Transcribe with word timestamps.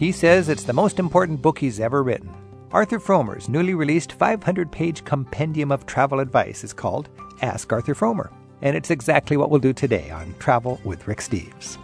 He 0.00 0.12
says 0.12 0.48
it's 0.48 0.64
the 0.64 0.72
most 0.72 0.98
important 0.98 1.42
book 1.42 1.58
he's 1.58 1.78
ever 1.78 2.02
written. 2.02 2.34
Arthur 2.72 2.98
Frommer's 2.98 3.50
newly 3.50 3.74
released 3.74 4.12
500 4.12 4.72
page 4.72 5.04
compendium 5.04 5.70
of 5.70 5.84
travel 5.84 6.20
advice 6.20 6.64
is 6.64 6.72
called 6.72 7.10
Ask 7.42 7.70
Arthur 7.70 7.94
Frommer, 7.94 8.32
and 8.62 8.74
it's 8.74 8.90
exactly 8.90 9.36
what 9.36 9.50
we'll 9.50 9.60
do 9.60 9.74
today 9.74 10.08
on 10.08 10.34
Travel 10.38 10.80
with 10.84 11.06
Rick 11.06 11.18
Steves. 11.18 11.76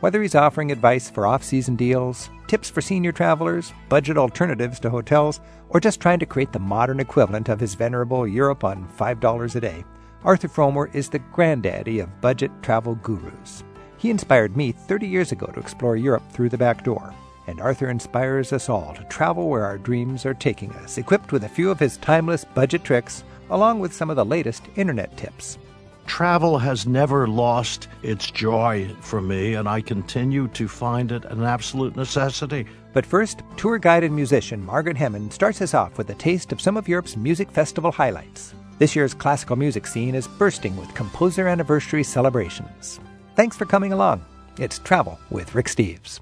Whether 0.00 0.20
he's 0.20 0.34
offering 0.34 0.70
advice 0.70 1.08
for 1.08 1.26
off 1.26 1.42
season 1.42 1.76
deals, 1.76 2.28
tips 2.46 2.68
for 2.68 2.82
senior 2.82 3.10
travelers, 3.10 3.72
budget 3.88 4.18
alternatives 4.18 4.78
to 4.80 4.90
hotels, 4.90 5.40
or 5.70 5.80
just 5.80 5.98
trying 5.98 6.18
to 6.18 6.26
create 6.26 6.52
the 6.52 6.58
modern 6.58 7.00
equivalent 7.00 7.48
of 7.48 7.58
his 7.58 7.74
venerable 7.74 8.28
Europe 8.28 8.64
on 8.64 8.86
$5 8.98 9.56
a 9.56 9.60
day, 9.60 9.82
Arthur 10.24 10.48
Frommer 10.48 10.94
is 10.94 11.08
the 11.08 11.20
granddaddy 11.20 12.00
of 12.00 12.20
budget 12.20 12.50
travel 12.60 12.96
gurus. 12.96 13.64
He 13.96 14.10
inspired 14.10 14.58
me 14.58 14.72
30 14.72 15.06
years 15.08 15.32
ago 15.32 15.46
to 15.46 15.60
explore 15.60 15.96
Europe 15.96 16.30
through 16.30 16.50
the 16.50 16.58
back 16.58 16.84
door. 16.84 17.14
And 17.46 17.60
Arthur 17.60 17.88
inspires 17.88 18.52
us 18.52 18.68
all 18.68 18.94
to 18.94 19.04
travel 19.04 19.48
where 19.48 19.64
our 19.64 19.78
dreams 19.78 20.26
are 20.26 20.34
taking 20.34 20.72
us, 20.72 20.98
equipped 20.98 21.32
with 21.32 21.44
a 21.44 21.48
few 21.48 21.70
of 21.70 21.78
his 21.78 21.96
timeless 21.98 22.44
budget 22.44 22.84
tricks, 22.84 23.24
along 23.50 23.80
with 23.80 23.94
some 23.94 24.10
of 24.10 24.16
the 24.16 24.24
latest 24.24 24.64
internet 24.76 25.16
tips. 25.16 25.58
Travel 26.06 26.58
has 26.58 26.86
never 26.86 27.26
lost 27.26 27.88
its 28.02 28.30
joy 28.30 28.88
for 29.00 29.20
me, 29.20 29.54
and 29.54 29.68
I 29.68 29.80
continue 29.80 30.48
to 30.48 30.68
find 30.68 31.10
it 31.12 31.24
an 31.24 31.42
absolute 31.42 31.96
necessity. 31.96 32.66
But 32.92 33.04
first, 33.04 33.42
tour 33.56 33.78
guide 33.78 34.04
and 34.04 34.14
musician 34.14 34.64
Margaret 34.64 34.96
Hemmen 34.96 35.30
starts 35.30 35.60
us 35.60 35.74
off 35.74 35.98
with 35.98 36.08
a 36.10 36.14
taste 36.14 36.52
of 36.52 36.60
some 36.60 36.76
of 36.76 36.88
Europe's 36.88 37.16
music 37.16 37.50
festival 37.50 37.92
highlights. 37.92 38.54
This 38.78 38.94
year's 38.94 39.14
classical 39.14 39.56
music 39.56 39.86
scene 39.86 40.14
is 40.14 40.28
bursting 40.28 40.76
with 40.76 40.94
composer 40.94 41.48
anniversary 41.48 42.04
celebrations. 42.04 43.00
Thanks 43.34 43.56
for 43.56 43.64
coming 43.64 43.92
along. 43.92 44.24
It's 44.58 44.78
Travel 44.78 45.18
with 45.30 45.54
Rick 45.54 45.66
Steves. 45.66 46.20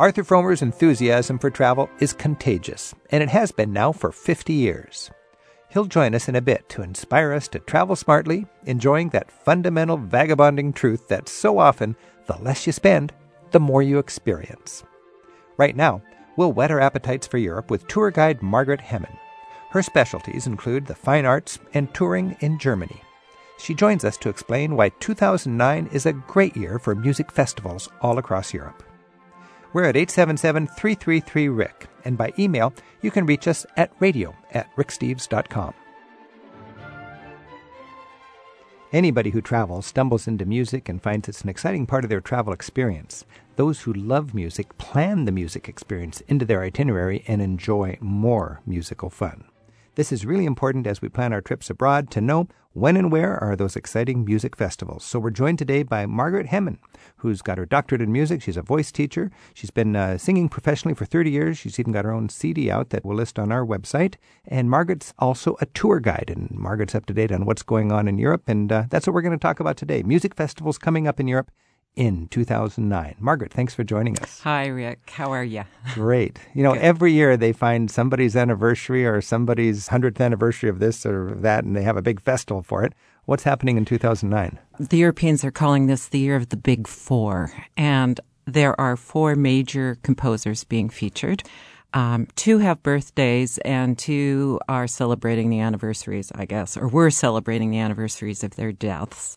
Arthur 0.00 0.24
Frommer's 0.24 0.62
enthusiasm 0.62 1.38
for 1.38 1.50
travel 1.50 1.90
is 1.98 2.14
contagious, 2.14 2.94
and 3.10 3.22
it 3.22 3.28
has 3.28 3.52
been 3.52 3.70
now 3.70 3.92
for 3.92 4.10
50 4.10 4.50
years. 4.50 5.10
He'll 5.68 5.84
join 5.84 6.14
us 6.14 6.26
in 6.26 6.36
a 6.36 6.40
bit 6.40 6.66
to 6.70 6.80
inspire 6.80 7.34
us 7.34 7.48
to 7.48 7.58
travel 7.58 7.94
smartly, 7.94 8.46
enjoying 8.64 9.10
that 9.10 9.30
fundamental 9.30 9.98
vagabonding 9.98 10.72
truth 10.72 11.06
that 11.08 11.28
so 11.28 11.58
often 11.58 11.96
the 12.24 12.38
less 12.38 12.66
you 12.66 12.72
spend, 12.72 13.12
the 13.50 13.60
more 13.60 13.82
you 13.82 13.98
experience. 13.98 14.84
Right 15.58 15.76
now, 15.76 16.00
we'll 16.34 16.54
whet 16.54 16.70
our 16.70 16.80
appetites 16.80 17.26
for 17.26 17.36
Europe 17.36 17.70
with 17.70 17.86
tour 17.86 18.10
guide 18.10 18.42
Margaret 18.42 18.80
Hemmen. 18.80 19.18
Her 19.68 19.82
specialties 19.82 20.46
include 20.46 20.86
the 20.86 20.94
fine 20.94 21.26
arts 21.26 21.58
and 21.74 21.92
touring 21.92 22.38
in 22.40 22.58
Germany. 22.58 23.02
She 23.58 23.74
joins 23.74 24.06
us 24.06 24.16
to 24.16 24.30
explain 24.30 24.76
why 24.76 24.88
2009 25.00 25.90
is 25.92 26.06
a 26.06 26.14
great 26.14 26.56
year 26.56 26.78
for 26.78 26.94
music 26.94 27.30
festivals 27.30 27.90
all 28.00 28.16
across 28.16 28.54
Europe. 28.54 28.82
We're 29.72 29.84
at 29.84 29.96
877 29.96 30.66
333 30.66 31.48
Rick, 31.48 31.86
and 32.04 32.18
by 32.18 32.32
email, 32.38 32.72
you 33.02 33.10
can 33.10 33.26
reach 33.26 33.46
us 33.46 33.64
at 33.76 33.92
radio 34.00 34.34
at 34.52 34.74
ricksteves.com. 34.76 35.74
Anybody 38.92 39.30
who 39.30 39.40
travels 39.40 39.86
stumbles 39.86 40.26
into 40.26 40.44
music 40.44 40.88
and 40.88 41.00
finds 41.00 41.28
it's 41.28 41.42
an 41.42 41.48
exciting 41.48 41.86
part 41.86 42.02
of 42.02 42.10
their 42.10 42.20
travel 42.20 42.52
experience. 42.52 43.24
Those 43.54 43.82
who 43.82 43.92
love 43.92 44.34
music 44.34 44.76
plan 44.78 45.26
the 45.26 45.32
music 45.32 45.68
experience 45.68 46.20
into 46.22 46.44
their 46.44 46.62
itinerary 46.62 47.22
and 47.28 47.40
enjoy 47.40 47.98
more 48.00 48.60
musical 48.66 49.08
fun. 49.08 49.44
This 49.96 50.12
is 50.12 50.24
really 50.24 50.46
important 50.46 50.86
as 50.86 51.02
we 51.02 51.08
plan 51.08 51.32
our 51.32 51.40
trips 51.40 51.68
abroad 51.68 52.10
to 52.12 52.20
know 52.20 52.46
when 52.72 52.96
and 52.96 53.10
where 53.10 53.36
are 53.42 53.56
those 53.56 53.74
exciting 53.74 54.24
music 54.24 54.54
festivals. 54.54 55.04
So 55.04 55.18
we're 55.18 55.30
joined 55.30 55.58
today 55.58 55.82
by 55.82 56.06
Margaret 56.06 56.46
Hemmen, 56.46 56.78
who's 57.16 57.42
got 57.42 57.58
her 57.58 57.66
doctorate 57.66 58.00
in 58.00 58.12
music. 58.12 58.40
She's 58.40 58.56
a 58.56 58.62
voice 58.62 58.92
teacher. 58.92 59.32
She's 59.52 59.72
been 59.72 59.96
uh, 59.96 60.16
singing 60.16 60.48
professionally 60.48 60.94
for 60.94 61.06
30 61.06 61.32
years. 61.32 61.58
She's 61.58 61.80
even 61.80 61.92
got 61.92 62.04
her 62.04 62.12
own 62.12 62.28
CD 62.28 62.70
out 62.70 62.90
that 62.90 63.04
we'll 63.04 63.16
list 63.16 63.36
on 63.36 63.50
our 63.50 63.66
website. 63.66 64.14
And 64.46 64.70
Margaret's 64.70 65.12
also 65.18 65.56
a 65.60 65.66
tour 65.66 65.98
guide, 65.98 66.32
and 66.32 66.48
Margaret's 66.52 66.94
up 66.94 67.06
to 67.06 67.12
date 67.14 67.32
on 67.32 67.44
what's 67.44 67.64
going 67.64 67.90
on 67.90 68.06
in 68.06 68.16
Europe. 68.16 68.44
And 68.46 68.70
uh, 68.70 68.84
that's 68.90 69.08
what 69.08 69.14
we're 69.14 69.22
going 69.22 69.36
to 69.36 69.42
talk 69.42 69.58
about 69.58 69.76
today 69.76 70.04
music 70.04 70.36
festivals 70.36 70.78
coming 70.78 71.08
up 71.08 71.18
in 71.18 71.26
Europe 71.26 71.50
in 71.96 72.28
2009. 72.28 73.16
Margaret, 73.18 73.52
thanks 73.52 73.74
for 73.74 73.84
joining 73.84 74.18
us. 74.20 74.40
Hi, 74.40 74.66
Rick. 74.66 75.10
How 75.10 75.32
are 75.32 75.44
you? 75.44 75.64
Great. 75.94 76.38
You 76.54 76.62
know, 76.62 76.72
Good. 76.72 76.82
every 76.82 77.12
year 77.12 77.36
they 77.36 77.52
find 77.52 77.90
somebody's 77.90 78.36
anniversary 78.36 79.04
or 79.04 79.20
somebody's 79.20 79.88
100th 79.88 80.20
anniversary 80.20 80.70
of 80.70 80.78
this 80.78 81.04
or 81.04 81.34
that, 81.36 81.64
and 81.64 81.76
they 81.76 81.82
have 81.82 81.96
a 81.96 82.02
big 82.02 82.20
festival 82.20 82.62
for 82.62 82.84
it. 82.84 82.94
What's 83.26 83.42
happening 83.42 83.76
in 83.76 83.84
2009? 83.84 84.58
The 84.78 84.96
Europeans 84.96 85.44
are 85.44 85.50
calling 85.50 85.86
this 85.86 86.08
the 86.08 86.18
year 86.18 86.36
of 86.36 86.48
the 86.48 86.56
Big 86.56 86.88
Four, 86.88 87.52
and 87.76 88.18
there 88.46 88.80
are 88.80 88.96
four 88.96 89.36
major 89.36 89.98
composers 90.02 90.64
being 90.64 90.88
featured. 90.88 91.42
Um, 91.92 92.28
two 92.36 92.58
have 92.58 92.82
birthdays, 92.82 93.58
and 93.58 93.98
two 93.98 94.58
are 94.68 94.86
celebrating 94.86 95.50
the 95.50 95.60
anniversaries, 95.60 96.32
I 96.34 96.44
guess, 96.46 96.76
or 96.76 96.88
were 96.88 97.10
celebrating 97.10 97.70
the 97.70 97.78
anniversaries 97.78 98.42
of 98.42 98.56
their 98.56 98.72
deaths. 98.72 99.36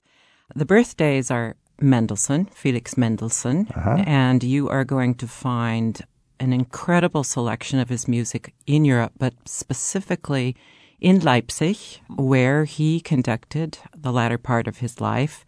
The 0.56 0.66
birthdays 0.66 1.32
are 1.32 1.56
Mendelssohn, 1.82 2.46
Felix 2.54 2.98
Mendelssohn, 2.98 3.68
uh-huh. 3.76 4.04
and 4.06 4.44
you 4.44 4.70
are 4.70 4.84
going 4.84 5.16
to 5.16 5.28
find 5.28 6.02
an 6.40 6.54
incredible 6.54 7.24
selection 7.24 7.80
of 7.80 7.90
his 7.90 8.08
music 8.08 8.54
in 8.68 8.86
Europe, 8.86 9.14
but 9.18 9.34
specifically 9.46 10.56
in 11.00 11.20
Leipzig, 11.20 11.78
where 12.16 12.66
he 12.66 13.00
conducted 13.00 13.78
the 13.96 14.12
latter 14.12 14.38
part 14.38 14.68
of 14.68 14.78
his 14.78 15.02
life. 15.02 15.46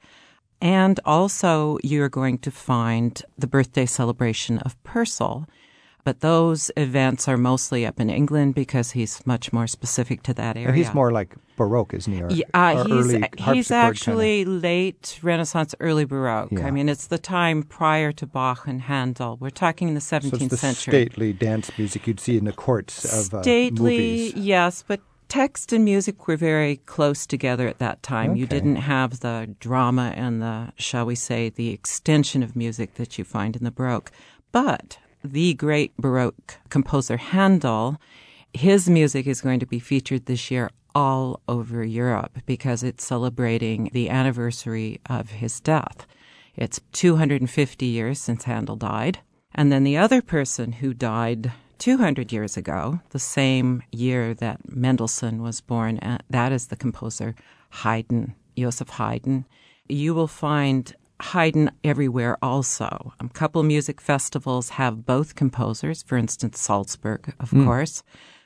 And 0.61 0.99
also, 1.05 1.77
you're 1.83 2.09
going 2.09 2.39
to 2.39 2.51
find 2.51 3.21
the 3.37 3.47
birthday 3.47 3.85
celebration 3.85 4.59
of 4.59 4.81
Purcell. 4.83 5.47
But 6.05 6.21
those 6.21 6.71
events 6.77 7.27
are 7.27 7.35
mostly 7.35 7.85
up 7.85 7.99
in 7.99 8.09
England 8.11 8.53
because 8.55 8.91
he's 8.91 9.25
much 9.25 9.51
more 9.51 9.67
specific 9.67 10.21
to 10.23 10.33
that 10.35 10.55
area. 10.55 10.71
He's 10.71 10.93
more 10.93 11.11
like 11.11 11.35
Baroque, 11.57 11.93
isn't 11.95 12.13
he? 12.13 12.21
Or, 12.21 12.29
Yeah, 12.31 12.45
uh, 12.53 12.85
he's 12.85 13.11
he's 13.39 13.71
actually 13.71 14.45
late 14.45 15.19
Renaissance, 15.23 15.73
early 15.79 16.05
Baroque. 16.05 16.51
Yeah. 16.51 16.67
I 16.67 16.71
mean, 16.71 16.89
it's 16.89 17.07
the 17.07 17.17
time 17.17 17.63
prior 17.63 18.11
to 18.13 18.25
Bach 18.27 18.67
and 18.67 18.81
Handel. 18.83 19.37
We're 19.41 19.49
talking 19.49 19.95
the 19.95 19.99
kind 19.99 20.23
of. 20.25 20.31
17th 20.31 20.37
So 20.39 20.43
it's 20.45 20.47
the 20.51 20.57
century. 20.57 20.91
stately 20.91 21.33
dance 21.33 21.71
music 21.77 22.05
you'd 22.07 22.19
see 22.19 22.37
in 22.37 22.45
the 22.45 22.53
courts 22.53 23.03
of 23.05 23.33
uh, 23.33 23.41
Stately, 23.41 23.97
movies. 23.97 24.33
yes, 24.35 24.83
but 24.87 24.99
text 25.27 25.73
and 25.73 25.83
music 25.83 26.27
were 26.27 26.37
very 26.37 26.75
close 26.85 27.25
together 27.25 27.67
at 27.67 27.79
that 27.79 28.03
time. 28.03 28.35
You 28.35 28.45
didn't 28.45 28.75
have 28.75 29.21
the 29.21 29.55
drama 29.59 30.13
and 30.15 30.39
the, 30.39 30.71
shall 30.77 31.07
we 31.07 31.15
say, 31.15 31.49
the 31.49 31.69
extension 31.71 32.43
of 32.43 32.55
music 32.55 32.93
that 32.95 33.17
you 33.17 33.23
find 33.23 33.55
in 33.55 33.63
the 33.63 33.71
Baroque. 33.71 34.11
But 34.51 34.99
the 35.25 35.53
great 35.53 35.95
Baroque 35.97 36.57
composer 36.69 37.17
Handel, 37.17 37.97
his 38.53 38.89
music 38.89 39.27
is 39.27 39.41
going 39.41 39.59
to 39.59 39.65
be 39.65 39.79
featured 39.79 40.25
this 40.25 40.49
year 40.49 40.69
all 40.93 41.41
over 41.47 41.83
Europe 41.83 42.39
because 42.45 42.83
it's 42.83 43.05
celebrating 43.05 43.89
the 43.91 44.09
anniversary 44.09 45.01
of 45.09 45.31
his 45.31 45.59
death. 45.59 46.07
It's 46.55 46.79
250 46.93 47.85
years 47.85 48.19
since 48.19 48.45
Handel 48.45 48.77
died. 48.77 49.19
And 49.53 49.71
then 49.71 49.83
the 49.83 49.97
other 49.97 50.21
person 50.21 50.73
who 50.73 50.93
died 50.93 51.51
200 51.79 52.31
years 52.31 52.55
ago, 52.55 53.01
the 53.09 53.19
same 53.19 53.83
year 53.91 54.33
that 54.35 54.73
Mendelssohn 54.73 55.41
was 55.41 55.59
born, 55.61 55.99
uh, 55.99 56.19
that 56.29 56.51
is 56.51 56.67
the 56.67 56.75
composer 56.75 57.35
Haydn, 57.83 58.35
Joseph 58.57 58.89
Haydn. 58.89 59.45
You 59.89 60.13
will 60.13 60.27
find 60.27 60.93
Haydn 61.21 61.71
everywhere 61.83 62.37
also. 62.41 63.13
A 63.19 63.29
couple 63.29 63.63
music 63.63 64.01
festivals 64.01 64.69
have 64.69 65.05
both 65.05 65.35
composers, 65.35 66.03
for 66.03 66.17
instance, 66.17 66.59
Salzburg, 66.59 67.33
of 67.39 67.51
hmm. 67.51 67.65
course. 67.65 68.03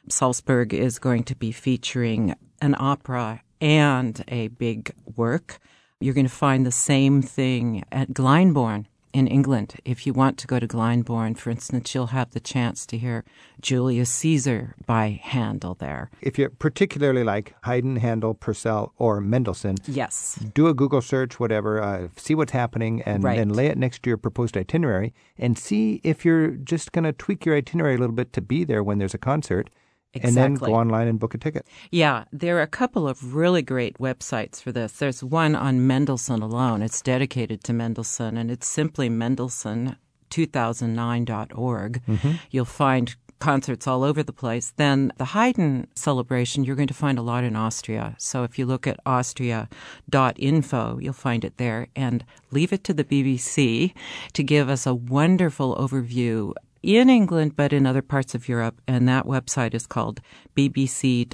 Salzburg 0.09 0.73
is 0.73 0.99
going 0.99 1.23
to 1.23 1.35
be 1.35 1.51
featuring 1.51 2.35
an 2.61 2.75
opera 2.77 3.41
and 3.61 4.23
a 4.27 4.47
big 4.49 4.93
work. 5.15 5.59
You're 5.99 6.13
going 6.13 6.27
to 6.27 6.31
find 6.31 6.65
the 6.65 6.71
same 6.71 7.21
thing 7.21 7.83
at 7.91 8.09
Glyndebourne 8.09 8.85
in 9.13 9.27
England. 9.27 9.75
If 9.85 10.05
you 10.05 10.13
want 10.13 10.37
to 10.39 10.47
go 10.47 10.59
to 10.59 10.67
Glyndebourne, 10.67 11.37
for 11.37 11.49
instance, 11.49 11.93
you'll 11.95 12.07
have 12.07 12.31
the 12.31 12.39
chance 12.39 12.85
to 12.87 12.97
hear 12.97 13.23
Julius 13.61 14.09
Caesar 14.11 14.75
by 14.85 15.19
Handel 15.23 15.73
there. 15.75 16.09
If 16.21 16.37
you 16.37 16.49
particularly 16.49 17.23
like 17.23 17.55
Haydn, 17.63 17.97
Handel, 17.97 18.33
Purcell, 18.33 18.93
or 18.97 19.19
Mendelssohn, 19.21 19.75
Yes. 19.87 20.39
do 20.53 20.67
a 20.67 20.73
Google 20.73 21.01
search, 21.01 21.39
whatever, 21.39 21.81
uh, 21.81 22.07
see 22.17 22.35
what's 22.35 22.51
happening, 22.51 23.01
and 23.03 23.23
Right. 23.23 23.37
then 23.37 23.49
lay 23.49 23.67
it 23.67 23.77
next 23.77 24.03
to 24.03 24.09
your 24.09 24.17
proposed 24.17 24.55
itinerary 24.55 25.13
and 25.37 25.57
see 25.57 25.99
if 26.03 26.23
you're 26.23 26.49
just 26.51 26.91
going 26.91 27.05
to 27.05 27.13
tweak 27.13 27.45
your 27.45 27.55
itinerary 27.55 27.95
a 27.95 27.97
little 27.97 28.15
bit 28.15 28.31
to 28.33 28.41
be 28.41 28.63
there 28.63 28.83
when 28.83 28.99
there's 28.99 29.13
a 29.15 29.17
concert. 29.19 29.69
And 30.15 30.35
then 30.35 30.55
go 30.55 30.73
online 30.73 31.07
and 31.07 31.19
book 31.19 31.35
a 31.35 31.37
ticket. 31.37 31.67
Yeah, 31.91 32.23
there 32.31 32.57
are 32.57 32.63
a 32.63 32.67
couple 32.67 33.07
of 33.07 33.35
really 33.35 33.61
great 33.61 33.99
websites 33.99 34.59
for 34.61 34.71
this. 34.71 34.93
There's 34.93 35.23
one 35.23 35.55
on 35.55 35.85
Mendelssohn 35.85 36.41
alone. 36.41 36.81
It's 36.81 36.99
dedicated 37.01 37.63
to 37.65 37.73
Mendelssohn, 37.73 38.35
and 38.35 38.49
it's 38.49 38.65
simply 38.67 39.07
Mendelssohn2009.org. 39.09 42.01
Mm-hmm. 42.05 42.31
You'll 42.49 42.65
find 42.65 43.15
concerts 43.39 43.87
all 43.87 44.03
over 44.03 44.21
the 44.23 44.33
place. 44.33 44.73
Then 44.75 45.13
the 45.17 45.25
Haydn 45.25 45.87
celebration, 45.95 46.63
you're 46.63 46.75
going 46.75 46.87
to 46.87 46.93
find 46.93 47.17
a 47.17 47.23
lot 47.23 47.43
in 47.43 47.55
Austria. 47.55 48.15
So 48.17 48.43
if 48.43 48.59
you 48.59 48.65
look 48.65 48.87
at 48.87 48.99
austria.info, 49.05 50.99
you'll 50.99 51.13
find 51.13 51.45
it 51.45 51.57
there. 51.57 51.87
And 51.95 52.25
leave 52.51 52.73
it 52.73 52.83
to 52.85 52.93
the 52.93 53.03
BBC 53.03 53.93
to 54.33 54.43
give 54.43 54.69
us 54.69 54.85
a 54.85 54.93
wonderful 54.93 55.75
overview 55.75 56.53
in 56.81 57.09
England, 57.09 57.55
but 57.55 57.73
in 57.73 57.85
other 57.85 58.01
parts 58.01 58.35
of 58.35 58.47
Europe. 58.47 58.81
And 58.87 59.07
that 59.07 59.25
website 59.25 59.73
is 59.73 59.87
called 59.87 60.21
bbc.co.uk. 60.55 61.27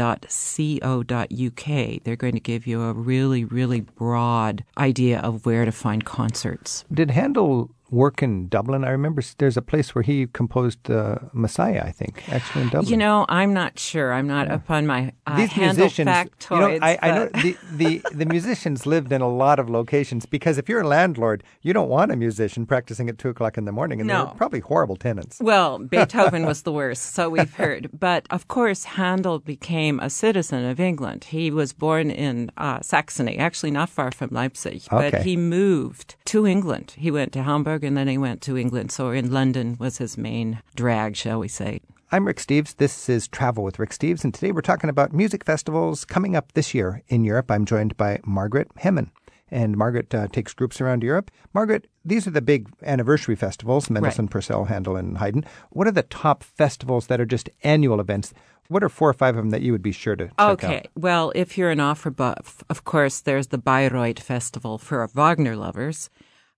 They're 2.04 2.16
going 2.16 2.34
to 2.34 2.40
give 2.40 2.68
you 2.68 2.82
a 2.82 2.94
really, 2.94 3.46
really 3.46 3.82
broad 3.82 4.64
idea 4.78 5.20
of 5.20 5.46
where 5.46 5.66
to 5.66 5.72
find 5.72 6.06
concerts. 6.06 6.86
Did 6.94 7.12
Handel 7.12 7.70
work 7.90 8.24
in 8.24 8.48
Dublin. 8.48 8.84
I 8.84 8.90
remember 8.90 9.22
there's 9.38 9.58
a 9.58 9.62
place 9.62 9.94
where 9.94 10.02
he 10.02 10.28
composed 10.28 10.90
uh, 10.90 11.18
Messiah, 11.34 11.84
I 11.86 11.92
think, 11.92 12.28
actually 12.30 12.64
in 12.64 12.70
Dublin. 12.70 12.92
You 12.92 12.98
know, 12.98 13.26
I'm 13.30 13.54
not 13.54 13.78
sure. 13.78 14.14
I'm 14.14 14.28
not 14.28 14.48
yeah. 14.48 14.56
up 14.56 14.72
on 14.72 14.88
my 14.88 15.14
uh, 15.28 15.38
These 15.38 15.56
musicians, 15.56 16.10
factoids, 16.10 16.74
you 16.74 16.80
know, 16.80 16.86
I, 16.86 16.98
I 17.02 17.12
know 17.12 17.26
the, 17.28 17.58
the, 17.72 18.02
the 18.12 18.26
musicians 18.26 18.86
lived 18.86 19.12
in 19.12 19.22
a 19.22 19.30
lot 19.30 19.60
of 19.60 19.70
locations 19.70 20.26
because 20.26 20.58
if 20.58 20.68
you're 20.68 20.82
a 20.82 20.88
landlord, 20.88 21.44
you 21.62 21.74
don't 21.74 21.90
want 21.90 22.12
a 22.12 22.16
musician 22.16 22.66
practicing 22.66 23.10
at 23.10 23.18
2 23.18 23.30
o'clock 23.30 23.58
in 23.58 23.66
the 23.66 23.72
morning, 23.72 24.02
and 24.02 24.08
no. 24.08 24.26
they're 24.26 24.36
probably 24.36 24.62
horrible 24.62 24.96
tenants. 24.96 25.40
Well, 25.40 25.80
Beethoven 25.92 26.46
was 26.46 26.64
the 26.64 26.72
worst, 26.72 27.14
so 27.14 27.30
we've 27.30 27.54
heard. 27.54 27.90
But 27.98 28.26
of 28.30 28.48
course, 28.48 28.84
Handel 28.84 29.40
became 29.40 30.00
a 30.00 30.10
citizen 30.10 30.66
of 30.66 30.80
England. 30.80 31.26
He 31.26 31.52
was 31.52 31.72
born 31.74 32.10
in 32.10 32.52
uh, 32.58 32.82
Saxony, 32.82 33.38
actually 33.38 33.72
not 33.72 33.90
far 33.90 34.12
from 34.12 34.30
Leipzig, 34.32 34.84
okay. 34.92 35.12
but 35.12 35.22
he 35.24 35.38
moved 35.38 36.16
to 36.26 36.48
England. 36.48 36.96
He 36.98 37.12
went 37.12 37.32
to 37.34 37.44
Hamburg 37.44 37.75
and 37.84 37.98
then 37.98 38.08
he 38.08 38.18
went 38.18 38.42
to 38.44 38.58
England. 38.58 38.92
So 38.92 39.10
in 39.10 39.32
London 39.32 39.76
was 39.80 39.98
his 39.98 40.18
main 40.18 40.62
drag, 40.76 41.16
shall 41.16 41.40
we 41.40 41.48
say. 41.48 41.82
I'm 42.12 42.26
Rick 42.26 42.38
Steves. 42.38 42.78
This 42.78 43.10
is 43.10 43.28
Travel 43.28 43.64
with 43.64 43.80
Rick 43.80 43.90
Steves, 43.90 44.24
and 44.24 44.34
today 44.34 44.52
we're 44.52 44.62
talking 44.62 44.90
about 44.90 45.12
music 45.12 45.44
festivals 45.44 46.06
coming 46.06 46.36
up 46.36 46.54
this 46.54 46.74
year 46.74 47.02
in 47.08 47.24
Europe. 47.24 47.50
I'm 47.50 47.66
joined 47.66 47.98
by 47.98 48.20
Margaret 48.26 48.70
Hemmen. 48.78 49.12
And 49.50 49.78
Margaret 49.78 50.14
uh, 50.14 50.28
takes 50.28 50.54
groups 50.54 50.82
around 50.82 51.04
Europe. 51.04 51.30
Margaret, 51.54 51.88
these 52.04 52.26
are 52.28 52.32
the 52.32 52.42
big 52.42 52.70
anniversary 52.84 53.36
festivals 53.36 53.90
Mendelssohn, 53.90 54.26
right. 54.26 54.32
Purcell, 54.32 54.66
Handel, 54.66 54.96
and 54.96 55.18
Haydn. 55.18 55.46
What 55.70 55.88
are 55.88 55.92
the 55.92 56.04
top 56.04 56.44
festivals 56.44 57.08
that 57.08 57.22
are 57.22 57.26
just 57.26 57.50
annual 57.64 58.00
events? 58.00 58.34
What 58.68 58.84
are 58.84 58.90
four 58.90 59.10
or 59.10 59.14
five 59.14 59.36
of 59.36 59.44
them 59.44 59.52
that 59.52 59.62
you 59.62 59.72
would 59.72 59.84
be 59.84 59.92
sure 59.92 60.16
to 60.16 60.26
check 60.26 60.34
okay. 60.40 60.78
out? 60.78 60.88
Well, 60.96 61.32
if 61.36 61.58
you're 61.58 61.70
an 61.70 61.80
opera 61.80 62.12
buff, 62.12 62.64
of 62.70 62.84
course, 62.84 63.22
there's 63.22 63.48
the 63.48 63.60
Bayreuth 63.60 64.20
Festival 64.20 64.78
for 64.78 65.06
Wagner 65.08 65.56
lovers. 65.56 66.10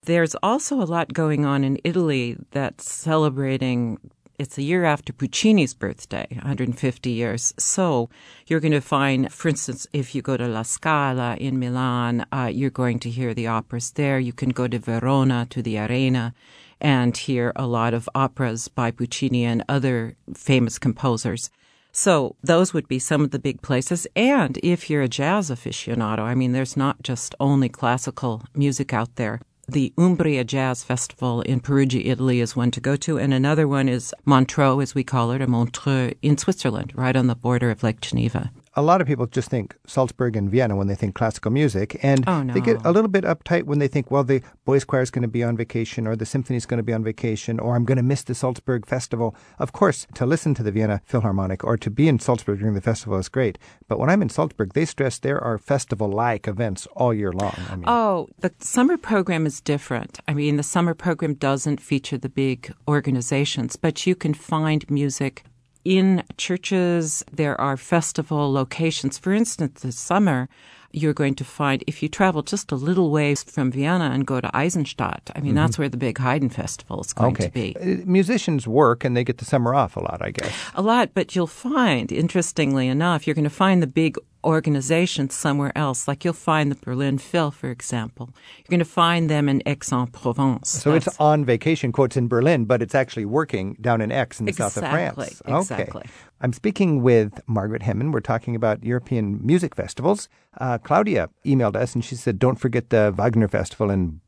There's 0.08 0.36
also 0.42 0.82
a 0.82 0.88
lot 0.88 1.12
going 1.12 1.44
on 1.44 1.66
in 1.66 1.82
Italy 1.84 2.38
that's 2.52 2.90
celebrating 2.90 4.00
it's 4.40 4.58
a 4.58 4.62
year 4.62 4.86
after 4.86 5.12
Puccini's 5.12 5.74
birthday, 5.74 6.28
150 6.32 7.10
years. 7.10 7.54
So 7.58 8.10
you're 8.46 8.62
going 8.62 8.72
to 8.72 8.80
find, 8.80 9.34
for 9.34 9.50
instance, 9.50 9.86
if 9.92 10.16
you 10.16 10.22
go 10.22 10.38
to 10.38 10.48
La 10.48 10.62
Scala 10.62 11.36
in 11.42 11.60
Milan, 11.60 12.26
uh, 12.32 12.50
you're 12.54 12.70
going 12.70 13.00
to 13.00 13.10
hear 13.10 13.34
the 13.34 13.48
operas 13.48 13.92
there. 13.92 14.18
You 14.18 14.32
can 14.32 14.52
go 14.52 14.66
to 14.70 14.80
Verona 14.80 15.46
to 15.50 15.62
the 15.62 15.78
Arena 15.78 16.34
and 16.80 17.18
hear 17.18 17.52
a 17.58 17.68
lot 17.68 17.94
of 17.94 18.08
operas 18.16 18.70
by 18.70 18.92
Puccini 18.92 19.44
and 19.44 19.62
other 19.68 20.16
famous 20.34 20.80
composers. 20.80 21.50
So 21.92 22.38
those 22.42 22.74
would 22.74 22.88
be 22.88 23.00
some 23.00 23.24
of 23.24 23.32
the 23.32 23.40
big 23.40 23.62
places. 23.62 24.08
And 24.16 24.58
if 24.64 24.90
you're 24.90 25.02
a 25.02 25.10
jazz 25.10 25.50
aficionado, 25.50 26.20
I 26.20 26.34
mean, 26.34 26.54
there's 26.54 26.78
not 26.78 27.04
just 27.04 27.36
only 27.42 27.68
classical 27.68 28.44
music 28.56 28.94
out 28.94 29.18
there 29.18 29.42
the 29.70 29.94
Umbria 29.98 30.46
Jazz 30.46 30.84
Festival 30.84 31.42
in 31.42 31.60
Perugia, 31.60 32.10
Italy 32.10 32.40
is 32.40 32.56
one 32.56 32.72
to 32.72 32.80
go 32.80 32.96
to, 32.96 33.18
and 33.18 33.34
another 33.34 33.68
one 33.68 33.90
is 33.90 34.14
Montreux, 34.24 34.80
as 34.80 34.96
we 34.96 35.04
call 35.04 35.32
it, 35.32 35.42
or 35.42 35.48
Montreux 35.48 36.14
in 36.22 36.38
Switzerland, 36.38 36.94
right 36.96 37.16
on 37.16 37.28
the 37.28 37.36
border 37.36 37.70
of 37.70 37.84
Lake 37.84 38.00
Geneva 38.00 38.52
a 38.78 38.82
lot 38.82 39.02
of 39.02 39.08
people 39.08 39.26
just 39.26 39.50
think 39.50 39.76
Salzburg 39.88 40.36
and 40.36 40.52
Vienna 40.52 40.76
when 40.76 40.86
they 40.86 40.94
think 40.94 41.16
classical 41.16 41.50
music, 41.52 42.00
and 42.04 42.24
oh, 42.28 42.44
no. 42.44 42.54
they 42.54 42.62
get 42.62 42.80
a 42.86 42.92
little 42.92 43.10
bit 43.10 43.24
uptight 43.24 43.64
when 43.64 43.80
they 43.80 43.88
think, 43.88 44.12
well, 44.12 44.24
the 44.24 44.44
boys' 44.66 44.86
choir 44.86 45.02
is 45.02 45.10
going 45.10 45.24
to 45.24 45.28
be 45.28 45.44
on 45.44 45.58
vacation, 45.58 46.06
or 46.06 46.16
the 46.16 46.28
symphony 46.28 46.58
is 46.58 46.68
going 46.68 46.78
to 46.78 46.84
be 46.84 46.94
on 46.94 47.04
vacation, 47.04 47.60
or 47.60 47.76
I'm 47.76 47.86
going 47.86 47.98
to 47.98 48.04
miss 48.04 48.22
the 48.22 48.36
Salzburg 48.36 48.86
festival. 48.86 49.36
Of 49.58 49.74
course, 49.74 50.06
to 50.14 50.28
listen 50.28 50.54
to 50.54 50.64
the 50.64 50.72
Vienna 50.72 51.02
Philharmonic 51.06 51.64
or 51.64 51.76
to 51.78 51.90
be 51.90 52.08
in 52.08 52.20
Salzburg 52.20 52.60
during 52.60 52.76
the 52.76 52.82
festival 52.82 53.18
is 53.18 53.30
great, 53.30 53.58
but 53.88 53.98
when 53.98 54.12
I'm 54.12 54.22
in 54.22 54.30
Salzburg, 54.30 54.74
they 54.74 54.86
stress 54.86 55.18
there 55.18 55.44
are 55.44 55.58
festival-like 55.58 56.48
events 56.48 56.88
all 56.96 57.16
year 57.16 57.32
long. 57.32 57.56
I 57.72 57.76
mean, 57.76 57.86
oh, 57.88 58.30
the 58.42 58.54
summer 58.60 58.98
program 58.98 59.48
is 59.48 59.60
different. 59.60 60.20
I 60.28 60.36
mean, 60.36 60.58
the 60.58 60.64
summer 60.64 60.94
program 60.94 61.34
doesn't 61.34 61.82
feature 61.82 62.20
the 62.20 62.30
big 62.30 62.72
organizations, 62.88 63.76
but 63.76 64.06
you 64.06 64.14
can 64.14 64.36
find 64.36 64.88
music 64.92 65.46
in 65.88 66.22
churches, 66.36 67.24
there 67.32 67.60
are 67.62 67.78
festival 67.78 68.52
locations. 68.52 69.18
For 69.18 69.32
instance, 69.32 69.80
this 69.82 69.98
summer, 69.98 70.50
you're 70.92 71.14
going 71.14 71.36
to 71.36 71.46
find 71.46 71.82
if 71.88 72.04
you 72.04 72.10
travel 72.10 72.44
just 72.44 72.74
a 72.74 72.76
little 72.76 73.10
ways 73.10 73.42
from 73.44 73.72
Vienna 73.72 74.10
and 74.14 74.28
go 74.28 74.42
to 74.42 74.50
Eisenstadt. 74.54 75.32
I 75.34 75.40
mean, 75.40 75.50
mm-hmm. 75.50 75.56
that's 75.56 75.80
where 75.80 75.88
the 75.88 75.96
big 75.96 76.18
Haydn 76.18 76.50
festival 76.50 77.00
is 77.00 77.14
going 77.14 77.36
okay. 77.36 77.46
to 77.46 77.52
be. 77.52 77.76
Uh, 77.78 78.04
musicians 78.06 78.68
work 78.68 79.06
and 79.06 79.16
they 79.16 79.24
get 79.24 79.38
the 79.38 79.46
summer 79.46 79.74
off 79.74 79.96
a 79.96 80.02
lot, 80.02 80.22
I 80.22 80.32
guess. 80.32 80.54
A 80.76 80.82
lot, 80.82 81.12
but 81.14 81.36
you'll 81.36 81.48
find, 81.48 82.12
interestingly 82.12 82.90
enough, 82.90 83.26
you're 83.26 83.36
going 83.36 83.44
to 83.44 83.50
find 83.50 83.82
the 83.82 83.88
big 83.88 84.18
organizations 84.44 85.34
somewhere 85.34 85.72
else. 85.76 86.08
Like 86.08 86.24
you'll 86.24 86.34
find 86.34 86.72
the 86.72 86.76
Berlin 86.76 87.18
Phil, 87.18 87.52
for 87.52 87.70
example. 87.70 88.30
You're 88.58 88.70
going 88.70 88.80
to 88.80 88.86
find 88.86 89.30
them 89.30 89.50
in 89.50 89.62
Aix-en-Provence. 89.66 90.70
So 90.70 90.92
That's, 90.92 91.08
it's 91.08 91.18
on 91.20 91.46
vacation, 91.46 91.92
quotes, 91.92 92.18
in 92.18 92.28
Berlin, 92.28 92.66
but 92.66 92.82
it's 92.82 92.96
actually 92.96 93.26
working 93.26 93.78
down 93.82 94.02
in 94.02 94.12
Aix 94.12 94.40
in 94.40 94.46
the 94.46 94.52
exactly, 94.52 94.82
south 94.82 94.84
of 94.84 94.90
France. 94.90 95.42
Exactly. 95.46 96.02
Okay. 96.02 96.10
I'm 96.40 96.54
speaking 96.54 97.02
with 97.02 97.42
Margaret 97.48 97.82
Hemmen. 97.82 98.12
We're 98.12 98.20
talking 98.20 98.56
about 98.56 98.84
European 98.84 99.40
music 99.46 99.76
festivals. 99.76 100.30
Uh, 100.60 100.78
Claudia 100.78 101.30
emailed 101.46 101.76
us 101.76 101.96
and 101.96 102.06
she 102.06 102.16
said, 102.16 102.40
don't 102.40 102.58
forget 102.60 102.90
the 102.90 103.12
Wagner 103.16 103.48
Festival 103.48 103.90
in 103.90 104.22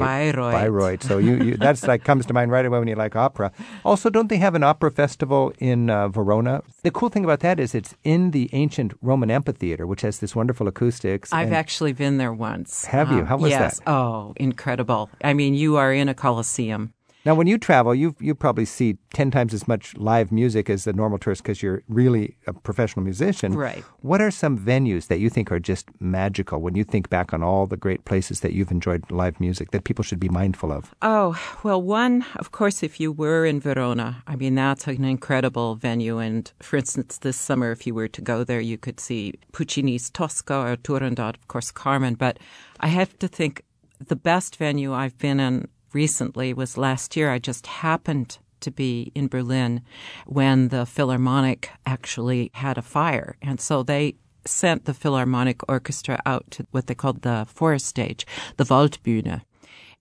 Bayreuth. 0.00 0.54
Bayreuth. 0.54 1.02
So 1.02 1.18
you, 1.18 1.36
you 1.42 1.56
that's 1.56 1.86
like 1.86 2.04
comes 2.04 2.26
to 2.26 2.32
mind 2.32 2.50
right 2.50 2.64
away 2.64 2.78
when 2.78 2.88
you 2.88 2.94
like 2.94 3.16
opera. 3.16 3.52
Also, 3.84 4.10
don't 4.10 4.28
they 4.28 4.36
have 4.36 4.54
an 4.54 4.62
opera 4.62 4.90
festival 4.90 5.52
in 5.58 5.90
uh, 5.90 6.08
Verona? 6.08 6.62
The 6.82 6.90
cool 6.90 7.08
thing 7.08 7.24
about 7.24 7.40
that 7.40 7.60
is 7.60 7.74
it's 7.74 7.94
in 8.04 8.30
the 8.30 8.48
ancient 8.52 8.94
Roman 9.02 9.30
amphitheater, 9.30 9.86
which 9.86 10.02
has 10.02 10.18
this 10.18 10.34
wonderful 10.34 10.68
acoustics. 10.68 11.32
I've 11.32 11.52
actually 11.52 11.92
been 11.92 12.18
there 12.18 12.32
once. 12.32 12.84
Have 12.86 13.10
um, 13.10 13.18
you? 13.18 13.24
How 13.24 13.36
was 13.36 13.50
yes. 13.50 13.78
that? 13.78 13.90
Oh, 13.90 14.32
incredible! 14.36 15.10
I 15.22 15.34
mean, 15.34 15.54
you 15.54 15.76
are 15.76 15.92
in 15.92 16.08
a 16.08 16.14
coliseum. 16.14 16.92
Now, 17.24 17.36
when 17.36 17.46
you 17.46 17.56
travel, 17.56 17.94
you 17.94 18.16
you 18.18 18.34
probably 18.34 18.64
see 18.64 18.98
ten 19.14 19.30
times 19.30 19.54
as 19.54 19.68
much 19.68 19.96
live 19.96 20.32
music 20.32 20.68
as 20.68 20.84
the 20.84 20.92
normal 20.92 21.18
tourist 21.18 21.42
because 21.42 21.62
you're 21.62 21.82
really 21.88 22.36
a 22.46 22.52
professional 22.52 23.04
musician. 23.04 23.54
Right. 23.54 23.84
What 24.00 24.20
are 24.20 24.30
some 24.30 24.58
venues 24.58 25.06
that 25.06 25.20
you 25.20 25.30
think 25.30 25.52
are 25.52 25.60
just 25.60 25.88
magical 26.00 26.60
when 26.60 26.74
you 26.74 26.82
think 26.82 27.10
back 27.10 27.32
on 27.32 27.42
all 27.42 27.66
the 27.66 27.76
great 27.76 28.04
places 28.04 28.40
that 28.40 28.52
you've 28.52 28.72
enjoyed 28.72 29.08
live 29.10 29.38
music 29.38 29.70
that 29.70 29.84
people 29.84 30.02
should 30.02 30.18
be 30.18 30.28
mindful 30.28 30.72
of? 30.72 30.94
Oh 31.00 31.38
well, 31.62 31.80
one 31.80 32.24
of 32.36 32.50
course, 32.50 32.82
if 32.82 32.98
you 32.98 33.12
were 33.12 33.46
in 33.46 33.60
Verona, 33.60 34.22
I 34.26 34.34
mean 34.34 34.56
that's 34.56 34.88
an 34.88 35.04
incredible 35.04 35.76
venue. 35.76 36.18
And 36.18 36.50
for 36.60 36.76
instance, 36.76 37.18
this 37.18 37.36
summer, 37.36 37.70
if 37.70 37.86
you 37.86 37.94
were 37.94 38.08
to 38.08 38.20
go 38.20 38.42
there, 38.42 38.60
you 38.60 38.78
could 38.78 38.98
see 38.98 39.34
Puccini's 39.52 40.10
Tosca 40.10 40.54
or 40.54 40.76
Turandot, 40.76 41.36
of 41.36 41.46
course, 41.46 41.70
Carmen. 41.70 42.14
But 42.14 42.40
I 42.80 42.88
have 42.88 43.16
to 43.20 43.28
think 43.28 43.62
the 44.08 44.16
best 44.16 44.56
venue 44.56 44.92
I've 44.92 45.16
been 45.18 45.38
in 45.38 45.68
recently 45.94 46.52
was 46.54 46.78
last 46.78 47.16
year. 47.16 47.30
I 47.30 47.38
just 47.38 47.66
happened 47.66 48.38
to 48.60 48.70
be 48.70 49.12
in 49.14 49.28
Berlin 49.28 49.82
when 50.26 50.68
the 50.68 50.86
Philharmonic 50.86 51.70
actually 51.84 52.50
had 52.54 52.78
a 52.78 52.82
fire. 52.82 53.36
And 53.42 53.60
so 53.60 53.82
they 53.82 54.14
sent 54.46 54.84
the 54.84 54.94
Philharmonic 54.94 55.60
Orchestra 55.68 56.20
out 56.26 56.50
to 56.52 56.66
what 56.70 56.86
they 56.86 56.94
called 56.94 57.22
the 57.22 57.46
forest 57.48 57.86
stage, 57.86 58.26
the 58.56 58.64
Waldbühne. 58.64 59.42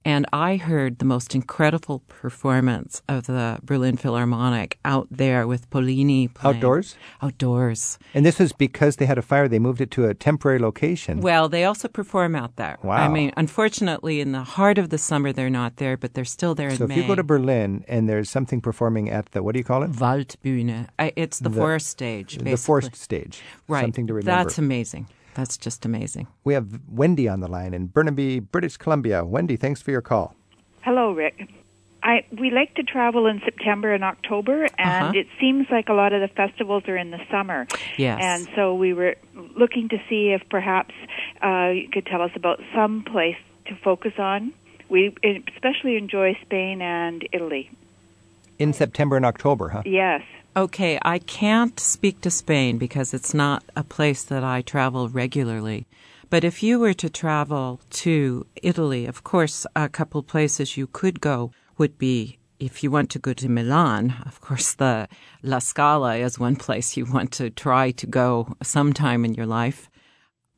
And 0.03 0.25
I 0.33 0.55
heard 0.55 0.97
the 0.97 1.05
most 1.05 1.35
incredible 1.35 1.99
performance 2.07 3.03
of 3.07 3.27
the 3.27 3.59
Berlin 3.63 3.97
Philharmonic 3.97 4.79
out 4.83 5.07
there 5.11 5.45
with 5.45 5.69
Pollini 5.69 6.33
playing. 6.33 6.55
Outdoors? 6.55 6.95
Outdoors. 7.21 7.99
And 8.15 8.25
this 8.25 8.39
was 8.39 8.51
because 8.51 8.95
they 8.95 9.05
had 9.05 9.19
a 9.19 9.21
fire, 9.21 9.47
they 9.47 9.59
moved 9.59 9.79
it 9.79 9.91
to 9.91 10.07
a 10.07 10.15
temporary 10.15 10.57
location. 10.57 11.21
Well, 11.21 11.49
they 11.49 11.65
also 11.65 11.87
perform 11.87 12.35
out 12.35 12.55
there. 12.55 12.79
Wow. 12.81 12.95
I 12.95 13.09
mean, 13.09 13.31
unfortunately, 13.37 14.21
in 14.21 14.31
the 14.31 14.43
heart 14.43 14.79
of 14.79 14.89
the 14.89 14.97
summer, 14.97 15.31
they're 15.31 15.51
not 15.51 15.75
there, 15.75 15.97
but 15.97 16.15
they're 16.15 16.25
still 16.25 16.55
there 16.55 16.69
in 16.69 16.77
so 16.77 16.87
May. 16.87 16.95
So 16.95 16.99
if 16.99 17.03
you 17.03 17.07
go 17.07 17.15
to 17.15 17.23
Berlin 17.23 17.85
and 17.87 18.09
there's 18.09 18.29
something 18.29 18.59
performing 18.59 19.09
at 19.09 19.31
the, 19.33 19.43
what 19.43 19.53
do 19.53 19.59
you 19.59 19.63
call 19.63 19.83
it? 19.83 19.91
Waldbühne. 19.91 20.87
It's 21.15 21.37
the, 21.37 21.49
the 21.49 21.55
forest 21.55 21.87
stage, 21.87 22.29
basically. 22.39 22.51
The 22.51 22.57
forest 22.57 22.95
stage. 22.95 23.41
Right. 23.67 23.81
Something 23.81 24.07
to 24.07 24.13
remember. 24.15 24.43
That's 24.43 24.57
amazing. 24.57 25.07
That's 25.33 25.57
just 25.57 25.85
amazing. 25.85 26.27
We 26.43 26.53
have 26.53 26.81
Wendy 26.89 27.27
on 27.27 27.39
the 27.39 27.47
line 27.47 27.73
in 27.73 27.87
Burnaby, 27.87 28.39
British 28.39 28.77
Columbia. 28.77 29.23
Wendy, 29.23 29.55
thanks 29.55 29.81
for 29.81 29.91
your 29.91 30.01
call. 30.01 30.35
Hello, 30.81 31.11
Rick. 31.11 31.49
I 32.03 32.25
we 32.31 32.49
like 32.49 32.73
to 32.75 32.83
travel 32.83 33.27
in 33.27 33.41
September 33.45 33.93
and 33.93 34.03
October, 34.03 34.63
and 34.77 35.05
uh-huh. 35.05 35.11
it 35.15 35.27
seems 35.39 35.67
like 35.69 35.87
a 35.87 35.93
lot 35.93 36.13
of 36.13 36.21
the 36.21 36.27
festivals 36.27 36.83
are 36.87 36.97
in 36.97 37.11
the 37.11 37.19
summer. 37.29 37.67
Yes. 37.97 38.19
And 38.21 38.49
so 38.55 38.73
we 38.73 38.93
were 38.93 39.15
looking 39.55 39.89
to 39.89 39.97
see 40.09 40.31
if 40.31 40.41
perhaps 40.49 40.95
uh, 41.43 41.69
you 41.69 41.89
could 41.89 42.07
tell 42.07 42.21
us 42.21 42.31
about 42.35 42.59
some 42.73 43.03
place 43.03 43.37
to 43.67 43.75
focus 43.75 44.13
on. 44.17 44.53
We 44.89 45.15
especially 45.23 45.95
enjoy 45.95 46.37
Spain 46.41 46.81
and 46.81 47.27
Italy. 47.31 47.69
In 48.61 48.73
September 48.73 49.15
and 49.17 49.25
October, 49.25 49.69
huh? 49.69 49.81
Yes. 49.85 50.21
Okay, 50.55 50.99
I 51.01 51.17
can't 51.17 51.79
speak 51.79 52.21
to 52.21 52.29
Spain 52.29 52.77
because 52.77 53.13
it's 53.13 53.33
not 53.33 53.63
a 53.75 53.83
place 53.83 54.21
that 54.23 54.43
I 54.43 54.61
travel 54.61 55.09
regularly. 55.09 55.87
But 56.29 56.43
if 56.43 56.61
you 56.61 56.77
were 56.79 56.93
to 56.93 57.09
travel 57.09 57.81
to 58.03 58.45
Italy, 58.61 59.07
of 59.07 59.23
course, 59.23 59.65
a 59.75 59.89
couple 59.89 60.21
places 60.23 60.77
you 60.77 60.87
could 60.87 61.21
go 61.21 61.51
would 61.77 61.97
be 61.97 62.37
if 62.59 62.83
you 62.83 62.91
want 62.91 63.09
to 63.09 63.19
go 63.19 63.33
to 63.33 63.49
Milan, 63.49 64.13
of 64.25 64.39
course, 64.39 64.75
the 64.75 65.07
La 65.41 65.57
Scala 65.57 66.17
is 66.17 66.37
one 66.37 66.55
place 66.65 66.95
you 66.95 67.05
want 67.05 67.31
to 67.33 67.49
try 67.49 67.89
to 67.91 68.05
go 68.05 68.55
sometime 68.61 69.25
in 69.25 69.33
your 69.33 69.47
life. 69.47 69.89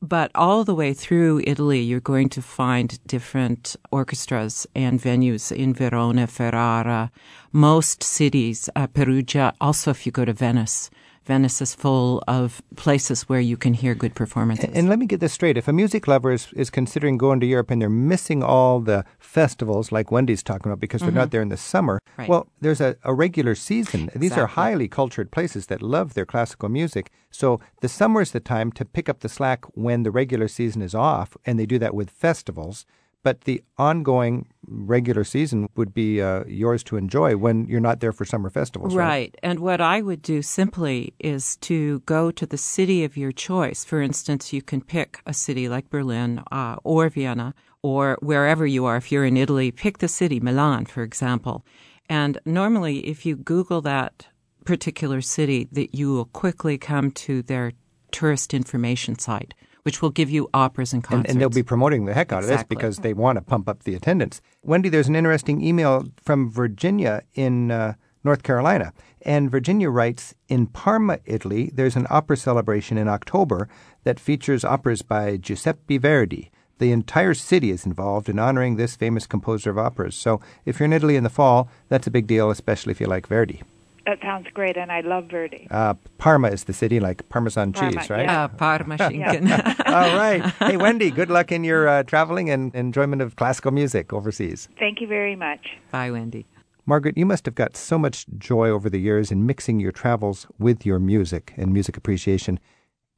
But 0.03 0.31
all 0.35 0.65
the 0.65 0.75
way 0.75 0.93
through 0.93 1.43
Italy, 1.47 1.79
you're 1.79 2.01
going 2.01 2.27
to 2.31 2.41
find 2.41 2.99
different 3.07 3.77
orchestras 3.89 4.67
and 4.75 5.01
venues 5.01 5.49
in 5.49 5.73
Verona, 5.73 6.27
Ferrara, 6.27 7.09
most 7.53 8.03
cities, 8.03 8.69
uh, 8.75 8.87
Perugia. 8.87 9.53
Also, 9.61 9.91
if 9.91 10.05
you 10.05 10.11
go 10.11 10.25
to 10.25 10.33
Venice, 10.33 10.89
Venice 11.25 11.61
is 11.61 11.73
full 11.73 12.21
of 12.27 12.61
places 12.75 13.23
where 13.23 13.39
you 13.39 13.55
can 13.57 13.73
hear 13.73 13.95
good 13.95 14.13
performances. 14.13 14.69
And 14.73 14.89
let 14.89 14.99
me 14.99 15.05
get 15.05 15.19
this 15.19 15.33
straight. 15.33 15.57
If 15.57 15.67
a 15.67 15.73
music 15.73 16.07
lover 16.07 16.31
is, 16.31 16.51
is 16.53 16.69
considering 16.69 17.17
going 17.17 17.39
to 17.39 17.45
Europe 17.45 17.71
and 17.71 17.81
they're 17.81 17.89
missing 17.89 18.43
all 18.43 18.79
the 18.79 19.05
festivals 19.19 19.91
like 19.91 20.11
Wendy's 20.11 20.43
talking 20.43 20.69
about 20.69 20.79
because 20.79 21.01
they're 21.01 21.11
not 21.11 21.25
mm-hmm. 21.25 21.29
there 21.31 21.41
in 21.41 21.49
the 21.49 21.57
summer, 21.57 21.99
Right. 22.17 22.29
well, 22.29 22.47
there's 22.61 22.81
a, 22.81 22.95
a 23.03 23.13
regular 23.13 23.55
season. 23.55 24.09
These 24.15 24.37
are 24.37 24.45
highly 24.45 24.87
cultured 24.87 25.31
places 25.31 25.67
that 25.67 25.81
love 25.81 26.13
their 26.13 26.25
classical 26.25 26.69
music. 26.69 27.11
So 27.31 27.59
the 27.81 27.89
summer 27.89 28.21
is 28.21 28.31
the 28.31 28.39
time 28.39 28.71
to 28.73 28.85
pick 28.85 29.09
up 29.09 29.21
the 29.21 29.29
slack 29.29 29.65
when 29.75 30.03
the 30.03 30.11
regular 30.11 30.47
season 30.47 30.83
is 30.83 30.93
off, 30.93 31.35
and 31.45 31.59
they 31.59 31.65
do 31.65 31.79
that 31.79 31.95
with 31.95 32.11
festivals. 32.11 32.85
But 33.23 33.41
the 33.41 33.63
ongoing 33.77 34.47
regular 34.67 35.23
season 35.23 35.69
would 35.75 35.93
be 35.93 36.21
uh, 36.21 36.43
yours 36.45 36.83
to 36.83 36.97
enjoy 36.97 37.37
when 37.37 37.65
you're 37.67 37.79
not 37.79 38.01
there 38.01 38.11
for 38.11 38.25
summer 38.25 38.49
festivals, 38.49 38.93
right? 38.93 39.07
Right. 39.07 39.35
And 39.41 39.59
what 39.59 39.79
I 39.79 40.01
would 40.01 40.21
do 40.21 40.41
simply 40.41 41.13
is 41.19 41.55
to 41.57 42.01
go 42.01 42.31
to 42.31 42.45
the 42.45 42.57
city 42.57 43.03
of 43.03 43.15
your 43.15 43.31
choice. 43.31 43.85
For 43.85 44.01
instance, 44.01 44.51
you 44.51 44.61
can 44.61 44.81
pick 44.81 45.21
a 45.25 45.33
city 45.33 45.69
like 45.69 45.89
Berlin 45.89 46.43
uh, 46.51 46.75
or 46.83 47.09
Vienna 47.09 47.53
or 47.81 48.17
wherever 48.21 48.65
you 48.65 48.85
are. 48.85 48.97
If 48.97 49.11
you're 49.11 49.25
in 49.25 49.37
Italy, 49.37 49.71
pick 49.71 49.99
the 49.99 50.07
city, 50.07 50.39
Milan, 50.39 50.85
for 50.85 51.03
example. 51.03 51.65
And 52.09 52.37
normally, 52.45 53.07
if 53.07 53.25
you 53.25 53.35
Google 53.35 53.81
that 53.81 54.27
particular 54.65 55.21
city, 55.21 55.67
that 55.71 55.93
you 55.95 56.13
will 56.13 56.25
quickly 56.25 56.77
come 56.77 57.11
to 57.11 57.41
their 57.41 57.73
tourist 58.11 58.53
information 58.53 59.17
site, 59.17 59.53
which 59.83 60.01
will 60.01 60.09
give 60.09 60.29
you 60.29 60.49
operas 60.53 60.93
and 60.93 60.99
And, 61.03 61.07
concerts. 61.07 61.31
and 61.31 61.39
they'll 61.41 61.49
be 61.49 61.63
promoting 61.63 62.05
the 62.05 62.13
heck 62.13 62.31
out 62.31 62.43
of 62.43 62.49
this 62.49 62.63
because 62.63 62.97
they 62.99 63.13
want 63.13 63.37
to 63.37 63.41
pump 63.41 63.69
up 63.69 63.83
the 63.83 63.95
attendance. 63.95 64.41
Wendy, 64.63 64.89
there's 64.89 65.07
an 65.09 65.15
interesting 65.15 65.61
email 65.61 66.05
from 66.21 66.49
Virginia 66.49 67.23
in 67.35 67.71
uh, 67.71 67.93
North 68.23 68.43
Carolina. 68.43 68.93
And 69.21 69.51
Virginia 69.51 69.89
writes 69.89 70.35
In 70.49 70.67
Parma, 70.67 71.19
Italy, 71.25 71.71
there's 71.73 71.95
an 71.95 72.07
opera 72.09 72.37
celebration 72.37 72.97
in 72.97 73.07
October 73.07 73.69
that 74.03 74.19
features 74.19 74.65
operas 74.65 75.01
by 75.01 75.37
Giuseppe 75.37 75.97
Verdi. 75.97 76.49
The 76.79 76.91
entire 76.91 77.33
city 77.33 77.69
is 77.71 77.85
involved 77.85 78.27
in 78.27 78.39
honoring 78.39 78.75
this 78.75 78.95
famous 78.95 79.25
composer 79.27 79.69
of 79.69 79.77
operas. 79.77 80.15
So 80.15 80.41
if 80.65 80.79
you're 80.79 80.85
in 80.85 80.93
Italy 80.93 81.15
in 81.15 81.23
the 81.23 81.29
fall, 81.29 81.69
that's 81.87 82.07
a 82.07 82.11
big 82.11 82.27
deal, 82.27 82.49
especially 82.49 82.91
if 82.91 82.99
you 82.99 83.07
like 83.07 83.27
Verdi. 83.27 83.61
That 84.05 84.19
sounds 84.21 84.47
great, 84.53 84.75
and 84.75 84.91
I 84.91 84.99
love 84.99 85.25
Verdi. 85.29 85.67
Uh, 85.71 85.93
Parma 86.17 86.49
is 86.49 86.65
the 86.65 86.73
city, 86.73 86.99
like 86.99 87.27
Parmesan 87.29 87.71
Parma, 87.71 88.01
cheese, 88.01 88.09
right? 88.09 88.27
Ah, 88.27 88.49
Parma 88.49 88.97
Schinken. 88.99 89.49
All 89.87 90.17
right. 90.17 90.43
Hey, 90.59 90.75
Wendy, 90.75 91.09
good 91.09 91.29
luck 91.29 91.51
in 91.53 91.63
your 91.63 91.87
uh, 91.87 92.03
traveling 92.03 92.49
and 92.49 92.75
enjoyment 92.75 93.21
of 93.21 93.37
classical 93.37 93.71
music 93.71 94.11
overseas. 94.11 94.67
Thank 94.77 94.99
you 94.99 95.07
very 95.07 95.37
much. 95.37 95.77
Bye, 95.91 96.11
Wendy. 96.11 96.45
Margaret, 96.85 97.17
you 97.17 97.25
must 97.25 97.45
have 97.45 97.55
got 97.55 97.77
so 97.77 97.97
much 97.97 98.25
joy 98.37 98.69
over 98.69 98.89
the 98.89 98.99
years 98.99 99.31
in 99.31 99.45
mixing 99.45 99.79
your 99.79 99.93
travels 99.93 100.47
with 100.59 100.85
your 100.85 100.99
music 100.99 101.53
and 101.55 101.71
music 101.71 101.95
appreciation. 101.95 102.59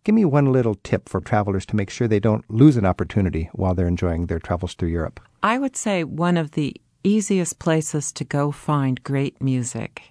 Give 0.04 0.13
me 0.13 0.24
one 0.24 0.51
little 0.51 0.75
tip 0.75 1.10
for 1.10 1.20
travelers 1.20 1.65
to 1.68 1.75
make 1.75 1.89
sure 1.89 2.08
they 2.08 2.20
don't 2.20 2.46
lose 2.48 2.77
an 2.77 2.86
opportunity 2.86 3.50
while 3.54 3.74
they're 3.74 3.88
enjoying 3.88 4.27
their 4.27 4.38
travels 4.38 4.75
through 4.75 4.89
Europe. 4.89 5.20
I 5.42 5.58
would 5.58 5.75
say 5.75 6.04
one 6.04 6.38
of 6.38 6.51
the 6.51 6.80
easiest 7.04 7.58
places 7.58 8.12
to 8.12 8.24
go 8.24 8.51
find 8.51 9.04
great 9.04 9.42
music 9.42 10.04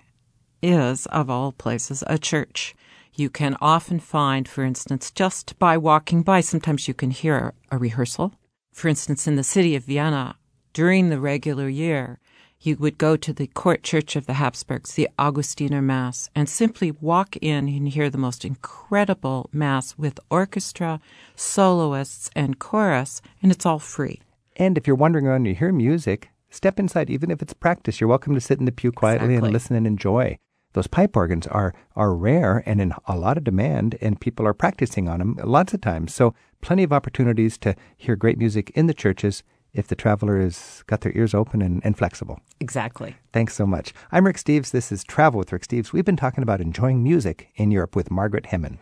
is, 0.64 1.06
of 1.06 1.28
all 1.28 1.52
places, 1.52 2.02
a 2.06 2.18
church. 2.18 2.74
You 3.14 3.30
can 3.30 3.56
often 3.60 4.00
find, 4.00 4.48
for 4.48 4.64
instance, 4.64 5.10
just 5.10 5.58
by 5.58 5.76
walking 5.76 6.22
by, 6.22 6.40
sometimes 6.40 6.88
you 6.88 6.94
can 6.94 7.10
hear 7.10 7.52
a 7.70 7.78
rehearsal. 7.78 8.32
For 8.72 8.88
instance, 8.88 9.28
in 9.28 9.36
the 9.36 9.44
city 9.44 9.76
of 9.76 9.84
Vienna, 9.84 10.36
during 10.72 11.10
the 11.10 11.20
regular 11.20 11.68
year, 11.68 12.18
you 12.60 12.76
would 12.76 12.96
go 12.98 13.16
to 13.16 13.32
the 13.32 13.46
court 13.46 13.82
church 13.82 14.16
of 14.16 14.26
the 14.26 14.32
Habsburgs, 14.34 14.94
the 14.94 15.08
Augustiner 15.18 15.82
Mass, 15.82 16.30
and 16.34 16.48
simply 16.48 16.90
walk 16.90 17.36
in 17.36 17.68
and 17.68 17.88
hear 17.88 18.08
the 18.08 18.18
most 18.18 18.44
incredible 18.44 19.50
Mass 19.52 19.96
with 19.98 20.18
orchestra, 20.30 20.98
soloists, 21.36 22.30
and 22.34 22.58
chorus, 22.58 23.20
and 23.42 23.52
it's 23.52 23.66
all 23.66 23.78
free. 23.78 24.22
And 24.56 24.78
if 24.78 24.86
you're 24.86 24.96
wandering 24.96 25.26
around 25.26 25.42
and 25.42 25.48
you 25.48 25.54
hear 25.54 25.72
music, 25.72 26.30
step 26.48 26.80
inside, 26.80 27.10
even 27.10 27.30
if 27.30 27.42
it's 27.42 27.52
practice. 27.52 28.00
You're 28.00 28.08
welcome 28.08 28.34
to 28.34 28.40
sit 28.40 28.58
in 28.58 28.64
the 28.64 28.72
pew 28.72 28.92
quietly 28.92 29.34
Exactly. 29.34 29.48
and 29.48 29.52
listen 29.52 29.76
and 29.76 29.86
enjoy. 29.86 30.38
Those 30.74 30.88
pipe 30.88 31.16
organs 31.16 31.46
are, 31.46 31.72
are 31.94 32.14
rare 32.14 32.62
and 32.66 32.80
in 32.80 32.92
a 33.06 33.16
lot 33.16 33.38
of 33.38 33.44
demand, 33.44 33.96
and 34.00 34.20
people 34.20 34.44
are 34.46 34.52
practicing 34.52 35.08
on 35.08 35.20
them 35.20 35.38
lots 35.42 35.72
of 35.72 35.80
times. 35.80 36.12
So, 36.12 36.34
plenty 36.60 36.82
of 36.82 36.92
opportunities 36.92 37.56
to 37.58 37.76
hear 37.96 38.16
great 38.16 38.38
music 38.38 38.70
in 38.70 38.86
the 38.86 38.94
churches 38.94 39.44
if 39.72 39.86
the 39.86 39.94
traveler 39.94 40.40
has 40.40 40.82
got 40.86 41.02
their 41.02 41.16
ears 41.16 41.32
open 41.32 41.62
and, 41.62 41.80
and 41.84 41.96
flexible. 41.96 42.40
Exactly. 42.58 43.16
Thanks 43.32 43.54
so 43.54 43.66
much. 43.66 43.92
I'm 44.10 44.26
Rick 44.26 44.36
Steves. 44.36 44.72
This 44.72 44.90
is 44.90 45.04
Travel 45.04 45.38
with 45.38 45.52
Rick 45.52 45.66
Steves. 45.66 45.92
We've 45.92 46.04
been 46.04 46.16
talking 46.16 46.42
about 46.42 46.60
enjoying 46.60 47.02
music 47.02 47.50
in 47.54 47.70
Europe 47.70 47.94
with 47.94 48.10
Margaret 48.10 48.46
Hemmen. 48.46 48.78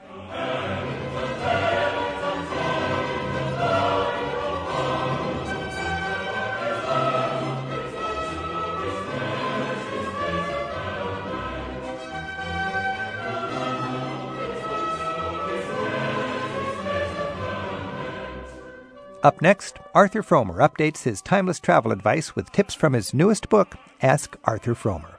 Up 19.22 19.40
next, 19.40 19.78
Arthur 19.94 20.22
Frommer 20.22 20.56
updates 20.58 21.04
his 21.04 21.22
timeless 21.22 21.60
travel 21.60 21.92
advice 21.92 22.34
with 22.34 22.50
tips 22.50 22.74
from 22.74 22.92
his 22.92 23.14
newest 23.14 23.48
book, 23.48 23.76
Ask 24.00 24.36
Arthur 24.44 24.74
Frommer. 24.74 25.14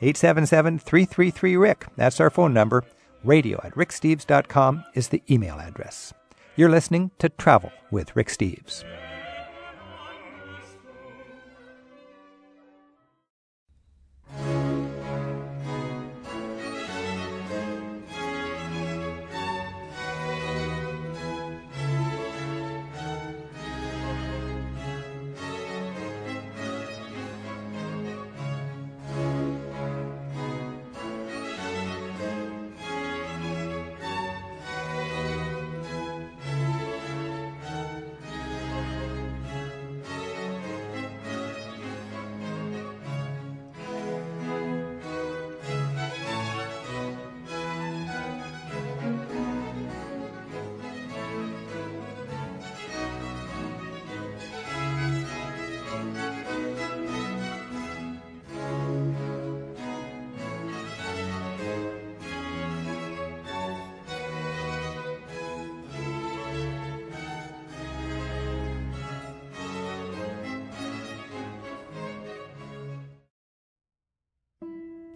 877 0.00 0.78
333 0.78 1.56
Rick. 1.56 1.86
That's 1.96 2.20
our 2.20 2.30
phone 2.30 2.54
number. 2.54 2.84
Radio 3.22 3.60
at 3.62 3.74
ricksteves.com 3.74 4.84
is 4.94 5.08
the 5.08 5.22
email 5.30 5.58
address. 5.58 6.14
You're 6.56 6.70
listening 6.70 7.10
to 7.18 7.28
Travel 7.28 7.72
with 7.90 8.16
Rick 8.16 8.28
Steves. 8.28 8.82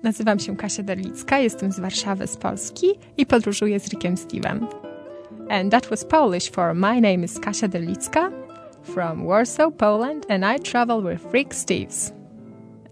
Nazywam 0.08 0.38
się 0.38 0.56
Kasia 0.56 0.82
Derlicka, 0.82 1.38
jestem 1.38 1.72
z 1.72 1.80
Warszawy, 1.80 2.26
z 2.26 2.36
Polski 2.36 2.86
i 3.16 3.26
podróżuję 3.26 3.80
z 3.80 3.88
Rickiem 3.88 4.14
Steve'em. 4.14 4.66
And 5.50 5.72
that 5.72 5.86
was 5.86 6.04
Polish 6.04 6.50
for 6.50 6.74
My 6.74 7.00
name 7.00 7.24
is 7.24 7.38
Kasia 7.38 7.68
Derlicka 7.68 8.30
from 8.82 9.26
Warsaw, 9.26 9.72
Poland 9.76 10.26
and 10.30 10.44
I 10.56 10.62
travel 10.70 11.02
with 11.02 11.32
Rick 11.34 11.54
Steves. 11.54 12.12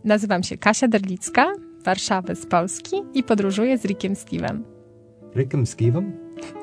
Nazywam 0.05 0.43
się 0.43 0.57
Kasia 0.57 0.89
Derlicka, 0.89 1.53
Warszawy 1.85 2.37
z 2.37 2.47
Polski 2.47 2.97
i 3.15 3.23
podróżuję 3.23 3.79
z 3.79 3.85
Rickiem 3.85 4.15
Steve'em. 4.15 4.61
Rickem 5.37 5.67
Steven? 5.67 6.13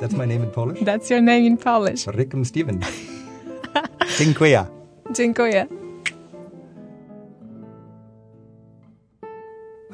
That's 0.02 0.18
my 0.18 0.28
name 0.28 0.46
in 0.46 0.52
Polish? 0.52 0.80
That's 0.80 1.12
your 1.12 1.22
name 1.22 1.40
in 1.40 1.58
Polish. 1.58 2.08
Rickem 2.08 2.46
Steven. 2.46 2.80
Dziękuję. 4.20 4.66
Dziękuję. 5.16 5.83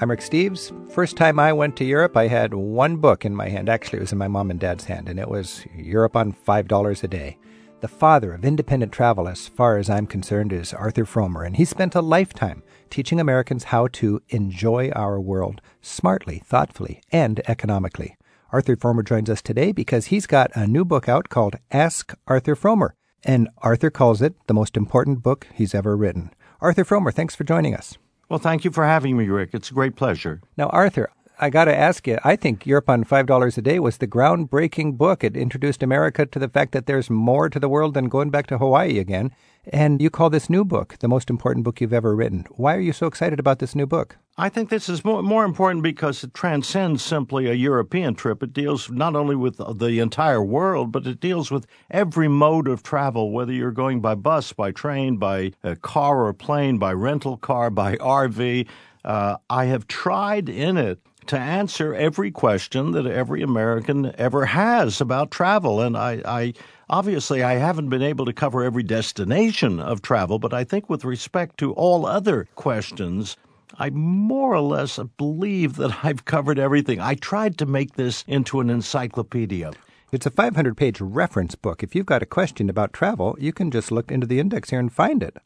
I'm 0.01 0.09
Rick 0.09 0.21
Steves. 0.21 0.71
First 0.89 1.17
time 1.17 1.39
I 1.39 1.51
went 1.51 1.75
to 1.75 1.83
Europe, 1.83 2.15
I 2.15 2.27
had 2.27 2.53
one 2.53 2.95
book 2.95 3.25
in 3.25 3.35
my 3.35 3.49
hand. 3.49 3.67
Actually, 3.67 3.97
it 3.97 4.03
was 4.03 4.13
in 4.13 4.17
my 4.17 4.29
mom 4.29 4.49
and 4.49 4.57
dad's 4.57 4.85
hand, 4.85 5.09
and 5.09 5.19
it 5.19 5.27
was 5.27 5.65
Europe 5.75 6.15
on 6.15 6.31
$5 6.31 7.03
a 7.03 7.07
day. 7.09 7.37
The 7.81 7.89
father 7.89 8.31
of 8.31 8.45
independent 8.45 8.93
travel, 8.93 9.27
as 9.27 9.49
far 9.49 9.77
as 9.77 9.89
I'm 9.89 10.07
concerned, 10.07 10.53
is 10.53 10.73
Arthur 10.73 11.03
Frommer, 11.03 11.45
and 11.45 11.57
he 11.57 11.65
spent 11.65 11.95
a 11.95 12.01
lifetime 12.01 12.63
teaching 12.89 13.19
Americans 13.19 13.65
how 13.65 13.87
to 13.87 14.21
enjoy 14.29 14.89
our 14.91 15.19
world 15.19 15.59
smartly, 15.81 16.43
thoughtfully, 16.45 17.01
and 17.11 17.41
economically. 17.49 18.15
Arthur 18.53 18.77
Frommer 18.77 19.03
joins 19.03 19.29
us 19.29 19.41
today 19.41 19.73
because 19.73 20.05
he's 20.05 20.27
got 20.27 20.49
a 20.55 20.65
new 20.65 20.85
book 20.85 21.09
out 21.09 21.27
called 21.27 21.57
Ask 21.71 22.13
Arthur 22.25 22.55
Frommer, 22.55 22.91
and 23.25 23.49
Arthur 23.57 23.89
calls 23.89 24.21
it 24.21 24.33
the 24.47 24.53
most 24.53 24.77
important 24.77 25.21
book 25.21 25.47
he's 25.53 25.75
ever 25.75 25.97
written. 25.97 26.33
Arthur 26.61 26.85
Frommer, 26.85 27.13
thanks 27.13 27.35
for 27.35 27.43
joining 27.43 27.75
us. 27.75 27.97
Well, 28.29 28.39
thank 28.39 28.63
you 28.63 28.69
for 28.71 28.85
having 28.85 29.17
me, 29.17 29.27
Rick. 29.27 29.49
It's 29.53 29.71
a 29.71 29.73
great 29.73 29.95
pleasure. 29.95 30.39
Now, 30.55 30.67
Arthur, 30.69 31.09
I 31.41 31.49
got 31.49 31.65
to 31.65 31.75
ask 31.75 32.05
you, 32.05 32.19
I 32.25 32.35
think 32.35 32.65
Europe 32.65 32.89
on 32.89 33.05
$5 33.05 33.57
a 33.57 33.61
Day 33.61 33.79
was 33.79 33.97
the 33.97 34.07
groundbreaking 34.07 34.97
book. 34.97 35.23
It 35.23 35.37
introduced 35.37 35.81
America 35.81 36.25
to 36.25 36.37
the 36.37 36.49
fact 36.49 36.73
that 36.73 36.85
there's 36.85 37.09
more 37.09 37.49
to 37.49 37.61
the 37.61 37.69
world 37.69 37.93
than 37.93 38.09
going 38.09 38.29
back 38.29 38.47
to 38.47 38.57
Hawaii 38.57 38.99
again. 38.99 39.31
And 39.71 40.01
you 40.01 40.09
call 40.09 40.29
this 40.29 40.49
new 40.49 40.65
book 40.65 40.97
the 40.99 41.07
most 41.07 41.29
important 41.29 41.63
book 41.63 41.79
you've 41.79 41.93
ever 41.93 42.13
written. 42.13 42.45
Why 42.51 42.75
are 42.75 42.81
you 42.81 42.91
so 42.91 43.07
excited 43.07 43.39
about 43.39 43.59
this 43.59 43.73
new 43.73 43.85
book? 43.85 44.17
I 44.37 44.49
think 44.49 44.69
this 44.69 44.89
is 44.89 45.05
more, 45.05 45.45
important 45.45 45.81
because 45.81 46.25
it 46.25 46.33
transcends 46.33 47.03
simply 47.03 47.47
a 47.47 47.53
European 47.53 48.15
trip. 48.15 48.43
It 48.43 48.51
deals 48.51 48.89
not 48.89 49.15
only 49.15 49.35
with 49.37 49.61
the 49.77 49.99
entire 49.99 50.43
world, 50.43 50.91
but 50.91 51.07
it 51.07 51.21
deals 51.21 51.51
with 51.51 51.65
every 51.89 52.27
mode 52.27 52.67
of 52.67 52.83
travel, 52.83 53.31
whether 53.31 53.53
you're 53.53 53.71
going 53.71 54.01
by 54.01 54.15
bus, 54.15 54.51
by 54.51 54.71
train, 54.71 55.15
by 55.15 55.53
car 55.81 56.25
or 56.25 56.33
plane, 56.33 56.77
by 56.77 56.91
rental 56.91 57.37
car, 57.37 57.69
by 57.69 57.95
RV. 57.95 58.67
Uh, 59.05 59.37
I 59.49 59.65
have 59.65 59.87
tried 59.87 60.49
in 60.49 60.75
it 60.75 60.99
to 61.29 61.37
answer 61.37 61.93
every 61.93 62.31
question 62.31 62.91
that 62.91 63.05
every 63.05 63.43
American 63.43 64.11
ever 64.17 64.47
has 64.47 64.99
about 64.99 65.29
travel. 65.29 65.79
And 65.79 65.95
I, 65.95 66.21
I 66.25 66.53
obviously 66.89 67.43
I 67.43 67.53
haven't 67.53 67.89
been 67.89 68.01
able 68.01 68.25
to 68.25 68.33
cover 68.33 68.63
every 68.63 68.81
destination 68.81 69.79
of 69.79 70.01
travel, 70.01 70.39
but 70.39 70.55
I 70.55 70.63
think 70.63 70.89
with 70.89 71.05
respect 71.05 71.59
to 71.59 71.71
all 71.73 72.07
other 72.07 72.47
questions, 72.55 73.37
I 73.77 73.91
more 73.91 74.55
or 74.55 74.61
less 74.61 74.99
believe 75.17 75.75
that 75.75 75.99
I've 76.03 76.25
covered 76.25 76.57
everything. 76.57 76.99
I 76.99 77.13
tried 77.13 77.59
to 77.59 77.67
make 77.67 77.93
this 77.93 78.23
into 78.27 78.59
an 78.59 78.71
encyclopedia. 78.71 79.71
It's 80.11 80.25
a 80.25 80.31
500 80.31 80.75
page 80.75 80.99
reference 80.99 81.53
book. 81.53 81.83
If 81.83 81.93
you've 81.93 82.07
got 82.07 82.23
a 82.23 82.25
question 82.25 82.71
about 82.71 82.91
travel, 82.91 83.37
you 83.39 83.53
can 83.53 83.69
just 83.69 83.91
look 83.91 84.11
into 84.11 84.25
the 84.25 84.39
index 84.39 84.71
here 84.71 84.79
and 84.79 84.91
find 84.91 85.21
it. 85.21 85.37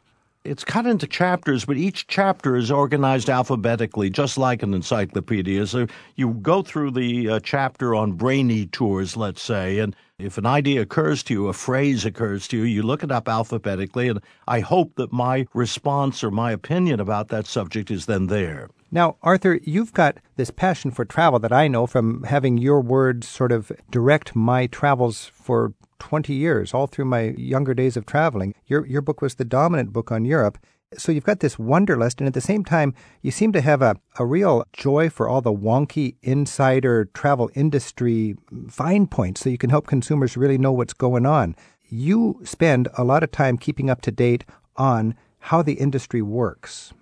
It's 0.45 0.65
cut 0.65 0.85
into 0.85 1.07
chapters, 1.07 1.63
but 1.63 1.77
each 1.77 2.05
chapter 2.07 2.57
is 2.57 2.69
organized 2.69 3.29
alphabetically, 3.29 4.09
just 4.09 4.37
like 4.37 4.61
an 4.61 4.73
encyclopedia. 4.73 5.65
So 5.67 5.87
you 6.17 6.31
go 6.31 6.61
through 6.61 6.91
the 6.91 7.29
uh, 7.29 7.39
chapter 7.41 7.95
on 7.95 8.11
brainy 8.11 8.65
tours, 8.65 9.15
let's 9.15 9.41
say, 9.41 9.79
and 9.79 9.95
if 10.19 10.37
an 10.37 10.45
idea 10.45 10.81
occurs 10.81 11.23
to 11.23 11.33
you, 11.33 11.47
a 11.47 11.53
phrase 11.53 12.03
occurs 12.03 12.45
to 12.49 12.57
you, 12.57 12.63
you 12.63 12.83
look 12.83 13.03
it 13.03 13.11
up 13.11 13.29
alphabetically, 13.29 14.09
and 14.09 14.19
I 14.45 14.59
hope 14.59 14.95
that 14.95 15.13
my 15.13 15.47
response 15.53 16.25
or 16.25 16.31
my 16.31 16.51
opinion 16.51 16.99
about 16.99 17.29
that 17.29 17.47
subject 17.47 17.89
is 17.89 18.05
then 18.05 18.27
there. 18.27 18.69
Now, 18.93 19.15
Arthur, 19.23 19.59
you've 19.63 19.91
got 19.91 20.19
this 20.35 20.51
passion 20.51 20.91
for 20.91 21.03
travel 21.03 21.39
that 21.39 21.51
I 21.51 21.67
know 21.67 21.87
from 21.87 22.21
having 22.25 22.59
your 22.59 22.79
words 22.79 23.27
sort 23.27 23.51
of 23.51 23.71
direct 23.89 24.35
my 24.35 24.67
travels 24.67 25.31
for 25.33 25.73
20 25.97 26.31
years, 26.35 26.75
all 26.75 26.85
through 26.85 27.05
my 27.05 27.33
younger 27.35 27.73
days 27.73 27.97
of 27.97 28.05
traveling. 28.05 28.53
Your, 28.67 28.85
your 28.85 29.01
book 29.01 29.19
was 29.19 29.33
the 29.33 29.45
dominant 29.45 29.91
book 29.93 30.11
on 30.11 30.25
Europe. 30.25 30.59
So 30.95 31.11
you've 31.11 31.23
got 31.23 31.39
this 31.39 31.57
wanderlust, 31.57 32.21
and 32.21 32.27
at 32.27 32.35
the 32.35 32.39
same 32.39 32.63
time, 32.63 32.93
you 33.23 33.31
seem 33.31 33.51
to 33.53 33.61
have 33.61 33.81
a, 33.81 33.95
a 34.19 34.27
real 34.27 34.63
joy 34.73 35.09
for 35.09 35.27
all 35.27 35.41
the 35.41 35.51
wonky 35.51 36.17
insider 36.21 37.05
travel 37.15 37.49
industry 37.55 38.35
fine 38.69 39.07
points 39.07 39.41
so 39.41 39.49
you 39.49 39.57
can 39.57 39.71
help 39.71 39.87
consumers 39.87 40.37
really 40.37 40.59
know 40.59 40.71
what's 40.71 40.93
going 40.93 41.25
on. 41.25 41.55
You 41.89 42.41
spend 42.43 42.89
a 42.95 43.03
lot 43.03 43.23
of 43.23 43.31
time 43.31 43.57
keeping 43.57 43.89
up 43.89 44.01
to 44.01 44.11
date 44.11 44.45
on 44.75 45.15
how 45.39 45.63
the 45.63 45.73
industry 45.73 46.21
works 46.21 46.93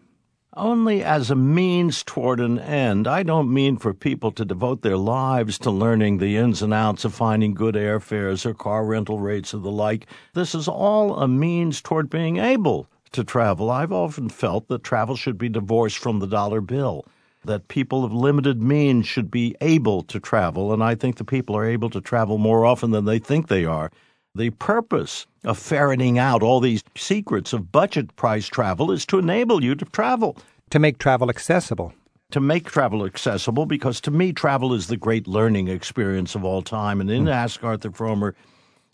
only 0.56 1.04
as 1.04 1.32
a 1.32 1.36
means 1.36 2.04
toward 2.04 2.40
an 2.40 2.60
end. 2.60 3.08
I 3.08 3.24
don't 3.24 3.54
mean 3.54 3.78
for 3.78 3.94
people 3.94 4.32
to 4.34 4.44
devote 4.44 4.82
their 4.82 4.98
lives 4.98 5.58
to 5.60 5.72
learning 5.72 6.18
the 6.18 6.36
ins 6.36 6.62
and 6.62 6.74
outs 6.74 7.06
of 7.06 7.14
finding 7.14 7.54
good 7.54 7.76
airfares 7.76 8.46
or 8.46 8.54
car 8.54 8.86
rental 8.86 9.20
rates 9.20 9.54
or 9.54 9.60
the 9.60 9.72
like. 9.72 10.08
This 10.34 10.54
is 10.54 10.68
all 10.68 11.18
a 11.20 11.28
means 11.28 11.82
toward 11.82 12.10
being 12.10 12.38
able 12.38 12.88
to 13.14 13.24
travel. 13.24 13.70
I've 13.70 13.94
often 13.94 14.30
felt 14.30 14.68
that 14.68 14.84
travel 14.84 15.16
should 15.16 15.38
be 15.38 15.50
divorced 15.50 15.98
from 15.98 16.20
the 16.20 16.28
dollar 16.28 16.62
bill. 16.62 17.06
That 17.44 17.70
people 17.70 18.06
of 18.06 18.14
limited 18.14 18.62
means 18.62 19.08
should 19.08 19.32
be 19.32 19.56
able 19.62 20.04
to 20.04 20.20
travel, 20.20 20.74
and 20.74 20.84
I 20.84 20.94
think 20.94 21.16
the 21.16 21.24
people 21.24 21.58
are 21.58 21.66
able 21.66 21.90
to 21.90 22.00
travel 22.00 22.38
more 22.38 22.66
often 22.66 22.92
than 22.92 23.06
they 23.06 23.18
think 23.18 23.48
they 23.48 23.66
are. 23.66 23.90
The 24.34 24.52
purpose 24.52 25.28
of 25.44 25.60
ferreting 25.60 26.17
out 26.17 26.41
all 26.41 26.62
these 26.62 26.84
secrets 26.96 27.52
of 27.52 27.74
budget 27.74 28.15
price 28.15 28.48
travel 28.48 28.89
is 28.89 29.06
to 29.08 29.20
enable 29.20 29.62
you 29.62 29.76
to 29.76 29.84
travel. 29.84 30.38
To 30.70 30.80
make 30.80 31.00
travel 31.00 31.30
accessible. 31.30 31.94
To 32.32 32.39
make 32.39 32.65
travel 32.70 33.06
accessible, 33.06 33.65
because 33.65 34.00
to 34.02 34.12
me, 34.12 34.32
travel 34.32 34.74
is 34.74 34.88
the 34.88 34.96
great 34.96 35.28
learning 35.28 35.67
experience 35.67 36.34
of 36.34 36.46
all 36.46 36.62
time. 36.62 37.02
And 37.02 37.12
in 37.12 37.26
mm. 37.26 37.32
Ask 37.32 37.62
Arthur 37.62 37.91
Frommer, 37.91 38.34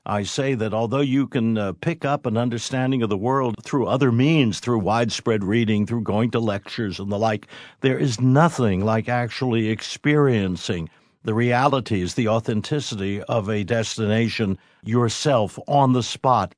I 0.07 0.23
say 0.23 0.55
that 0.55 0.73
although 0.73 1.01
you 1.01 1.27
can 1.27 1.55
uh, 1.55 1.73
pick 1.73 2.03
up 2.03 2.25
an 2.25 2.35
understanding 2.35 3.03
of 3.03 3.09
the 3.09 3.17
world 3.17 3.63
through 3.63 3.85
other 3.85 4.11
means, 4.11 4.59
through 4.59 4.79
widespread 4.79 5.43
reading, 5.43 5.85
through 5.85 6.01
going 6.01 6.31
to 6.31 6.39
lectures 6.39 6.97
and 6.97 7.11
the 7.11 7.19
like, 7.19 7.45
there 7.81 7.99
is 7.99 8.19
nothing 8.19 8.83
like 8.83 9.07
actually 9.07 9.69
experiencing 9.69 10.89
the 11.27 11.33
realities, 11.33 12.13
the 12.13 12.29
authenticity 12.29 13.21
of 13.23 13.49
a 13.49 13.65
destination 13.65 14.57
yourself 14.85 15.59
on 15.67 15.91
the 15.91 16.01
spot. 16.01 16.55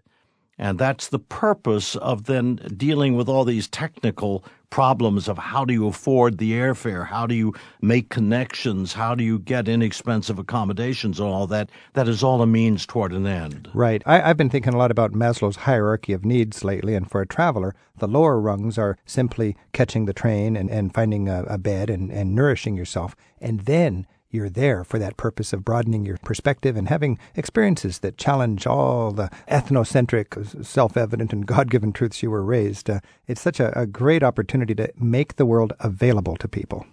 And 0.60 0.77
that's 0.77 1.08
the 1.08 1.17
purpose 1.17 1.95
of 1.95 2.25
then 2.25 2.58
dealing 2.77 3.15
with 3.15 3.27
all 3.27 3.45
these 3.45 3.67
technical 3.67 4.43
problems 4.69 5.27
of 5.27 5.39
how 5.39 5.65
do 5.65 5.73
you 5.73 5.88
afford 5.88 6.38
the 6.38 6.51
airfare, 6.51 7.08
how 7.08 7.25
do 7.25 7.34
you 7.34 7.55
make 7.82 8.10
connections, 8.10 8.93
how 8.93 9.15
do 9.15 9.23
you 9.23 9.39
get 9.39 9.67
inexpensive 9.67 10.38
accommodations, 10.38 11.19
and 11.19 11.27
all 11.27 11.47
that. 11.47 11.71
That 11.93 12.08
is 12.08 12.21
all 12.21 12.43
a 12.43 12.45
means 12.45 12.86
toward 12.86 13.12
an 13.12 13.25
end. 13.25 13.71
Right. 13.73 14.03
I, 14.05 14.19
have 14.19 14.38
been 14.38 14.51
thinking 14.51 14.75
a 14.75 14.77
lot 14.77 14.91
about 14.91 15.13
Maslow's 15.13 15.55
hierarchy 15.55 16.13
of 16.13 16.23
needs 16.23 16.63
lately, 16.63 16.93
and 16.93 17.10
for 17.10 17.21
a 17.21 17.25
traveler, 17.25 17.73
the 17.97 18.08
lower 18.08 18.39
rungs 18.39 18.77
are 18.77 18.99
simply 19.08 19.55
catching 19.73 20.05
the 20.05 20.13
train 20.13 20.55
and, 20.55 20.69
and 20.69 20.93
finding 20.93 21.27
a, 21.27 21.41
a 21.45 21.58
bed 21.58 21.89
and, 21.89 22.12
and 22.12 22.36
nourishing 22.36 22.77
yourself. 22.77 23.15
And 23.41 23.62
then 23.62 24.05
you're 24.31 24.49
there 24.49 24.83
for 24.83 24.99
that 24.99 25.17
purpose 25.17 25.53
of 25.53 25.65
broadening 25.65 26.05
your 26.05 26.17
perspective 26.17 26.77
and 26.77 26.87
having 26.87 27.17
experiences 27.35 27.99
that 27.99 28.17
challenge 28.17 28.67
all 28.67 29.11
the 29.11 29.29
ethnocentric, 29.49 30.65
self 30.65 30.95
evident, 30.95 31.33
and 31.33 31.47
God 31.47 31.71
given 31.71 31.91
truths 31.91 32.21
you 32.21 32.29
were 32.29 32.43
raised. 32.43 32.89
Uh, 32.89 32.99
it's 33.27 33.41
such 33.41 33.59
a, 33.59 33.77
a 33.77 33.87
great 33.87 34.23
opportunity 34.23 34.75
to 34.75 34.91
make 34.97 35.35
the 35.35 35.45
world 35.45 35.73
available 35.79 36.35
to 36.37 36.47
people. 36.47 36.85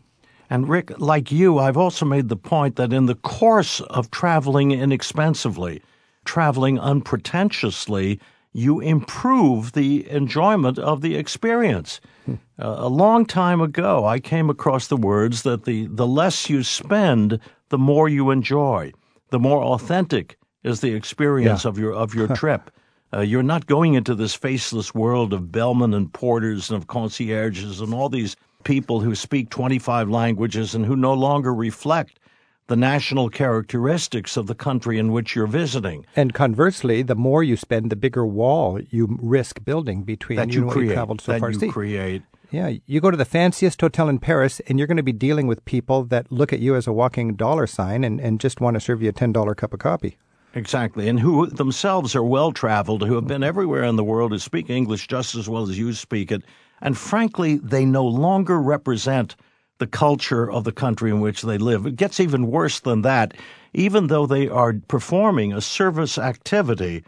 And 0.49 0.68
Rick, 0.68 0.99
like 0.99 1.33
you, 1.33 1.59
I've 1.59 1.77
also 1.77 2.07
made 2.07 2.29
the 2.29 2.37
point 2.37 2.77
that 2.77 2.92
in 2.92 3.07
the 3.07 3.16
course 3.16 3.81
of 3.81 4.11
traveling 4.11 4.70
inexpensively, 4.70 5.83
traveling 6.25 6.79
unpretentiously, 6.79 8.20
you 8.57 8.81
improve 8.81 9.73
the 9.73 10.09
enjoyment 10.11 10.79
of 10.79 11.03
the 11.03 11.14
experience. 11.14 12.01
Hmm. 12.25 12.35
Uh, 12.59 12.77
a 12.79 12.88
long 12.88 13.27
time 13.27 13.61
ago, 13.61 14.07
I 14.07 14.19
came 14.19 14.49
across 14.49 14.87
the 14.87 14.97
words 14.97 15.42
that 15.42 15.64
the, 15.64 15.87
the 15.88 16.07
less 16.07 16.49
you 16.49 16.62
spend, 16.62 17.38
the 17.69 17.77
more 17.77 18.09
you 18.09 18.31
enjoy, 18.31 18.92
the 19.29 19.38
more 19.38 19.62
authentic 19.62 20.38
is 20.64 20.81
the 20.81 20.95
experience 20.95 21.64
yeah. 21.64 21.69
of 21.69 21.79
your 21.79 21.92
of 21.92 22.14
your 22.14 22.29
trip. 22.35 22.71
Uh, 23.12 23.21
you're 23.21 23.42
not 23.42 23.66
going 23.66 23.92
into 23.92 24.14
this 24.14 24.35
faceless 24.35 24.95
world 24.95 25.35
of 25.35 25.53
bellmen 25.53 25.92
and 25.92 26.12
porters 26.14 26.71
and 26.71 26.79
of 26.79 26.87
concierges 26.87 27.81
and 27.83 27.92
all 27.92 28.09
these 28.09 28.37
people 28.64 29.01
who 29.01 29.14
speak 29.14 29.51
25 29.51 30.09
languages 30.09 30.75
and 30.75 30.87
who 30.87 30.97
no 30.97 31.12
longer 31.12 31.55
reflect 31.55 32.19
the 32.68 32.76
national 32.76 33.29
characteristics 33.29 34.37
of 34.37 34.46
the 34.46 34.55
country 34.55 34.98
in 34.98 35.12
which 35.12 35.37
you're 35.37 35.46
visiting. 35.46 36.05
And 36.16 36.35
conversely, 36.35 37.02
the 37.02 37.14
more 37.14 37.42
you 37.42 37.57
spend, 37.57 37.90
the 37.90 37.96
bigger 37.96 38.26
wall 38.26 38.81
you 38.90 39.18
risk 39.20 39.64
building 39.64 40.02
between 40.02 40.37
that 40.37 40.52
you, 40.52 40.64
you 40.64 40.70
create, 40.70 40.88
you 40.88 40.94
traveled 40.94 41.20
so 41.20 41.33
that 41.33 41.40
far. 41.40 41.50
you 41.50 41.59
See, 41.59 41.68
create. 41.68 42.22
Yeah, 42.50 42.74
you 42.87 43.00
go 43.00 43.11
to 43.11 43.16
the 43.16 43.24
fanciest 43.24 43.81
hotel 43.81 44.09
in 44.09 44.18
Paris, 44.18 44.61
and 44.66 44.79
you're 44.79 44.87
going 44.87 44.96
to 44.96 45.02
be 45.02 45.12
dealing 45.12 45.46
with 45.46 45.64
people 45.64 46.05
that 46.05 46.31
look 46.31 46.52
at 46.52 46.61
you 46.61 46.76
as 46.76 46.87
a 46.87 46.92
walking 46.92 47.35
dollar 47.35 47.66
sign 47.66 48.05
and, 48.05 48.20
and 48.20 48.40
just 48.40 48.61
want 48.61 48.74
to 48.74 48.81
serve 48.81 49.02
you 49.02 49.09
a 49.09 49.12
ten 49.12 49.33
dollar 49.33 49.55
cup 49.55 49.72
of 49.72 49.81
coffee. 49.81 50.16
Exactly, 50.55 51.09
and 51.09 51.20
who 51.20 51.46
themselves 51.46 52.16
are 52.16 52.24
well 52.24 52.50
traveled, 52.50 53.02
who 53.02 53.14
have 53.14 53.26
been 53.26 53.42
everywhere 53.42 53.85
in 53.85 53.96
the 53.96 54.05
world, 54.05 54.33
who 54.33 54.38
speak 54.38 54.70
English 54.70 55.07
just 55.07 55.35
as 55.35 55.48
well 55.48 55.68
as 55.68 55.79
you 55.79 55.92
speak 55.92 56.33
it, 56.33 56.42
and 56.81 56.96
frankly, 56.96 57.57
they 57.57 57.85
no 57.85 58.07
longer 58.07 58.61
represent 58.61 59.37
the 59.79 59.87
culture 59.87 60.51
of 60.51 60.65
the 60.65 60.73
country 60.73 61.11
in 61.11 61.21
which 61.21 61.43
they 61.43 61.59
live. 61.59 61.87
It 61.87 61.97
gets 61.97 62.21
even 62.21 62.51
worse 62.51 62.81
than 62.81 63.03
that. 63.03 63.35
Even 63.75 64.07
though 64.07 64.27
they 64.27 64.49
are 64.49 64.75
performing 64.89 65.53
a 65.53 65.61
service 65.61 66.17
activity, 66.19 67.05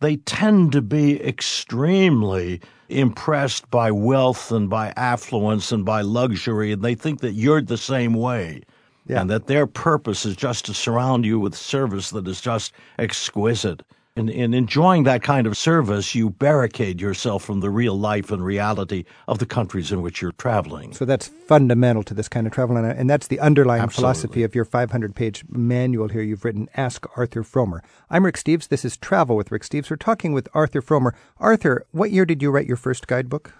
they 0.00 0.16
tend 0.16 0.72
to 0.72 0.82
be 0.82 1.22
extremely 1.22 2.60
impressed 2.88 3.70
by 3.70 3.90
wealth 3.90 4.52
and 4.52 4.68
by 4.68 4.92
affluence 4.96 5.72
and 5.72 5.84
by 5.84 6.02
luxury, 6.02 6.72
and 6.72 6.82
they 6.82 6.94
think 6.94 7.20
that 7.20 7.32
you're 7.32 7.62
the 7.62 7.78
same 7.78 8.14
way. 8.14 8.62
Yeah. 9.06 9.22
And 9.22 9.30
that 9.30 9.46
their 9.46 9.66
purpose 9.66 10.24
is 10.24 10.36
just 10.36 10.64
to 10.66 10.74
surround 10.74 11.24
you 11.24 11.40
with 11.40 11.56
service 11.56 12.10
that 12.10 12.28
is 12.28 12.40
just 12.40 12.72
exquisite. 12.98 13.82
In, 14.14 14.28
in 14.28 14.52
enjoying 14.52 15.04
that 15.04 15.22
kind 15.22 15.46
of 15.46 15.56
service, 15.56 16.14
you 16.14 16.28
barricade 16.28 17.00
yourself 17.00 17.42
from 17.42 17.60
the 17.60 17.70
real 17.70 17.98
life 17.98 18.30
and 18.30 18.44
reality 18.44 19.04
of 19.26 19.38
the 19.38 19.46
countries 19.46 19.90
in 19.90 20.02
which 20.02 20.20
you're 20.20 20.32
traveling. 20.32 20.92
So 20.92 21.06
that's 21.06 21.28
fundamental 21.28 22.02
to 22.02 22.12
this 22.12 22.28
kind 22.28 22.46
of 22.46 22.52
travel, 22.52 22.76
and, 22.76 22.84
uh, 22.84 22.90
and 22.90 23.08
that's 23.08 23.28
the 23.28 23.40
underlying 23.40 23.80
Absolutely. 23.80 24.02
philosophy 24.02 24.42
of 24.42 24.54
your 24.54 24.66
500 24.66 25.14
page 25.14 25.44
manual 25.48 26.08
here 26.08 26.20
you've 26.20 26.44
written, 26.44 26.68
Ask 26.76 27.06
Arthur 27.16 27.42
Frommer. 27.42 27.80
I'm 28.10 28.26
Rick 28.26 28.36
Steves. 28.36 28.68
This 28.68 28.84
is 28.84 28.98
Travel 28.98 29.34
with 29.34 29.50
Rick 29.50 29.62
Steves. 29.62 29.88
We're 29.88 29.96
talking 29.96 30.34
with 30.34 30.46
Arthur 30.52 30.82
Frommer. 30.82 31.12
Arthur, 31.38 31.86
what 31.92 32.10
year 32.10 32.26
did 32.26 32.42
you 32.42 32.50
write 32.50 32.66
your 32.66 32.76
first 32.76 33.06
guidebook? 33.06 33.54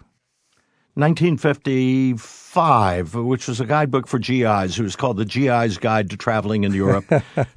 1955, 0.95 3.15
which 3.15 3.49
was 3.49 3.61
a 3.61 3.65
guidebook 3.65 4.07
for 4.07 4.19
GIs. 4.19 4.79
It 4.79 4.83
was 4.83 4.95
called 4.95 5.17
The 5.17 5.25
GI's 5.25 5.79
Guide 5.79 6.11
to 6.11 6.19
Traveling 6.19 6.65
in 6.65 6.75
Europe. 6.75 7.07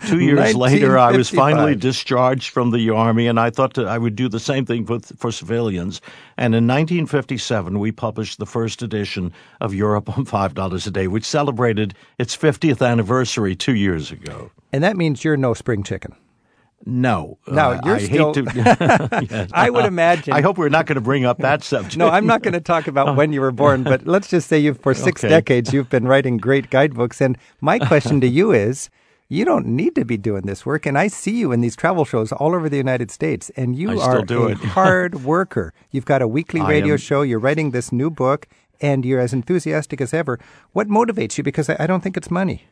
Two 0.07 0.21
years 0.21 0.55
later, 0.55 0.97
I 0.97 1.11
was 1.11 1.29
finally 1.29 1.75
discharged 1.75 2.51
from 2.51 2.71
the 2.71 2.89
Army, 2.91 3.27
and 3.27 3.37
I 3.37 3.49
thought 3.49 3.77
I 3.77 3.97
would 3.97 4.15
do 4.15 4.29
the 4.29 4.39
same 4.39 4.65
thing 4.65 4.85
for, 4.85 5.01
for 5.01 5.33
civilians. 5.33 5.99
And 6.37 6.55
in 6.55 6.65
1957, 6.65 7.77
we 7.77 7.91
published 7.91 8.39
the 8.39 8.45
first 8.45 8.81
edition 8.81 9.33
of 9.59 9.73
Europe 9.73 10.17
on 10.17 10.25
$5 10.25 10.87
a 10.87 10.91
day, 10.91 11.07
which 11.07 11.25
celebrated 11.25 11.93
its 12.17 12.37
50th 12.37 12.87
anniversary 12.87 13.53
two 13.53 13.75
years 13.75 14.11
ago. 14.11 14.49
And 14.71 14.81
that 14.81 14.95
means 14.95 15.25
you're 15.25 15.35
no 15.35 15.53
spring 15.53 15.83
chicken. 15.83 16.15
No. 16.85 17.39
No, 17.47 17.71
uh, 17.71 17.81
you're 17.83 17.95
I 17.95 17.99
still. 17.99 18.33
To, 18.33 18.43
yes. 19.29 19.49
I 19.53 19.69
would 19.69 19.85
imagine. 19.85 20.33
I 20.33 20.41
hope 20.41 20.57
we're 20.57 20.69
not 20.69 20.85
going 20.85 20.95
to 20.95 21.01
bring 21.01 21.25
up 21.25 21.39
that 21.39 21.63
subject. 21.73 21.97
no, 21.97 22.09
I'm 22.09 22.27
not 22.27 22.43
going 22.43 22.53
to 22.53 22.61
talk 22.61 22.87
about 22.87 23.15
when 23.15 23.33
you 23.33 23.41
were 23.41 23.51
born, 23.51 23.83
but 23.83 24.05
let's 24.07 24.27
just 24.27 24.47
say 24.47 24.59
you've 24.59 24.79
for 24.79 24.93
six 24.93 25.23
okay. 25.23 25.29
decades 25.29 25.73
you've 25.73 25.89
been 25.89 26.07
writing 26.07 26.37
great 26.37 26.69
guidebooks. 26.69 27.21
And 27.21 27.37
my 27.61 27.79
question 27.79 28.21
to 28.21 28.27
you 28.27 28.51
is. 28.51 28.89
You 29.27 29.43
don't 29.43 29.65
need 29.65 29.95
to 29.95 30.05
be 30.05 30.17
doing 30.17 30.43
this 30.43 30.67
work, 30.67 30.85
and 30.85 30.99
I 30.99 31.07
see 31.07 31.35
you 31.35 31.51
in 31.51 31.61
these 31.61 31.75
travel 31.75 32.05
shows 32.05 32.31
all 32.31 32.53
over 32.53 32.69
the 32.69 32.77
United 32.77 33.09
States, 33.09 33.49
and 33.57 33.75
you 33.75 33.99
I 33.99 34.05
are 34.05 34.19
a 34.19 34.55
hard 34.55 35.23
worker. 35.23 35.73
You've 35.89 36.05
got 36.05 36.21
a 36.21 36.27
weekly 36.27 36.61
radio 36.61 36.93
am... 36.93 36.99
show. 36.99 37.23
You're 37.23 37.39
writing 37.39 37.71
this 37.71 37.91
new 37.91 38.11
book, 38.11 38.47
and 38.79 39.03
you're 39.03 39.19
as 39.19 39.33
enthusiastic 39.33 39.99
as 39.99 40.13
ever. 40.13 40.39
What 40.73 40.89
motivates 40.89 41.39
you? 41.39 41.43
Because 41.43 41.71
I 41.71 41.87
don't 41.87 42.01
think 42.01 42.17
it's 42.17 42.29
money. 42.29 42.67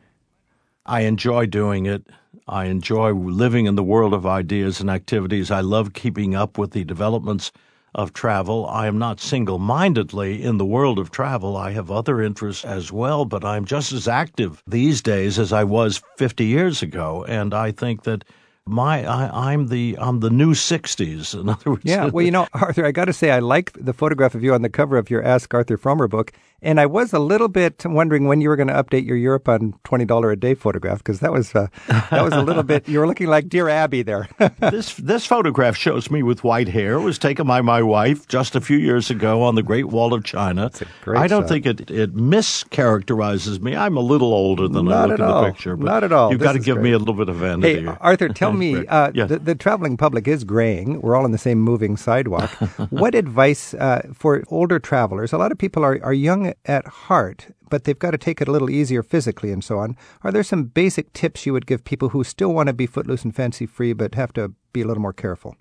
I 0.86 1.00
enjoy 1.02 1.46
doing 1.46 1.86
it. 1.86 2.06
I 2.46 2.66
enjoy 2.66 3.12
living 3.12 3.66
in 3.66 3.74
the 3.74 3.82
world 3.82 4.12
of 4.12 4.26
ideas 4.26 4.80
and 4.80 4.90
activities. 4.90 5.50
I 5.50 5.60
love 5.60 5.94
keeping 5.94 6.34
up 6.34 6.58
with 6.58 6.72
the 6.72 6.84
developments 6.84 7.52
of 7.94 8.12
travel. 8.12 8.66
I 8.66 8.86
am 8.86 8.98
not 8.98 9.20
single 9.20 9.58
mindedly 9.58 10.42
in 10.42 10.58
the 10.58 10.64
world 10.66 10.98
of 10.98 11.10
travel. 11.10 11.56
I 11.56 11.70
have 11.70 11.90
other 11.90 12.20
interests 12.20 12.64
as 12.64 12.92
well, 12.92 13.24
but 13.24 13.44
I'm 13.44 13.64
just 13.64 13.92
as 13.92 14.08
active 14.08 14.62
these 14.66 15.00
days 15.00 15.38
as 15.38 15.52
I 15.52 15.64
was 15.64 16.02
50 16.16 16.44
years 16.44 16.82
ago. 16.82 17.24
And 17.24 17.54
I 17.54 17.70
think 17.70 18.02
that 18.02 18.24
my 18.66 19.04
I, 19.04 19.52
am 19.52 19.68
the 19.68 19.96
I'm 20.00 20.20
the 20.20 20.30
new 20.30 20.54
'60s. 20.54 21.38
In 21.38 21.48
other 21.50 21.72
words, 21.72 21.82
yeah. 21.84 22.06
Well, 22.06 22.24
you 22.24 22.30
know, 22.30 22.48
Arthur, 22.54 22.86
I 22.86 22.92
got 22.92 23.06
to 23.06 23.12
say, 23.12 23.30
I 23.30 23.38
like 23.40 23.72
the 23.72 23.92
photograph 23.92 24.34
of 24.34 24.42
you 24.42 24.54
on 24.54 24.62
the 24.62 24.70
cover 24.70 24.96
of 24.96 25.10
your 25.10 25.22
Ask 25.22 25.52
Arthur 25.52 25.76
Frommer 25.76 26.08
book, 26.08 26.32
and 26.64 26.80
I 26.80 26.86
was 26.86 27.12
a 27.12 27.18
little 27.18 27.48
bit 27.48 27.84
wondering 27.84 28.26
when 28.26 28.40
you 28.40 28.48
were 28.48 28.56
going 28.56 28.68
to 28.68 28.74
update 28.74 29.06
your 29.06 29.16
Europe 29.16 29.48
on 29.48 29.74
twenty 29.84 30.04
dollar 30.04 30.30
a 30.30 30.36
day 30.36 30.54
photograph 30.54 30.98
because 30.98 31.20
that 31.20 31.32
was 31.32 31.54
uh, 31.54 31.68
that 31.88 32.24
was 32.24 32.32
a 32.32 32.42
little 32.42 32.62
bit. 32.62 32.88
You 32.88 32.98
were 32.98 33.06
looking 33.06 33.28
like 33.28 33.48
dear 33.48 33.68
Abby 33.68 34.02
there. 34.02 34.28
this 34.58 34.94
this 34.94 35.26
photograph 35.26 35.76
shows 35.76 36.10
me 36.10 36.22
with 36.22 36.42
white 36.42 36.68
hair. 36.68 36.94
It 36.94 37.02
was 37.02 37.18
taken 37.18 37.46
by 37.46 37.60
my 37.60 37.82
wife 37.82 38.26
just 38.28 38.56
a 38.56 38.60
few 38.60 38.78
years 38.78 39.10
ago 39.10 39.42
on 39.42 39.54
the 39.54 39.62
Great 39.62 39.86
Wall 39.86 40.14
of 40.14 40.24
China. 40.24 40.70
I 41.06 41.26
don't 41.26 41.42
shot. 41.42 41.48
think 41.48 41.66
it 41.66 41.90
it 41.90 42.14
mischaracterizes 42.14 43.60
me. 43.60 43.76
I'm 43.76 43.96
a 43.96 44.00
little 44.00 44.32
older 44.32 44.66
than 44.68 44.86
Not 44.86 44.94
I 44.94 45.06
look 45.06 45.18
in 45.18 45.24
all. 45.24 45.42
the 45.42 45.50
picture. 45.52 45.76
Not 45.76 46.04
at 46.04 46.12
all. 46.12 46.30
You've 46.30 46.40
this 46.40 46.46
got 46.46 46.52
to 46.54 46.58
give 46.58 46.76
great. 46.76 46.84
me 46.84 46.92
a 46.92 46.98
little 46.98 47.14
bit 47.14 47.28
of 47.28 47.36
vanity. 47.36 47.84
Hey, 47.84 47.96
Arthur, 48.00 48.28
tell 48.30 48.52
me. 48.64 48.86
Uh, 48.86 49.10
yes. 49.14 49.28
the, 49.28 49.38
the, 49.38 49.54
traveling 49.54 49.96
public 49.96 50.26
is 50.26 50.44
graying. 50.44 51.00
We're 51.00 51.16
all 51.16 51.24
on 51.24 51.32
the 51.32 51.38
same 51.38 51.60
moving 51.60 51.96
sidewalk. 51.96 52.50
what 52.90 53.14
advice 53.14 53.74
uh, 53.74 54.02
for 54.12 54.42
older 54.48 54.78
travelers? 54.78 55.32
A 55.32 55.38
lot 55.38 55.52
of 55.52 55.58
people 55.58 55.84
are, 55.84 56.00
are 56.02 56.12
young 56.12 56.53
at 56.64 56.86
heart, 56.86 57.48
but 57.70 57.84
they've 57.84 57.98
got 57.98 58.12
to 58.12 58.18
take 58.18 58.40
it 58.40 58.48
a 58.48 58.52
little 58.52 58.70
easier 58.70 59.02
physically 59.02 59.52
and 59.52 59.62
so 59.62 59.78
on. 59.78 59.96
Are 60.22 60.32
there 60.32 60.42
some 60.42 60.64
basic 60.64 61.12
tips 61.12 61.46
you 61.46 61.52
would 61.52 61.66
give 61.66 61.84
people 61.84 62.10
who 62.10 62.24
still 62.24 62.52
want 62.52 62.68
to 62.68 62.72
be 62.72 62.86
footloose 62.86 63.24
and 63.24 63.34
fancy 63.34 63.66
free, 63.66 63.92
but 63.92 64.14
have 64.14 64.32
to 64.34 64.52
be 64.72 64.82
a 64.82 64.86
little 64.86 65.02
more 65.02 65.12
careful? 65.12 65.56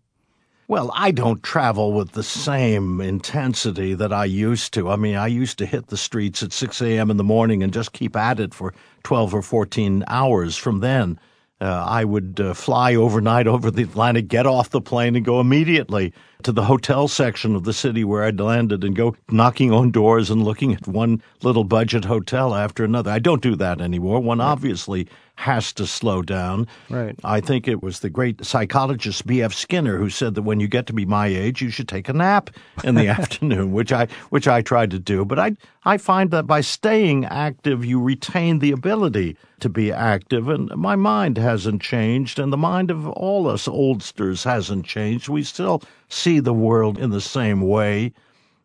Well, 0.68 0.92
I 0.96 1.12
don't 1.12 1.44
travel 1.44 1.92
with 1.92 2.14
the 2.14 2.24
same 2.24 3.02
intensity 3.02 3.94
that 3.96 4.14
I 4.14 4.26
used 4.26 4.74
to. 4.76 4.90
I 4.90 4.96
mean, 4.96 5.16
I 5.16 5.28
used 5.28 5.58
to 5.58 5.66
hit 5.66 5.88
the 5.88 5.98
streets 5.98 6.42
at 6.42 6.54
6 6.54 6.82
a.m. 6.82 7.12
in 7.12 7.18
the 7.18 7.24
morning 7.24 7.62
and 7.62 7.74
just 7.74 7.92
keep 7.92 8.16
at 8.16 8.40
it 8.40 8.54
for 8.54 8.74
12 9.04 9.34
or 9.34 9.42
14 9.42 10.06
hours 10.08 10.56
from 10.56 10.80
then. 10.80 11.20
Uh, 11.60 11.86
I 11.88 12.06
would 12.06 12.40
uh, 12.40 12.54
fly 12.54 12.96
overnight 12.96 13.46
over 13.46 13.72
the 13.72 13.84
Atlantic, 13.84 14.28
get 14.28 14.46
off 14.46 14.70
the 14.70 14.82
plane, 14.82 15.16
and 15.16 15.26
go 15.26 15.40
immediately 15.40 16.14
to 16.44 16.52
the 16.52 16.66
hotel 16.66 17.08
section 17.08 17.56
of 17.56 17.64
the 17.64 17.74
city 17.74 18.04
where 18.04 18.24
I'd 18.24 18.40
landed 18.40 18.84
and 18.84 18.96
go 18.96 19.16
knocking 19.30 19.72
on 19.72 19.92
doors 19.92 20.30
and 20.30 20.44
looking 20.44 20.74
at 20.74 20.88
one 20.88 21.22
little 21.42 21.64
budget 21.64 22.06
hotel 22.06 22.54
after 22.54 22.84
another. 22.84 23.12
I 23.12 23.20
don't 23.20 23.42
do 23.42 23.56
that 23.56 23.82
anymore. 23.82 24.20
One 24.20 24.42
obviously 24.42 25.08
has 25.44 25.74
to 25.74 25.86
slow 25.86 26.22
down. 26.22 26.66
Right. 26.90 27.20
I 27.22 27.42
think 27.42 27.68
it 27.68 27.84
was 27.84 28.00
the 28.00 28.10
great 28.10 28.46
psychologist 28.46 29.28
B.F. 29.28 29.54
Skinner 29.54 29.98
who 29.98 30.10
said 30.10 30.36
that 30.36 30.44
when 30.44 30.62
you 30.62 30.70
get 30.70 30.88
to 30.88 30.94
be 30.94 31.06
my 31.06 31.28
age, 31.28 31.62
you 31.62 31.70
should 31.70 31.90
take 31.90 32.08
a 32.08 32.14
nap 32.14 32.50
in 32.86 32.96
the 32.96 33.08
afternoon, 33.20 33.74
which 33.74 33.92
I 33.92 34.08
which 34.30 34.48
I 34.48 34.62
tried 34.62 34.90
to 34.92 35.00
do. 35.00 35.26
But 35.26 35.40
I 35.40 35.52
I 35.84 35.98
find 35.98 36.32
that 36.32 36.48
by 36.48 36.62
staying 36.62 37.26
active, 37.26 37.84
you 37.84 38.02
retain 38.02 38.60
the 38.60 38.72
ability 38.72 39.36
to 39.60 39.68
be 39.68 39.92
active, 39.92 40.48
and 40.48 40.70
my 40.78 40.96
mind 40.96 41.38
hasn't 41.38 41.82
changed, 41.82 42.40
and 42.40 42.54
the 42.54 42.58
mind 42.58 42.90
of 42.90 43.06
all 43.10 43.50
us 43.50 43.68
oldsters 43.68 44.46
hasn't 44.46 44.86
changed. 44.86 45.28
We 45.28 45.44
still 45.44 45.84
see 46.08 46.40
the 46.40 46.54
world 46.54 46.98
in 46.98 47.10
the 47.10 47.22
same 47.22 47.60
way 47.60 48.14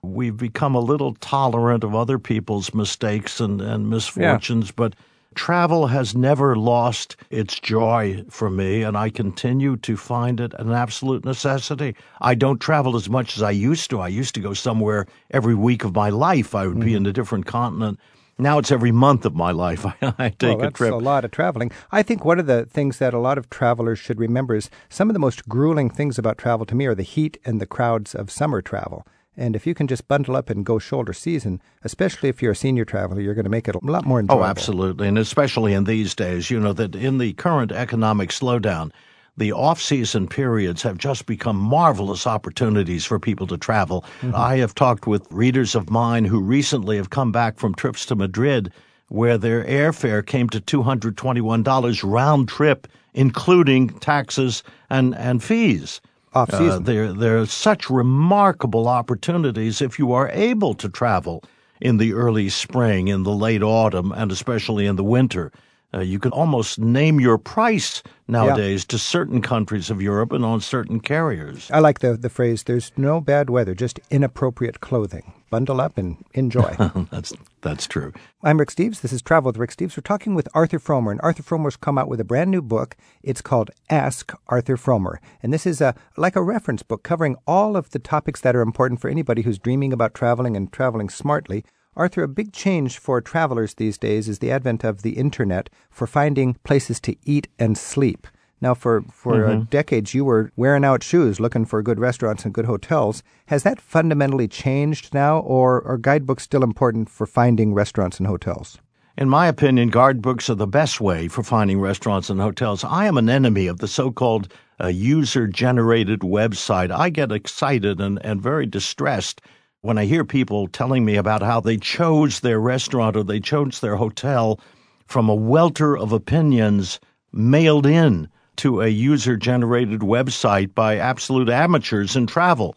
we've 0.03 0.37
become 0.37 0.77
a 0.77 0.81
little 0.81 1.15
tolerant 1.15 1.83
of 1.83 1.93
other 1.93 2.21
people's 2.21 2.73
mistakes 2.73 3.41
and, 3.41 3.61
and 3.61 3.91
misfortunes, 3.91 4.67
yeah. 4.67 4.73
but 4.77 4.95
Travel 5.39 5.87
has 5.87 6.17
never 6.17 6.57
lost 6.57 7.17
its 7.31 7.61
joy 7.61 8.25
for 8.29 8.51
me, 8.51 8.83
and 8.83 8.97
I 8.97 9.09
continue 9.09 9.77
to 9.77 9.97
find 9.97 10.41
it 10.41 10.53
an 10.59 10.73
absolute 10.73 11.25
necessity. 11.25 11.95
I 12.21 12.35
don't 12.35 12.59
travel 12.61 12.97
as 12.97 13.09
much 13.09 13.37
as 13.37 13.43
I 13.45 13.53
used 13.53 13.89
to. 13.91 14.01
I 14.01 14.09
used 14.09 14.35
to 14.35 14.41
go 14.41 14.53
somewhere 14.53 15.07
every 15.31 15.55
week 15.55 15.85
of 15.85 15.95
my 15.95 16.11
life. 16.11 16.57
I 16.57 16.67
would 16.67 16.79
mm-hmm. 16.79 16.87
be 16.87 16.95
in 16.95 17.07
a 17.07 17.13
different 17.13 17.47
continent. 17.47 18.01
Now 18.37 18.59
it's 18.59 18.73
every 18.73 18.91
month 18.91 19.25
of 19.25 19.37
my 19.37 19.53
life. 19.53 19.87
I, 20.03 20.31
take 20.31 20.59
well, 20.59 20.67
a 20.67 20.73
trip. 20.73 20.91
That's 20.91 21.03
a 21.03 21.05
lot 21.05 21.25
of 21.25 21.31
traveling. 21.31 21.71
I 21.93 22.03
think 22.03 22.25
one 22.25 22.41
of 22.41 22.47
the 22.47 22.67
things 22.67 22.99
that 22.99 23.15
a 23.15 23.21
lot 23.21 23.39
of 23.39 23.49
travelers 23.49 24.01
should 24.01 24.19
remember 24.19 24.57
is 24.57 24.69
some 24.89 25.09
of 25.09 25.15
the 25.15 25.21
most 25.21 25.49
grueling 25.49 25.89
things 25.89 26.19
about 26.19 26.37
travel 26.37 26.67
to 26.67 26.75
me 26.75 26.87
are 26.87 26.97
the 26.97 27.05
heat 27.05 27.39
and 27.45 27.61
the 27.61 27.67
crowds 27.67 28.13
of 28.13 28.33
summer 28.33 28.61
travel. 28.61 29.07
And 29.39 29.55
if 29.55 29.67
you 29.67 29.75
can 29.75 29.87
just 29.87 30.09
bundle 30.09 30.35
up 30.35 30.51
and 30.51 30.67
go 30.67 30.81
shoulder 30.81 31.13
season, 31.13 31.63
especially 31.85 32.29
if 32.29 32.43
you're 32.43 32.53
a 32.53 32.57
senior 32.57 32.85
traveler, 32.85 33.21
you're 33.21 33.35
going 33.35 33.45
to 33.45 33.51
make 33.51 33.69
it 33.69 33.77
a 33.77 33.79
lot 33.83 34.05
more 34.05 34.19
oh, 34.19 34.21
enjoyable. 34.21 34.43
Oh, 34.43 34.47
absolutely. 34.47 35.07
And 35.07 35.17
especially 35.17 35.73
in 35.73 35.85
these 35.85 36.15
days, 36.15 36.51
you 36.51 36.59
know, 36.59 36.73
that 36.73 36.97
in 36.97 37.19
the 37.19 37.35
current 37.35 37.71
economic 37.71 38.31
slowdown, 38.31 38.91
the 39.37 39.53
off 39.53 39.81
season 39.81 40.27
periods 40.27 40.83
have 40.83 40.99
just 40.99 41.27
become 41.27 41.57
marvelous 41.57 42.27
opportunities 42.27 43.05
for 43.05 43.21
people 43.21 43.47
to 43.47 43.57
travel. 43.57 44.05
Mm-hmm. 44.21 44.35
I 44.35 44.57
have 44.57 44.75
talked 44.75 45.07
with 45.07 45.31
readers 45.31 45.77
of 45.77 45.89
mine 45.89 46.25
who 46.25 46.41
recently 46.41 46.97
have 46.97 47.11
come 47.11 47.31
back 47.31 47.59
from 47.59 47.77
trips 47.77 48.05
to 48.07 48.17
Madrid 48.17 48.73
where 49.07 49.39
their 49.39 49.65
airfare 49.65 50.27
came 50.27 50.49
to 50.51 50.61
$221 50.61 52.03
round 52.05 52.49
trip, 52.49 52.89
including 53.15 53.89
taxes 54.01 54.65
and, 54.91 55.15
and 55.15 55.43
fees 55.43 56.01
off 56.35 56.51
season. 56.51 56.71
Uh, 56.71 56.79
there, 56.81 57.13
there 57.13 57.39
are 57.39 57.47
such 57.47 57.91
remarkable 57.91 58.89
opportunities 58.89 59.81
if 59.81 59.99
you 59.99 60.13
are 60.13 60.29
able 60.31 60.75
to 60.75 60.89
travel 60.89 61.43
in 61.81 61.97
the 61.99 62.13
early 62.13 62.49
spring, 62.49 63.09
in 63.09 63.23
the 63.23 63.33
late 63.33 63.63
autumn, 63.63 64.13
and 64.13 64.33
especially 64.33 64.87
in 64.87 64.97
the 64.97 65.05
winter. 65.05 65.53
Uh, 65.95 66.01
you 66.01 66.19
can 66.19 66.33
almost 66.33 66.79
name 66.79 67.19
your 67.19 67.39
price 67.39 68.03
nowadays 68.27 68.83
yeah. 68.83 68.89
to 68.89 68.99
certain 68.99 69.41
countries 69.41 69.89
of 69.89 70.03
Europe 70.03 70.33
and 70.33 70.45
on 70.45 70.61
certain 70.61 71.01
carriers. 71.01 71.71
I 71.71 71.79
like 71.79 72.01
the, 72.01 72.15
the 72.15 72.29
phrase, 72.29 72.65
there's 72.65 72.93
no 72.99 73.23
bad 73.23 73.49
weather, 73.49 73.75
just 73.75 73.99
inappropriate 74.11 74.81
clothing. 74.81 75.33
Bundle 75.49 75.81
up 75.81 75.97
and 75.97 76.23
enjoy. 76.35 76.77
that's, 77.11 77.33
that's 77.63 77.87
true. 77.87 78.13
I'm 78.43 78.59
Rick 78.59 78.69
Steves. 78.69 79.01
This 79.01 79.15
is 79.15 79.23
Travel 79.23 79.49
with 79.49 79.57
Rick 79.57 79.71
Steves. 79.71 79.97
We're 79.97 80.03
talking 80.03 80.35
with 80.35 80.47
Arthur 80.53 80.79
Frommer, 80.79 81.11
and 81.11 81.21
Arthur 81.23 81.43
Frommer's 81.43 81.77
come 81.77 81.97
out 81.97 82.09
with 82.09 82.21
a 82.21 82.25
brand 82.25 82.51
new 82.51 82.61
book. 82.61 82.95
It's 83.23 83.41
called 83.41 83.71
Ask 83.89 84.35
Arthur 84.49 84.77
Frommer. 84.77 85.17
And 85.43 85.55
this 85.55 85.65
is 85.65 85.81
a, 85.81 85.95
like 86.19 86.37
a 86.37 86.43
reference 86.43 86.83
book 86.83 87.03
covering 87.03 87.37
all 87.47 87.77
of 87.77 87.91
the 87.91 87.99
topics 87.99 88.43
that 88.43 88.55
are 88.55 88.61
important 88.61 89.01
for 89.01 89.09
anybody 89.09 89.41
who's 89.41 89.59
dreaming 89.59 89.95
about 89.95 90.13
traveling 90.13 90.55
and 90.55 90.71
traveling 90.71 91.09
smartly. 91.09 91.65
Arthur, 91.99 92.23
a 92.23 92.29
big 92.29 92.53
change 92.53 92.97
for 92.97 93.21
travelers 93.21 93.75
these 93.75 93.99
days 93.99 94.29
is 94.29 94.39
the 94.39 94.53
advent 94.53 94.85
of 94.85 95.03
the 95.03 95.19
internet 95.19 95.69
for 95.91 96.07
finding 96.07 96.55
places 96.63 97.01
to 97.01 97.17
eat 97.25 97.49
and 97.59 97.77
sleep. 97.77 98.29
Now, 98.61 98.75
for, 98.75 99.03
for 99.13 99.35
Mm-hmm. 99.35 99.63
decades, 99.65 100.15
you 100.15 100.25
were 100.25 100.53
wearing 100.55 100.85
out 100.85 101.03
shoes 101.03 101.41
looking 101.41 101.65
for 101.65 101.83
good 101.83 101.99
restaurants 101.99 102.45
and 102.45 102.55
good 102.55 102.67
hotels. 102.67 103.25
Has 103.47 103.65
that 103.65 103.81
fundamentally 103.81 104.47
changed 104.47 105.13
now, 105.13 105.41
or 105.41 105.85
are 105.87 105.99
guidebooks 105.99 106.45
still 106.45 106.63
important 106.63 107.11
for 107.11 107.27
finding 107.27 107.75
restaurants 107.75 108.19
and 108.19 108.29
hotels? 108.29 108.79
In 109.17 109.29
my 109.29 109.49
opinion, 109.49 109.91
guidebooks 109.91 110.49
are 110.49 110.55
the 110.55 110.69
best 110.69 111.01
way 111.01 111.27
for 111.27 111.43
finding 111.43 111.81
restaurants 111.81 112.31
and 112.31 112.41
hotels. 112.41 112.85
I 112.85 113.07
am 113.07 113.19
an 113.19 113.29
enemy 113.29 113.67
of 113.67 113.79
the 113.79 113.89
so 113.89 114.13
called 114.13 114.53
uh, 114.81 114.87
user 114.87 115.49
generated 115.49 116.21
website. 116.21 116.93
I 116.93 117.11
get 117.11 117.33
excited 117.33 118.01
and, 118.01 118.25
and 118.25 118.41
very 118.41 118.67
distressed 118.67 119.41
when 119.89 119.97
I 119.97 120.05
hear 120.05 120.23
people 120.23 120.69
telling 120.69 121.07
me 121.07 121.17
about 121.17 121.41
how 121.41 121.61
they 121.61 121.79
chose 121.79 122.41
their 122.41 122.61
restaurant 122.61 123.17
or 123.17 123.25
they 123.25 123.41
chose 123.41 123.81
their 123.81 123.97
hotel 123.97 124.61
from 125.07 125.31
a 125.31 125.35
welter 125.35 125.97
of 125.97 126.13
opinions 126.13 127.01
mailed 127.33 127.87
in 127.87 128.29
to 128.57 128.83
a 128.83 128.89
user 128.89 129.35
generated 129.35 130.01
website 130.01 130.75
by 130.75 130.99
absolute 130.99 131.49
amateurs 131.49 132.17
in 132.17 132.27
travel. 132.27 132.77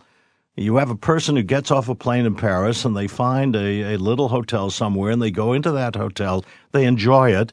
You 0.55 0.77
have 0.77 0.89
a 0.89 0.95
person 0.95 1.35
who 1.35 1.43
gets 1.43 1.69
off 1.69 1.89
a 1.89 1.95
plane 1.95 2.25
in 2.25 2.35
Paris 2.35 2.85
and 2.85 2.95
they 2.95 3.07
find 3.07 3.57
a, 3.57 3.95
a 3.95 3.97
little 3.97 4.29
hotel 4.29 4.69
somewhere 4.69 5.11
and 5.11 5.21
they 5.21 5.31
go 5.31 5.51
into 5.51 5.71
that 5.71 5.97
hotel, 5.97 6.45
they 6.71 6.85
enjoy 6.85 7.35
it, 7.35 7.51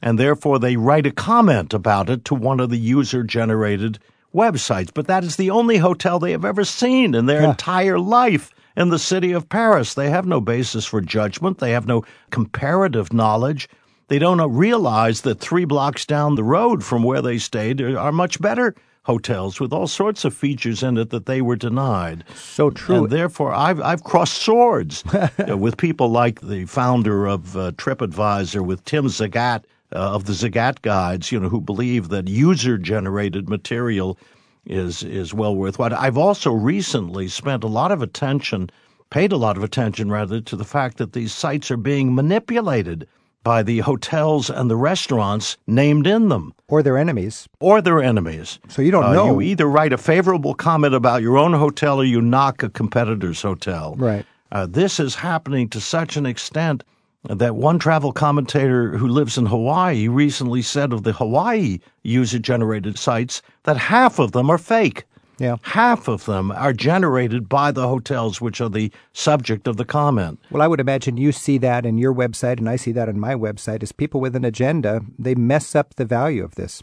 and 0.00 0.20
therefore 0.20 0.60
they 0.60 0.76
write 0.76 1.06
a 1.06 1.10
comment 1.10 1.74
about 1.74 2.08
it 2.10 2.24
to 2.26 2.36
one 2.36 2.60
of 2.60 2.70
the 2.70 2.78
user 2.78 3.24
generated 3.24 3.98
websites. 4.32 4.92
But 4.94 5.08
that 5.08 5.24
is 5.24 5.34
the 5.34 5.50
only 5.50 5.78
hotel 5.78 6.20
they 6.20 6.30
have 6.30 6.44
ever 6.44 6.64
seen 6.64 7.16
in 7.16 7.26
their 7.26 7.42
entire 7.42 7.98
life 7.98 8.52
in 8.76 8.90
the 8.90 8.98
city 8.98 9.32
of 9.32 9.48
Paris. 9.48 9.94
They 9.94 10.10
have 10.10 10.26
no 10.26 10.40
basis 10.40 10.86
for 10.86 11.00
judgment, 11.00 11.58
they 11.58 11.72
have 11.72 11.86
no 11.86 12.04
comparative 12.30 13.12
knowledge. 13.12 13.68
They 14.08 14.18
don't 14.18 14.40
realize 14.52 15.20
that 15.20 15.38
three 15.38 15.64
blocks 15.64 16.04
down 16.04 16.34
the 16.34 16.42
road 16.42 16.82
from 16.82 17.04
where 17.04 17.22
they 17.22 17.38
stayed 17.38 17.80
are 17.80 17.96
are 17.96 18.12
much 18.12 18.40
better 18.40 18.74
hotels 19.04 19.60
with 19.60 19.72
all 19.72 19.86
sorts 19.86 20.24
of 20.24 20.34
features 20.34 20.82
in 20.82 20.98
it 20.98 21.10
that 21.10 21.26
they 21.26 21.40
were 21.40 21.56
denied. 21.56 22.24
So 22.34 22.70
true. 22.70 23.04
And 23.04 23.10
therefore, 23.10 23.54
I've 23.54 23.80
I've 23.80 24.04
crossed 24.04 24.38
swords 24.38 25.04
with 25.48 25.76
people 25.76 26.08
like 26.10 26.40
the 26.40 26.64
founder 26.66 27.26
of 27.26 27.56
uh, 27.56 27.72
TripAdvisor, 27.72 28.64
with 28.64 28.84
Tim 28.84 29.06
Zagat 29.06 29.64
uh, 29.92 30.14
of 30.14 30.24
the 30.24 30.32
Zagat 30.32 30.82
Guides, 30.82 31.32
you 31.32 31.40
know, 31.40 31.48
who 31.48 31.60
believe 31.60 32.08
that 32.08 32.28
user-generated 32.28 33.48
material 33.48 34.18
is 34.66 35.02
is 35.02 35.32
well 35.34 35.54
worthwhile. 35.54 35.94
I've 35.94 36.18
also 36.18 36.52
recently 36.52 37.28
spent 37.28 37.64
a 37.64 37.68
lot 37.68 37.92
of 37.92 38.02
attention, 38.02 38.70
paid 39.10 39.32
a 39.32 39.36
lot 39.36 39.56
of 39.56 39.64
attention 39.64 40.10
rather, 40.10 40.40
to 40.40 40.56
the 40.56 40.64
fact 40.64 40.98
that 40.98 41.12
these 41.12 41.32
sites 41.32 41.70
are 41.70 41.76
being 41.76 42.14
manipulated 42.14 43.06
by 43.42 43.62
the 43.62 43.78
hotels 43.78 44.50
and 44.50 44.70
the 44.70 44.76
restaurants 44.76 45.56
named 45.66 46.06
in 46.06 46.28
them 46.28 46.52
or 46.68 46.82
their 46.82 46.98
enemies. 46.98 47.48
or 47.58 47.80
their 47.80 48.02
enemies. 48.02 48.58
So 48.68 48.82
you 48.82 48.90
don't 48.90 49.04
Uh, 49.04 49.12
know. 49.14 49.26
You 49.40 49.40
either 49.40 49.66
write 49.66 49.94
a 49.94 49.98
favorable 49.98 50.52
comment 50.54 50.94
about 50.94 51.22
your 51.22 51.38
own 51.38 51.54
hotel 51.54 51.98
or 52.00 52.04
you 52.04 52.20
knock 52.20 52.62
a 52.62 52.68
competitor's 52.68 53.40
hotel. 53.40 53.94
Right. 53.96 54.26
Uh, 54.52 54.66
this 54.66 55.00
is 55.00 55.14
happening 55.14 55.68
to 55.70 55.80
such 55.80 56.18
an 56.18 56.26
extent 56.26 56.84
that 57.28 57.56
one 57.56 57.78
travel 57.78 58.12
commentator 58.12 58.96
who 58.96 59.06
lives 59.06 59.36
in 59.36 59.46
Hawaii 59.46 60.08
recently 60.08 60.62
said 60.62 60.92
of 60.92 61.02
the 61.02 61.12
Hawaii 61.12 61.78
user 62.02 62.38
generated 62.38 62.98
sites 62.98 63.42
that 63.64 63.76
half 63.76 64.18
of 64.18 64.32
them 64.32 64.50
are 64.50 64.58
fake. 64.58 65.04
Yeah. 65.38 65.56
Half 65.62 66.06
of 66.06 66.26
them 66.26 66.50
are 66.50 66.74
generated 66.74 67.48
by 67.48 67.72
the 67.72 67.88
hotels 67.88 68.42
which 68.42 68.60
are 68.60 68.68
the 68.68 68.92
subject 69.14 69.66
of 69.66 69.78
the 69.78 69.86
comment. 69.86 70.38
Well, 70.50 70.60
I 70.60 70.66
would 70.66 70.80
imagine 70.80 71.16
you 71.16 71.32
see 71.32 71.56
that 71.58 71.86
in 71.86 71.96
your 71.96 72.12
website, 72.12 72.58
and 72.58 72.68
I 72.68 72.76
see 72.76 72.92
that 72.92 73.08
on 73.08 73.18
my 73.18 73.34
website. 73.34 73.82
As 73.82 73.90
people 73.90 74.20
with 74.20 74.36
an 74.36 74.44
agenda, 74.44 75.00
they 75.18 75.34
mess 75.34 75.74
up 75.74 75.94
the 75.94 76.04
value 76.04 76.44
of 76.44 76.56
this. 76.56 76.82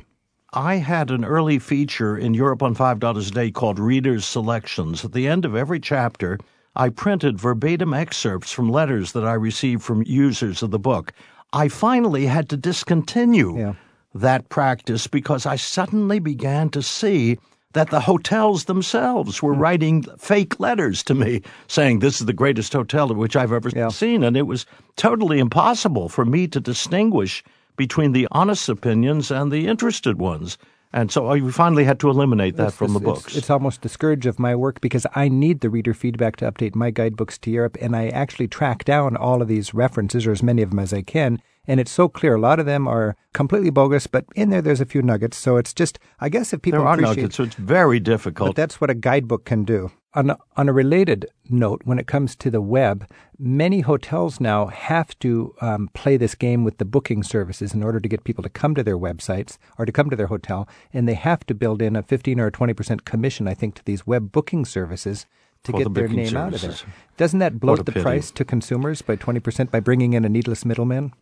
I 0.53 0.75
had 0.77 1.11
an 1.11 1.23
early 1.23 1.59
feature 1.59 2.17
in 2.17 2.33
Europe 2.33 2.63
on 2.63 2.73
$5 2.73 3.27
a 3.27 3.31
day 3.31 3.51
called 3.51 3.77
Reader's 3.77 4.25
Selections. 4.25 5.05
At 5.05 5.11
the 5.11 5.27
end 5.27 5.45
of 5.45 5.55
every 5.55 5.79
chapter, 5.79 6.39
I 6.79 6.89
printed 6.89 7.39
verbatim 7.39 7.91
excerpts 7.91 8.51
from 8.51 8.69
letters 8.69 9.13
that 9.13 9.25
I 9.25 9.33
received 9.33 9.81
from 9.81 10.03
users 10.05 10.61
of 10.61 10.69
the 10.69 10.77
book. 10.77 11.11
I 11.51 11.69
finally 11.69 12.27
had 12.27 12.49
to 12.49 12.57
discontinue 12.57 13.57
Yeah. 13.57 13.73
that 14.13 14.49
practice 14.49 15.07
because 15.07 15.47
I 15.47 15.55
suddenly 15.55 16.19
began 16.19 16.69
to 16.69 16.83
see 16.83 17.39
that 17.73 17.89
the 17.89 18.01
hotels 18.01 18.65
themselves 18.65 19.41
were 19.41 19.55
hmm. 19.55 19.59
writing 19.59 20.03
fake 20.19 20.59
letters 20.59 21.01
to 21.05 21.15
me 21.15 21.41
saying 21.67 21.97
this 21.99 22.19
is 22.19 22.27
the 22.27 22.33
greatest 22.33 22.73
hotel 22.73 23.07
which 23.11 23.35
I've 23.35 23.51
ever 23.51 23.71
Yeah. 23.75 23.89
seen 23.89 24.23
and 24.23 24.37
it 24.37 24.45
was 24.45 24.67
totally 24.97 25.39
impossible 25.39 26.09
for 26.09 26.25
me 26.25 26.47
to 26.47 26.59
distinguish 26.59 27.43
between 27.75 28.11
the 28.11 28.27
honest 28.31 28.69
opinions 28.69 29.31
and 29.31 29.51
the 29.51 29.65
interested 29.67 30.19
ones. 30.19 30.59
And 30.93 31.11
so 31.11 31.27
oh, 31.27 31.31
I 31.31 31.51
finally 31.51 31.83
had 31.83 31.99
to 31.99 32.09
eliminate 32.09 32.55
that 32.57 32.73
from 32.73 32.93
the 32.93 32.99
It's- 32.99 33.13
books. 33.23 33.37
It's, 33.37 33.49
almost 33.49 33.81
the 33.81 33.89
scourge 33.89 34.25
of 34.25 34.39
my 34.39 34.55
work 34.55 34.81
because 34.81 35.05
I 35.15 35.27
need 35.29 35.61
the 35.61 35.69
reader 35.69 35.93
feedback 35.93 36.35
to 36.37 36.51
update 36.51 36.75
my 36.75 36.91
guidebooks 36.91 37.37
to 37.39 37.51
Europe, 37.51 37.77
and 37.81 37.95
I 37.95 38.07
actually 38.09 38.47
track 38.47 38.85
down 38.85 39.17
all 39.17 39.41
of 39.41 39.47
these 39.47 39.73
references, 39.73 40.25
or 40.27 40.31
as 40.31 40.43
many 40.43 40.61
of 40.61 40.69
them 40.69 40.79
as 40.79 40.93
I 40.93 41.01
can. 41.01 41.41
And 41.65 41.79
it's 41.81 41.91
so 41.91 42.07
clear. 42.07 42.35
A 42.35 42.39
lot 42.39 42.59
of 42.59 42.65
them 42.65 42.87
are 42.87 43.15
completely 43.33 43.69
bogus, 43.69 44.07
but 44.07 44.25
in 44.35 44.49
there, 44.49 44.61
there's 44.61 44.79
a 44.79 44.85
few 44.85 45.01
nuggets. 45.01 45.37
So 45.37 45.57
it's 45.57 45.73
just, 45.73 45.99
I 46.19 46.29
guess, 46.29 46.53
if 46.53 46.61
people 46.61 46.79
there 46.79 46.87
are 46.87 46.93
appreciate, 46.93 47.15
nuggets, 47.17 47.35
so 47.35 47.43
it's 47.43 47.55
very 47.55 47.99
difficult. 47.99 48.49
but 48.49 48.55
that's 48.55 48.79
what 48.79 48.89
a 48.89 48.95
guidebook 48.95 49.43
can 49.43 49.65
do. 49.65 49.91
On 50.17 50.31
a, 50.31 50.37
on 50.55 50.67
a 50.67 50.73
related 50.73 51.27
note, 51.47 51.83
when 51.85 51.99
it 51.99 52.07
comes 52.07 52.35
to 52.37 52.49
the 52.49 52.59
web, 52.59 53.07
many 53.37 53.81
hotels 53.81 54.41
now 54.41 54.65
have 54.65 55.17
to 55.19 55.53
um, 55.61 55.91
play 55.93 56.17
this 56.17 56.33
game 56.33 56.63
with 56.63 56.79
the 56.79 56.85
booking 56.85 57.21
services 57.21 57.75
in 57.75 57.83
order 57.83 57.99
to 57.99 58.09
get 58.09 58.23
people 58.23 58.41
to 58.41 58.49
come 58.49 58.73
to 58.73 58.81
their 58.81 58.97
websites 58.97 59.59
or 59.77 59.85
to 59.85 59.91
come 59.91 60.09
to 60.09 60.15
their 60.15 60.25
hotel, 60.25 60.67
and 60.91 61.07
they 61.07 61.13
have 61.13 61.45
to 61.45 61.53
build 61.53 61.83
in 61.83 61.95
a 61.95 62.01
15 62.01 62.39
or 62.39 62.49
20 62.49 62.73
percent 62.73 63.05
commission, 63.05 63.47
I 63.47 63.53
think, 63.53 63.75
to 63.75 63.85
these 63.85 64.07
web 64.07 64.31
booking 64.31 64.65
services 64.65 65.27
to 65.65 65.71
For 65.71 65.77
the 65.77 65.83
get 65.85 65.93
their 65.93 66.07
name 66.07 66.35
out 66.35 66.55
of 66.55 66.61
there. 66.61 66.75
Doesn't 67.17 67.37
that 67.37 67.59
bloat 67.59 67.85
the 67.85 67.91
pity. 67.91 68.01
price 68.01 68.31
to 68.31 68.43
consumers 68.43 69.03
by 69.03 69.17
20 69.17 69.39
percent 69.39 69.69
by 69.69 69.81
bringing 69.81 70.13
in 70.13 70.25
a 70.25 70.29
needless 70.29 70.65
middleman? 70.65 71.13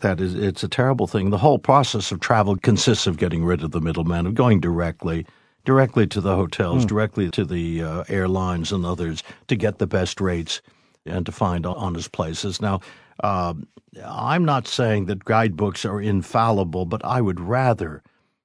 That 0.00 0.20
is, 0.20 0.36
it's 0.36 0.62
a 0.62 0.68
terrible 0.68 1.08
thing. 1.08 1.30
The 1.30 1.38
whole 1.38 1.58
process 1.58 2.12
of 2.12 2.20
travel 2.20 2.54
consists 2.56 3.08
of 3.08 3.16
getting 3.16 3.44
rid 3.44 3.64
of 3.64 3.72
the 3.72 3.80
middleman, 3.80 4.26
of 4.26 4.36
going 4.36 4.60
directly, 4.60 5.26
directly 5.68 6.06
to 6.06 6.22
the 6.22 6.34
hotels, 6.34 6.86
directly 6.86 7.28
to 7.30 7.44
the 7.44 7.82
uh, 7.82 8.04
airlines 8.08 8.72
and 8.72 8.86
others 8.86 9.22
to 9.48 9.54
get 9.54 9.76
the 9.76 9.86
best 9.86 10.18
rates 10.18 10.62
and 11.04 11.26
to 11.26 11.32
find 11.32 11.66
honest 11.66 12.10
places. 12.12 12.62
Now, 12.62 12.80
um 13.22 13.68
I'm 14.04 14.44
not 14.44 14.66
saying 14.66 15.06
that 15.06 15.24
guidebooks 15.24 15.84
are 15.84 16.00
infallible, 16.00 16.84
but 16.86 17.04
I 17.04 17.20
would 17.20 17.40
rather 17.40 18.02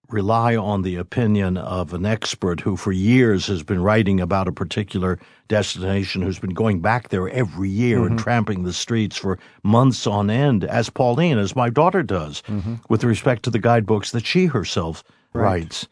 rely 0.09 0.55
on 0.55 0.81
the 0.81 0.97
opinion 0.97 1.57
of 1.57 1.93
an 1.93 2.05
expert 2.05 2.59
who 2.59 2.75
for 2.75 2.91
years 2.91 3.47
has 3.47 3.63
been 3.63 3.81
writing 3.81 4.19
about 4.19 4.47
a 4.47 4.51
particular 4.51 5.17
destination, 5.47 6.21
who's 6.21 6.39
been 6.39 6.53
going 6.53 6.81
back 6.81 7.09
there 7.09 7.29
every 7.29 7.69
year 7.69 8.05
and 8.05 8.19
tramping 8.19 8.63
the 8.63 8.73
streets 8.73 9.17
for 9.17 9.37
months 9.63 10.07
on 10.07 10.29
end, 10.29 10.63
as 10.65 10.89
Pauline, 10.89 11.37
as 11.37 11.55
my 11.55 11.69
daughter 11.69 12.03
does, 12.03 12.43
with 12.89 13.03
respect 13.03 13.43
to 13.43 13.49
the 13.49 13.59
guidebooks 13.59 14.11
that 14.11 14.25
she 14.25 14.45
herself 14.47 15.03
writes. 15.33 15.87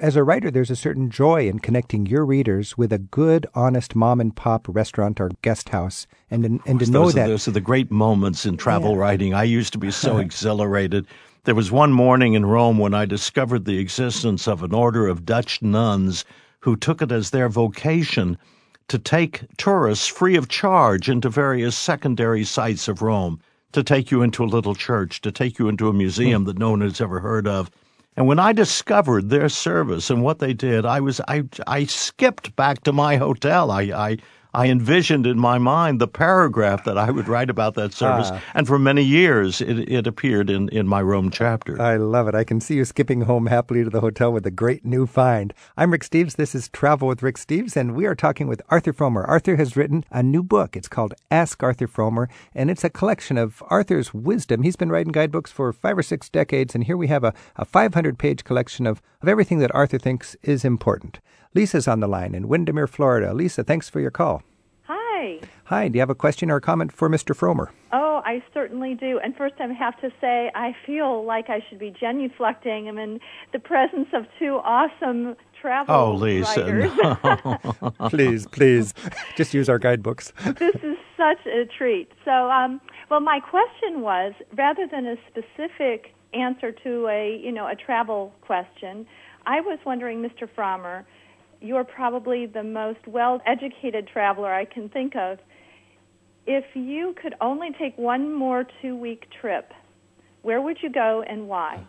As 0.00 0.16
a 0.16 0.24
writer, 0.24 0.50
there's 0.50 0.70
a 0.70 0.76
certain 0.76 1.10
joy 1.10 1.46
in 1.46 1.58
connecting 1.58 2.06
your 2.06 2.24
readers 2.24 2.78
with 2.78 2.90
a 2.90 2.96
good, 2.96 3.46
honest 3.54 3.94
mom 3.94 4.18
and 4.18 4.34
pop 4.34 4.66
restaurant 4.66 5.20
or 5.20 5.30
guest 5.42 5.68
house, 5.68 6.06
and 6.30 6.42
and, 6.46 6.60
and 6.64 6.80
to 6.80 6.90
know 6.90 7.04
those, 7.04 7.14
that 7.14 7.26
are, 7.26 7.28
those 7.28 7.46
are 7.46 7.50
the 7.50 7.60
great 7.60 7.90
moments 7.90 8.46
in 8.46 8.56
travel 8.56 8.96
writing. 8.96 9.34
I 9.34 9.42
used 9.42 9.74
to 9.74 9.78
be 9.78 9.90
so 9.90 10.16
exhilarated. 10.18 11.06
There 11.44 11.54
was 11.54 11.70
one 11.70 11.92
morning 11.92 12.32
in 12.32 12.46
Rome 12.46 12.78
when 12.78 12.94
I 12.94 13.04
discovered 13.04 13.66
the 13.66 13.78
existence 13.78 14.48
of 14.48 14.62
an 14.62 14.72
order 14.72 15.06
of 15.06 15.26
Dutch 15.26 15.60
nuns 15.60 16.24
who 16.60 16.76
took 16.76 17.02
it 17.02 17.12
as 17.12 17.28
their 17.28 17.50
vocation 17.50 18.38
to 18.88 18.98
take 18.98 19.42
tourists 19.58 20.06
free 20.06 20.34
of 20.34 20.48
charge 20.48 21.10
into 21.10 21.28
various 21.28 21.76
secondary 21.76 22.44
sites 22.44 22.88
of 22.88 23.02
Rome, 23.02 23.38
to 23.72 23.82
take 23.82 24.10
you 24.10 24.22
into 24.22 24.44
a 24.44 24.46
little 24.46 24.74
church, 24.74 25.20
to 25.20 25.30
take 25.30 25.58
you 25.58 25.68
into 25.68 25.90
a 25.90 25.92
museum 25.92 26.42
hmm. 26.42 26.46
that 26.46 26.58
no 26.58 26.70
one 26.70 26.80
has 26.80 27.02
ever 27.02 27.20
heard 27.20 27.46
of. 27.46 27.70
And 28.16 28.26
when 28.26 28.38
I 28.38 28.52
discovered 28.52 29.30
their 29.30 29.48
service 29.48 30.10
and 30.10 30.22
what 30.22 30.40
they 30.40 30.52
did, 30.52 30.84
I 30.84 31.00
was 31.00 31.20
I 31.28 31.44
I 31.66 31.84
skipped 31.84 32.54
back 32.56 32.82
to 32.84 32.92
my 32.92 33.16
hotel. 33.16 33.70
I 33.70 33.82
I 33.82 34.16
I 34.52 34.66
envisioned 34.66 35.26
in 35.26 35.38
my 35.38 35.58
mind 35.58 36.00
the 36.00 36.08
paragraph 36.08 36.84
that 36.84 36.98
I 36.98 37.10
would 37.10 37.28
write 37.28 37.50
about 37.50 37.74
that 37.74 37.92
service, 37.92 38.30
ah. 38.32 38.42
and 38.54 38.66
for 38.66 38.78
many 38.78 39.02
years 39.02 39.60
it, 39.60 39.88
it 39.88 40.06
appeared 40.06 40.50
in, 40.50 40.68
in 40.70 40.88
my 40.88 41.00
Rome 41.00 41.30
chapter. 41.30 41.80
I 41.80 41.96
love 41.96 42.26
it. 42.26 42.34
I 42.34 42.42
can 42.42 42.60
see 42.60 42.74
you 42.74 42.84
skipping 42.84 43.22
home 43.22 43.46
happily 43.46 43.84
to 43.84 43.90
the 43.90 44.00
hotel 44.00 44.32
with 44.32 44.44
a 44.46 44.50
great 44.50 44.84
new 44.84 45.06
find. 45.06 45.54
I'm 45.76 45.92
Rick 45.92 46.02
Steves. 46.02 46.34
This 46.34 46.54
is 46.54 46.68
Travel 46.68 47.06
with 47.06 47.22
Rick 47.22 47.36
Steves, 47.36 47.76
and 47.76 47.94
we 47.94 48.06
are 48.06 48.16
talking 48.16 48.48
with 48.48 48.62
Arthur 48.70 48.92
Frommer. 48.92 49.26
Arthur 49.28 49.56
has 49.56 49.76
written 49.76 50.04
a 50.10 50.22
new 50.22 50.42
book. 50.42 50.76
It's 50.76 50.88
called 50.88 51.14
Ask 51.30 51.62
Arthur 51.62 51.86
Frommer, 51.86 52.28
and 52.52 52.70
it's 52.70 52.82
a 52.84 52.90
collection 52.90 53.38
of 53.38 53.62
Arthur's 53.68 54.12
wisdom. 54.12 54.62
He's 54.62 54.76
been 54.76 54.90
writing 54.90 55.12
guidebooks 55.12 55.52
for 55.52 55.72
five 55.72 55.96
or 55.96 56.02
six 56.02 56.28
decades, 56.28 56.74
and 56.74 56.84
here 56.84 56.96
we 56.96 57.06
have 57.06 57.22
a, 57.22 57.34
a 57.56 57.64
500 57.64 58.18
page 58.18 58.42
collection 58.42 58.86
of, 58.86 59.00
of 59.22 59.28
everything 59.28 59.58
that 59.58 59.74
Arthur 59.74 59.98
thinks 59.98 60.36
is 60.42 60.64
important. 60.64 61.20
Lisa's 61.54 61.88
on 61.88 62.00
the 62.00 62.06
line 62.06 62.34
in 62.34 62.48
Windermere, 62.48 62.86
Florida. 62.86 63.34
Lisa, 63.34 63.64
thanks 63.64 63.88
for 63.88 64.00
your 64.00 64.12
call. 64.12 64.39
Hi, 65.20 65.38
Hi. 65.42 65.48
Hi, 65.64 65.88
do 65.88 65.98
you 65.98 66.00
have 66.00 66.10
a 66.10 66.14
question 66.14 66.50
or 66.50 66.56
a 66.56 66.60
comment 66.62 66.92
for 66.92 67.08
Mr. 67.10 67.36
Frommer? 67.36 67.68
Oh, 67.92 68.22
I 68.24 68.42
certainly 68.54 68.94
do. 68.94 69.20
And 69.22 69.36
first, 69.36 69.54
I 69.60 69.66
have 69.66 70.00
to 70.00 70.10
say, 70.18 70.50
I 70.54 70.74
feel 70.86 71.26
like 71.26 71.50
I 71.50 71.62
should 71.68 71.78
be 71.78 71.90
genuflecting. 71.90 72.88
I'm 72.88 72.96
in 72.96 73.20
the 73.52 73.58
presence 73.58 74.08
of 74.14 74.24
two 74.38 74.60
awesome 74.64 75.36
travel 75.60 75.94
oh, 75.94 76.14
Lisa, 76.14 76.64
writers. 76.64 76.92
no. 77.02 77.92
please, 78.08 78.46
please, 78.46 78.94
just 79.36 79.52
use 79.52 79.68
our 79.68 79.78
guidebooks. 79.78 80.32
this 80.58 80.76
is 80.76 80.96
such 81.18 81.44
a 81.46 81.66
treat. 81.66 82.10
So, 82.24 82.50
um, 82.50 82.80
well, 83.10 83.20
my 83.20 83.40
question 83.40 84.00
was 84.00 84.32
rather 84.56 84.86
than 84.90 85.06
a 85.06 85.16
specific 85.28 86.14
answer 86.32 86.72
to 86.72 87.08
a 87.08 87.38
you 87.42 87.52
know 87.52 87.66
a 87.66 87.74
travel 87.74 88.32
question, 88.40 89.06
I 89.46 89.60
was 89.60 89.78
wondering, 89.84 90.22
Mr. 90.22 90.48
Frommer, 90.56 91.04
you're 91.60 91.84
probably 91.84 92.46
the 92.46 92.62
most 92.62 93.06
well-educated 93.06 94.08
traveler 94.08 94.52
I 94.52 94.64
can 94.64 94.88
think 94.88 95.14
of. 95.16 95.38
If 96.46 96.64
you 96.74 97.14
could 97.20 97.34
only 97.40 97.70
take 97.78 97.96
one 97.98 98.32
more 98.34 98.66
two-week 98.80 99.28
trip, 99.40 99.72
where 100.42 100.60
would 100.60 100.82
you 100.82 100.90
go 100.90 101.22
and 101.22 101.48
why? 101.48 101.84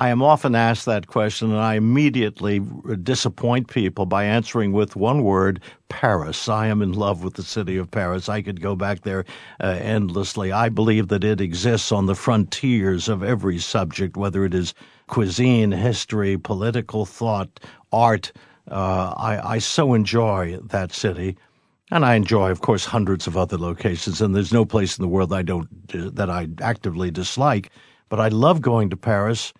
I 0.00 0.10
am 0.10 0.22
often 0.22 0.54
asked 0.54 0.86
that 0.86 1.08
question, 1.08 1.50
and 1.50 1.58
I 1.58 1.74
immediately 1.74 2.60
disappoint 3.02 3.66
people 3.66 4.06
by 4.06 4.24
answering 4.24 4.70
with 4.70 4.94
one 4.94 5.24
word 5.24 5.60
Paris. 5.88 6.48
I 6.48 6.68
am 6.68 6.82
in 6.82 6.92
love 6.92 7.24
with 7.24 7.34
the 7.34 7.42
city 7.42 7.76
of 7.76 7.90
Paris. 7.90 8.28
I 8.28 8.40
could 8.42 8.60
go 8.60 8.76
back 8.76 9.02
there 9.02 9.24
uh, 9.60 9.66
endlessly. 9.80 10.52
I 10.52 10.68
believe 10.68 11.08
that 11.08 11.24
it 11.24 11.40
exists 11.40 11.90
on 11.90 12.06
the 12.06 12.14
frontiers 12.14 13.08
of 13.08 13.24
every 13.24 13.58
subject, 13.58 14.16
whether 14.16 14.44
it 14.44 14.54
is 14.54 14.72
cuisine, 15.08 15.72
history, 15.72 16.38
political 16.38 17.04
thought, 17.04 17.58
art. 17.92 18.30
Uh, 18.70 19.14
I, 19.16 19.54
I 19.54 19.58
so 19.58 19.94
enjoy 19.94 20.58
that 20.62 20.92
city. 20.92 21.36
And 21.90 22.04
I 22.04 22.14
enjoy, 22.14 22.50
of 22.50 22.60
course, 22.60 22.84
hundreds 22.84 23.26
of 23.26 23.36
other 23.36 23.56
locations, 23.56 24.20
and 24.20 24.34
there's 24.34 24.52
no 24.52 24.66
place 24.66 24.98
in 24.98 25.02
the 25.02 25.08
world 25.08 25.32
I 25.32 25.40
don't 25.40 25.68
that 26.14 26.28
I 26.28 26.48
actively 26.60 27.10
dislike. 27.10 27.70
But 28.10 28.20
I 28.20 28.28
love 28.28 28.60
going 28.60 28.90
to 28.90 28.96
Paris. 28.96 29.54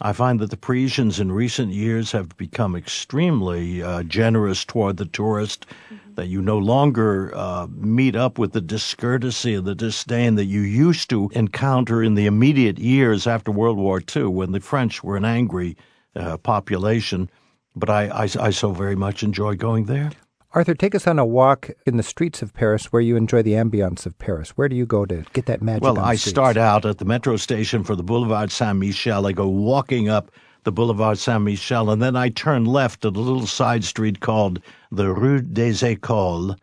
I 0.00 0.12
find 0.12 0.40
that 0.40 0.50
the 0.50 0.56
Parisians 0.56 1.20
in 1.20 1.32
recent 1.32 1.72
years 1.72 2.12
have 2.12 2.36
become 2.36 2.76
extremely 2.76 3.82
uh, 3.82 4.04
generous 4.04 4.64
toward 4.64 4.96
the 4.96 5.06
tourist, 5.06 5.66
mm-hmm. 5.66 6.14
that 6.14 6.28
you 6.28 6.40
no 6.40 6.58
longer 6.58 7.32
uh, 7.34 7.66
meet 7.70 8.16
up 8.16 8.38
with 8.38 8.52
the 8.52 8.60
discourtesy 8.60 9.54
and 9.54 9.66
the 9.66 9.74
disdain 9.74 10.36
that 10.36 10.46
you 10.46 10.60
used 10.60 11.10
to 11.10 11.30
encounter 11.34 12.02
in 12.02 12.14
the 12.14 12.26
immediate 12.26 12.78
years 12.78 13.26
after 13.26 13.50
World 13.50 13.76
War 13.76 14.00
II 14.14 14.26
when 14.26 14.52
the 14.52 14.60
French 14.60 15.02
were 15.02 15.16
an 15.16 15.24
angry 15.24 15.76
uh, 16.14 16.36
population. 16.38 17.28
But 17.74 17.90
I, 17.90 18.06
I, 18.08 18.22
I 18.40 18.50
so 18.50 18.72
very 18.72 18.96
much 18.96 19.22
enjoy 19.22 19.56
going 19.56 19.86
there. 19.86 20.10
Arthur, 20.54 20.74
take 20.74 20.94
us 20.94 21.06
on 21.06 21.18
a 21.18 21.24
walk 21.24 21.70
in 21.86 21.96
the 21.96 22.02
streets 22.02 22.42
of 22.42 22.52
Paris 22.52 22.92
where 22.92 23.00
you 23.00 23.16
enjoy 23.16 23.42
the 23.42 23.52
ambiance 23.52 24.04
of 24.04 24.18
Paris. 24.18 24.50
Where 24.50 24.68
do 24.68 24.76
you 24.76 24.84
go 24.84 25.06
to 25.06 25.24
get 25.32 25.46
that 25.46 25.62
magic? 25.62 25.82
Well, 25.82 25.98
I 25.98 26.14
streets? 26.14 26.30
start 26.30 26.56
out 26.58 26.84
at 26.84 26.98
the 26.98 27.06
metro 27.06 27.36
station 27.36 27.84
for 27.84 27.96
the 27.96 28.02
Boulevard 28.02 28.50
Saint 28.50 28.78
Michel. 28.78 29.26
I 29.26 29.32
go 29.32 29.48
walking 29.48 30.10
up 30.10 30.30
the 30.64 30.72
Boulevard 30.72 31.16
Saint 31.16 31.42
Michel, 31.42 31.90
and 31.90 32.02
then 32.02 32.16
I 32.16 32.28
turn 32.28 32.66
left 32.66 33.06
at 33.06 33.16
a 33.16 33.20
little 33.20 33.46
side 33.46 33.82
street 33.82 34.20
called 34.20 34.60
the 34.90 35.10
Rue 35.14 35.40
des 35.40 35.72
Écoles. 35.72 36.58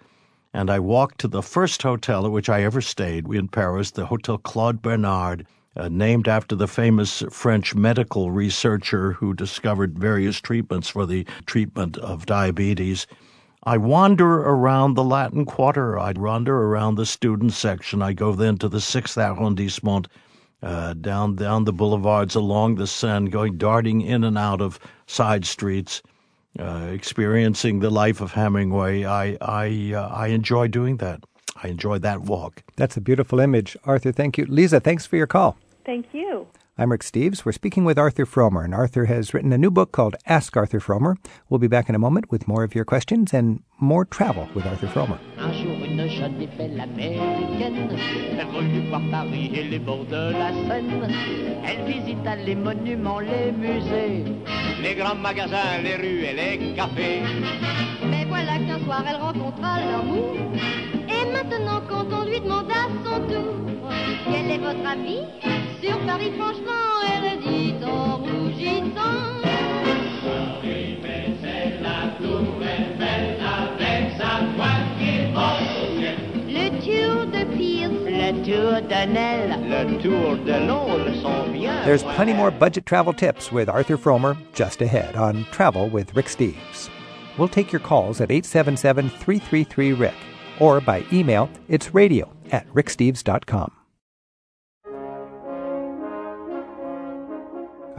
And 0.53 0.69
I 0.69 0.77
walk 0.79 1.17
to 1.17 1.27
the 1.27 1.41
first 1.41 1.81
hotel 1.81 2.25
at 2.25 2.31
which 2.31 2.49
I 2.49 2.63
ever 2.63 2.81
stayed 2.81 3.27
in 3.27 3.47
Paris, 3.47 3.91
the 3.91 4.05
Hotel 4.05 4.37
Claude 4.37 4.83
Bernard. 4.83 5.47
Uh, 5.79 5.87
named 5.89 6.27
after 6.27 6.57
the 6.57 6.67
famous 6.67 7.23
French 7.31 7.73
medical 7.73 8.31
researcher 8.31 9.13
who 9.13 9.33
discovered 9.33 9.97
various 9.97 10.41
treatments 10.41 10.89
for 10.89 11.05
the 11.05 11.25
treatment 11.45 11.97
of 11.99 12.25
diabetes. 12.25 13.07
I 13.63 13.77
wander 13.77 14.39
around 14.39 14.95
the 14.95 15.05
Latin 15.05 15.45
Quarter. 15.45 15.97
I 15.97 16.11
wander 16.11 16.63
around 16.63 16.95
the 16.95 17.05
student 17.05 17.53
section. 17.53 18.01
I 18.01 18.11
go 18.11 18.33
then 18.33 18.57
to 18.57 18.67
the 18.67 18.81
sixth 18.81 19.17
arrondissement, 19.17 20.09
uh, 20.61 20.95
down 20.95 21.37
down 21.37 21.63
the 21.63 21.71
boulevards 21.71 22.35
along 22.35 22.75
the 22.75 22.85
Seine, 22.85 23.29
going 23.29 23.57
darting 23.57 24.01
in 24.01 24.25
and 24.25 24.37
out 24.37 24.59
of 24.59 24.79
side 25.07 25.45
streets, 25.45 26.01
uh, 26.59 26.89
experiencing 26.91 27.79
the 27.79 27.89
life 27.89 28.19
of 28.19 28.33
Hemingway. 28.33 29.05
I 29.05 29.37
I 29.39 29.93
uh, 29.95 30.09
I 30.09 30.27
enjoy 30.27 30.67
doing 30.67 30.97
that. 30.97 31.23
I 31.63 31.69
enjoy 31.69 31.99
that 31.99 32.19
walk. 32.23 32.63
That's 32.75 32.97
a 32.97 33.01
beautiful 33.01 33.39
image, 33.39 33.77
Arthur. 33.85 34.11
Thank 34.11 34.37
you, 34.37 34.45
Lisa. 34.45 34.81
Thanks 34.81 35.05
for 35.05 35.15
your 35.15 35.27
call. 35.27 35.57
Thank 35.89 36.13
you. 36.13 36.45
I'm 36.77 36.91
Rick 36.91 37.01
Steves. 37.01 37.45
We're 37.45 37.51
speaking 37.51 37.83
with 37.83 37.97
Arthur 37.97 38.27
Frommer, 38.27 38.63
and 38.63 38.75
Arthur 38.75 39.05
has 39.05 39.33
written 39.33 39.51
a 39.51 39.57
new 39.57 39.71
book 39.71 39.91
called 39.91 40.15
Ask 40.27 40.55
Arthur 40.55 40.79
Frommer. 40.79 41.15
We'll 41.49 41.57
be 41.57 41.67
back 41.67 41.89
in 41.89 41.95
a 41.95 41.97
moment 41.97 42.29
with 42.29 42.47
more 42.47 42.63
of 42.63 42.75
your 42.75 42.85
questions 42.85 43.33
and 43.33 43.63
more 43.79 44.05
travel 44.05 44.47
with 44.53 44.67
Arthur 44.67 44.85
Frommer. 44.85 45.17
Un 45.39 45.51
jour, 45.51 45.73
une 45.83 46.07
jeune 46.07 46.39
et 46.43 46.47
belle 46.55 46.79
américaine, 46.79 47.89
elle 48.39 48.45
voulut 48.53 48.87
voir 48.89 49.01
Paris 49.09 49.49
et 49.51 49.63
les 49.63 49.79
bords 49.79 50.05
de 50.05 50.31
la 50.31 50.51
Seine. 50.67 51.11
Elle 51.65 51.83
visita 51.91 52.35
les 52.35 52.53
monuments, 52.53 53.19
les 53.21 53.51
musées, 53.51 54.25
les 54.83 54.93
grands 54.93 55.15
magasins, 55.15 55.81
les 55.83 55.95
rues 55.95 56.23
et 56.23 56.33
les 56.33 56.75
cafés. 56.75 57.23
Mais 58.11 58.25
voilà 58.25 58.59
qu'un 58.59 58.79
soir, 58.85 59.03
elle 59.09 59.19
rencontra 59.19 59.79
l'amour. 59.79 60.35
Et 61.09 61.31
maintenant, 61.33 61.81
quand 61.89 62.05
on 62.13 62.25
lui 62.25 62.39
demanda 62.39 62.75
son 63.03 63.21
tour, 63.27 63.55
quel 64.31 64.51
est 64.51 64.59
votre 64.59 64.87
avis 64.87 65.58
sur 65.81 65.97
Paris, 66.05 66.31
franchement, 66.37 66.89
elle 67.07 67.39
dit 67.41 67.75
en 67.83 68.17
rougissant. 68.17 69.39
la 71.81 72.09
tour 72.17 72.61
Eiffel 72.61 73.37
avec 73.41 74.17
sa 74.17 74.31
Le 76.47 76.69
tour 76.81 77.25
de 77.27 77.43
Pierce, 77.55 78.05
le 78.05 78.31
tour 78.43 78.81
d'Anel, 78.87 79.49
le 79.69 80.01
tour 80.01 80.37
de 80.37 80.67
Londres 80.67 81.13
sont 81.21 81.51
bien. 81.51 81.83
There's 81.85 82.03
plenty 82.03 82.33
more 82.33 82.51
budget 82.51 82.85
travel 82.85 83.13
tips 83.13 83.51
with 83.51 83.69
Arthur 83.69 83.97
Frommer 83.97 84.37
just 84.53 84.81
ahead 84.81 85.15
on 85.15 85.45
Travel 85.51 85.89
with 85.89 86.15
Rick 86.15 86.27
Steves. 86.27 86.89
We'll 87.37 87.47
take 87.47 87.71
your 87.71 87.81
calls 87.81 88.19
at 88.19 88.31
877 88.31 89.09
333 89.09 89.93
Rick 89.93 90.15
or 90.59 90.81
by 90.81 91.05
email, 91.13 91.49
it's 91.69 91.93
radio 91.93 92.29
at 92.51 92.67
ricksteves.com. 92.73 93.78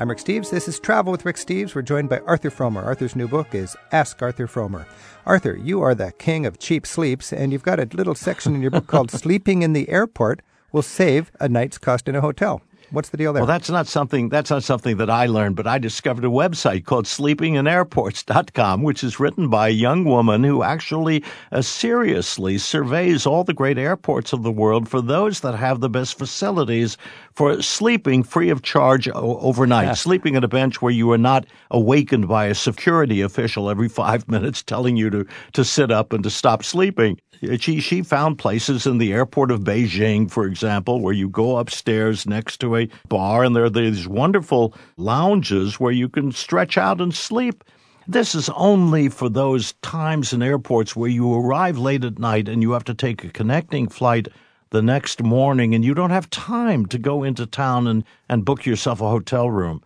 I'm 0.00 0.08
Rick 0.08 0.16
Steves. 0.16 0.48
This 0.48 0.66
is 0.66 0.80
Travel 0.80 1.12
with 1.12 1.26
Rick 1.26 1.36
Steves. 1.36 1.74
We're 1.74 1.82
joined 1.82 2.08
by 2.08 2.20
Arthur 2.20 2.50
Frommer. 2.50 2.82
Arthur's 2.82 3.14
new 3.14 3.28
book 3.28 3.54
is 3.54 3.76
Ask 3.92 4.22
Arthur 4.22 4.46
Frommer. 4.46 4.86
Arthur, 5.26 5.54
you 5.54 5.82
are 5.82 5.94
the 5.94 6.10
king 6.12 6.46
of 6.46 6.58
cheap 6.58 6.86
sleeps, 6.86 7.34
and 7.34 7.52
you've 7.52 7.62
got 7.62 7.78
a 7.78 7.86
little 7.92 8.14
section 8.14 8.54
in 8.54 8.62
your 8.62 8.70
book 8.70 8.86
called 8.86 9.10
Sleeping 9.10 9.60
in 9.60 9.74
the 9.74 9.90
Airport 9.90 10.40
Will 10.72 10.80
Save 10.80 11.30
a 11.38 11.50
Night's 11.50 11.76
Cost 11.76 12.08
in 12.08 12.16
a 12.16 12.22
Hotel. 12.22 12.62
What's 12.90 13.10
the 13.10 13.16
deal 13.16 13.32
there? 13.32 13.42
Well, 13.42 13.46
that's 13.46 13.70
not 13.70 13.86
something 13.86 14.28
that's 14.28 14.50
not 14.50 14.64
something 14.64 14.96
that 14.96 15.08
I 15.08 15.26
learned, 15.26 15.54
but 15.54 15.66
I 15.66 15.78
discovered 15.78 16.24
a 16.24 16.28
website 16.28 16.84
called 16.84 17.04
sleepinginairports.com, 17.04 18.82
which 18.82 19.04
is 19.04 19.20
written 19.20 19.48
by 19.48 19.68
a 19.68 19.72
young 19.72 20.04
woman 20.04 20.42
who 20.42 20.62
actually 20.62 21.22
uh, 21.52 21.62
seriously 21.62 22.58
surveys 22.58 23.26
all 23.26 23.44
the 23.44 23.54
great 23.54 23.78
airports 23.78 24.32
of 24.32 24.42
the 24.42 24.50
world 24.50 24.88
for 24.88 25.00
those 25.00 25.40
that 25.40 25.54
have 25.54 25.80
the 25.80 25.88
best 25.88 26.18
facilities 26.18 26.96
for 27.32 27.62
sleeping 27.62 28.22
free 28.24 28.50
of 28.50 28.62
charge 28.62 29.08
o- 29.08 29.38
overnight, 29.38 29.86
yeah. 29.86 29.94
sleeping 29.94 30.34
at 30.34 30.42
a 30.42 30.48
bench 30.48 30.82
where 30.82 30.92
you 30.92 31.10
are 31.12 31.18
not 31.18 31.46
awakened 31.70 32.26
by 32.26 32.46
a 32.46 32.54
security 32.54 33.20
official 33.20 33.70
every 33.70 33.88
5 33.88 34.28
minutes 34.28 34.62
telling 34.62 34.96
you 34.96 35.10
to 35.10 35.26
to 35.52 35.64
sit 35.64 35.90
up 35.92 36.12
and 36.12 36.24
to 36.24 36.30
stop 36.30 36.64
sleeping. 36.64 37.18
Uh, 37.42 37.56
she 37.58 37.80
she 37.80 38.02
found 38.02 38.38
places 38.38 38.86
in 38.86 38.98
the 38.98 39.12
airport 39.12 39.50
of 39.50 39.60
Beijing, 39.60 40.30
for 40.30 40.44
example, 40.44 41.00
where 41.00 41.14
you 41.14 41.28
go 41.28 41.56
upstairs 41.56 42.26
next 42.26 42.58
to 42.58 42.76
a 42.76 42.88
bar, 43.08 43.44
and 43.44 43.54
there 43.54 43.64
are 43.64 43.70
these 43.70 44.06
wonderful 44.06 44.74
lounges 44.96 45.80
where 45.80 45.92
you 45.92 46.08
can 46.08 46.32
stretch 46.32 46.76
out 46.76 47.00
and 47.00 47.14
sleep. 47.14 47.64
This 48.06 48.34
is 48.34 48.48
only 48.50 49.08
for 49.08 49.28
those 49.28 49.72
times 49.82 50.32
in 50.32 50.42
airports 50.42 50.96
where 50.96 51.10
you 51.10 51.32
arrive 51.32 51.78
late 51.78 52.04
at 52.04 52.18
night 52.18 52.48
and 52.48 52.62
you 52.62 52.72
have 52.72 52.84
to 52.84 52.94
take 52.94 53.22
a 53.22 53.28
connecting 53.28 53.88
flight 53.88 54.26
the 54.70 54.82
next 54.82 55.22
morning 55.22 55.74
and 55.74 55.84
you 55.84 55.94
don't 55.94 56.10
have 56.10 56.30
time 56.30 56.86
to 56.86 56.98
go 56.98 57.22
into 57.22 57.46
town 57.46 57.86
and, 57.86 58.04
and 58.28 58.44
book 58.44 58.66
yourself 58.66 59.00
a 59.00 59.08
hotel 59.08 59.50
room. 59.50 59.82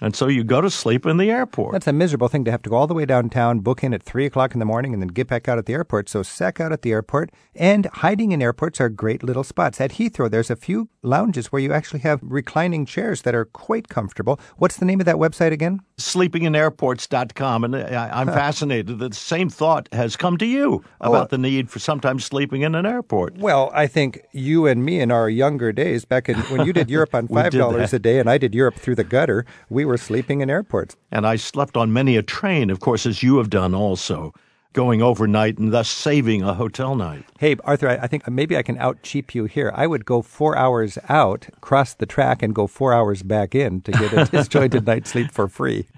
And 0.00 0.14
so 0.14 0.28
you 0.28 0.44
go 0.44 0.60
to 0.60 0.70
sleep 0.70 1.06
in 1.06 1.16
the 1.16 1.30
airport. 1.30 1.72
That's 1.72 1.88
a 1.88 1.92
miserable 1.92 2.28
thing 2.28 2.44
to 2.44 2.50
have 2.50 2.62
to 2.62 2.70
go 2.70 2.76
all 2.76 2.86
the 2.86 2.94
way 2.94 3.04
downtown, 3.04 3.60
book 3.60 3.82
in 3.82 3.92
at 3.92 4.02
3 4.02 4.26
o'clock 4.26 4.52
in 4.52 4.60
the 4.60 4.64
morning, 4.64 4.92
and 4.92 5.02
then 5.02 5.08
get 5.08 5.26
back 5.26 5.48
out 5.48 5.58
at 5.58 5.66
the 5.66 5.72
airport. 5.72 6.08
So 6.08 6.22
sack 6.22 6.60
out 6.60 6.72
at 6.72 6.82
the 6.82 6.92
airport. 6.92 7.30
And 7.54 7.86
hiding 7.86 8.30
in 8.30 8.40
airports 8.40 8.80
are 8.80 8.88
great 8.88 9.24
little 9.24 9.44
spots. 9.44 9.80
At 9.80 9.92
Heathrow, 9.92 10.30
there's 10.30 10.50
a 10.50 10.56
few 10.56 10.88
lounges 11.02 11.48
where 11.48 11.60
you 11.60 11.72
actually 11.72 12.00
have 12.00 12.20
reclining 12.22 12.86
chairs 12.86 13.22
that 13.22 13.34
are 13.34 13.44
quite 13.44 13.88
comfortable. 13.88 14.38
What's 14.56 14.76
the 14.76 14.84
name 14.84 15.00
of 15.00 15.06
that 15.06 15.16
website 15.16 15.52
again? 15.52 15.80
Sleepinginairports.com. 15.98 17.64
And 17.64 17.74
uh, 17.74 17.78
I, 17.78 18.20
am 18.20 18.26
fascinated 18.42 18.98
that 18.98 19.10
the 19.10 19.14
same 19.14 19.48
thought 19.48 19.88
has 19.92 20.16
come 20.16 20.36
to 20.38 20.46
you 20.46 20.84
about 21.00 21.30
the 21.30 21.38
need 21.38 21.70
for 21.70 21.78
sometimes 21.78 22.24
sleeping 22.24 22.62
in 22.62 22.74
an 22.74 22.86
airport. 22.86 23.36
Well, 23.36 23.70
I 23.74 23.86
think 23.86 24.20
you 24.32 24.66
and 24.66 24.84
me 24.84 25.00
in 25.00 25.10
our 25.10 25.28
younger 25.28 25.72
days, 25.72 26.04
back 26.04 26.28
in 26.28 26.36
when 26.36 26.66
you 26.66 26.72
did 26.72 26.90
Europe 26.90 27.14
on 27.14 27.28
$5 27.28 27.92
a 27.92 27.98
day 27.98 28.18
and 28.18 28.30
I 28.30 28.38
did 28.38 28.54
Europe 28.54 28.76
through 28.76 28.94
the 28.96 29.04
gutter, 29.04 29.44
we 29.68 29.84
were 29.84 29.98
sleeping 29.98 30.40
in 30.40 30.50
airports. 30.50 30.96
And 31.10 31.26
I 31.26 31.36
slept 31.36 31.76
on 31.76 31.92
many 31.92 32.16
a 32.16 32.22
train, 32.22 32.70
of 32.70 32.80
course, 32.80 33.06
as 33.06 33.22
you 33.22 33.38
have 33.38 33.50
done 33.50 33.74
also 33.74 34.32
going 34.78 35.02
overnight 35.02 35.58
and 35.58 35.72
thus 35.72 35.88
saving 35.88 36.40
a 36.40 36.54
hotel 36.54 36.94
night. 36.94 37.24
Hey, 37.40 37.56
Arthur, 37.64 37.88
I, 37.88 37.96
I 37.96 38.06
think 38.06 38.28
maybe 38.28 38.56
I 38.56 38.62
can 38.62 38.78
out 38.78 39.02
cheap 39.02 39.34
you 39.34 39.46
here. 39.46 39.72
I 39.74 39.88
would 39.88 40.04
go 40.04 40.22
four 40.22 40.56
hours 40.56 40.96
out, 41.08 41.48
cross 41.60 41.94
the 41.94 42.06
track, 42.06 42.44
and 42.44 42.54
go 42.54 42.68
four 42.68 42.92
hours 42.92 43.24
back 43.24 43.56
in 43.56 43.80
to 43.80 43.90
get 43.90 44.12
a 44.12 44.24
disjointed 44.30 44.86
night's 44.86 45.10
sleep 45.10 45.32
for 45.32 45.48
free. 45.48 45.88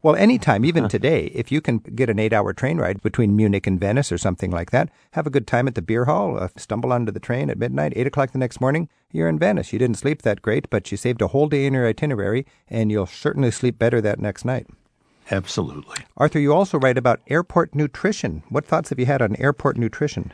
Well, 0.00 0.14
anytime, 0.14 0.64
even 0.64 0.88
today, 0.88 1.24
if 1.34 1.50
you 1.50 1.60
can 1.60 1.78
get 1.78 2.08
an 2.08 2.20
eight 2.20 2.32
hour 2.32 2.52
train 2.52 2.78
ride 2.78 3.02
between 3.02 3.34
Munich 3.34 3.66
and 3.66 3.80
Venice 3.80 4.12
or 4.12 4.18
something 4.18 4.52
like 4.52 4.70
that, 4.70 4.90
have 5.14 5.26
a 5.26 5.30
good 5.30 5.48
time 5.48 5.66
at 5.66 5.74
the 5.74 5.82
beer 5.82 6.04
hall, 6.04 6.38
uh, 6.38 6.50
stumble 6.56 6.92
onto 6.92 7.10
the 7.10 7.18
train 7.18 7.50
at 7.50 7.58
midnight, 7.58 7.94
eight 7.96 8.06
o'clock 8.06 8.30
the 8.30 8.38
next 8.38 8.60
morning, 8.60 8.88
you're 9.10 9.28
in 9.28 9.40
Venice. 9.40 9.72
You 9.72 9.80
didn't 9.80 9.98
sleep 9.98 10.22
that 10.22 10.40
great, 10.40 10.70
but 10.70 10.92
you 10.92 10.96
saved 10.96 11.20
a 11.20 11.26
whole 11.26 11.48
day 11.48 11.66
in 11.66 11.74
your 11.74 11.88
itinerary, 11.88 12.46
and 12.68 12.92
you'll 12.92 13.06
certainly 13.06 13.50
sleep 13.50 13.76
better 13.76 14.00
that 14.00 14.20
next 14.20 14.44
night. 14.44 14.68
Absolutely. 15.30 16.04
Arthur, 16.16 16.40
you 16.40 16.52
also 16.52 16.78
write 16.78 16.98
about 16.98 17.20
airport 17.28 17.74
nutrition. 17.74 18.42
What 18.48 18.66
thoughts 18.66 18.90
have 18.90 18.98
you 18.98 19.06
had 19.06 19.22
on 19.22 19.36
airport 19.36 19.76
nutrition? 19.76 20.32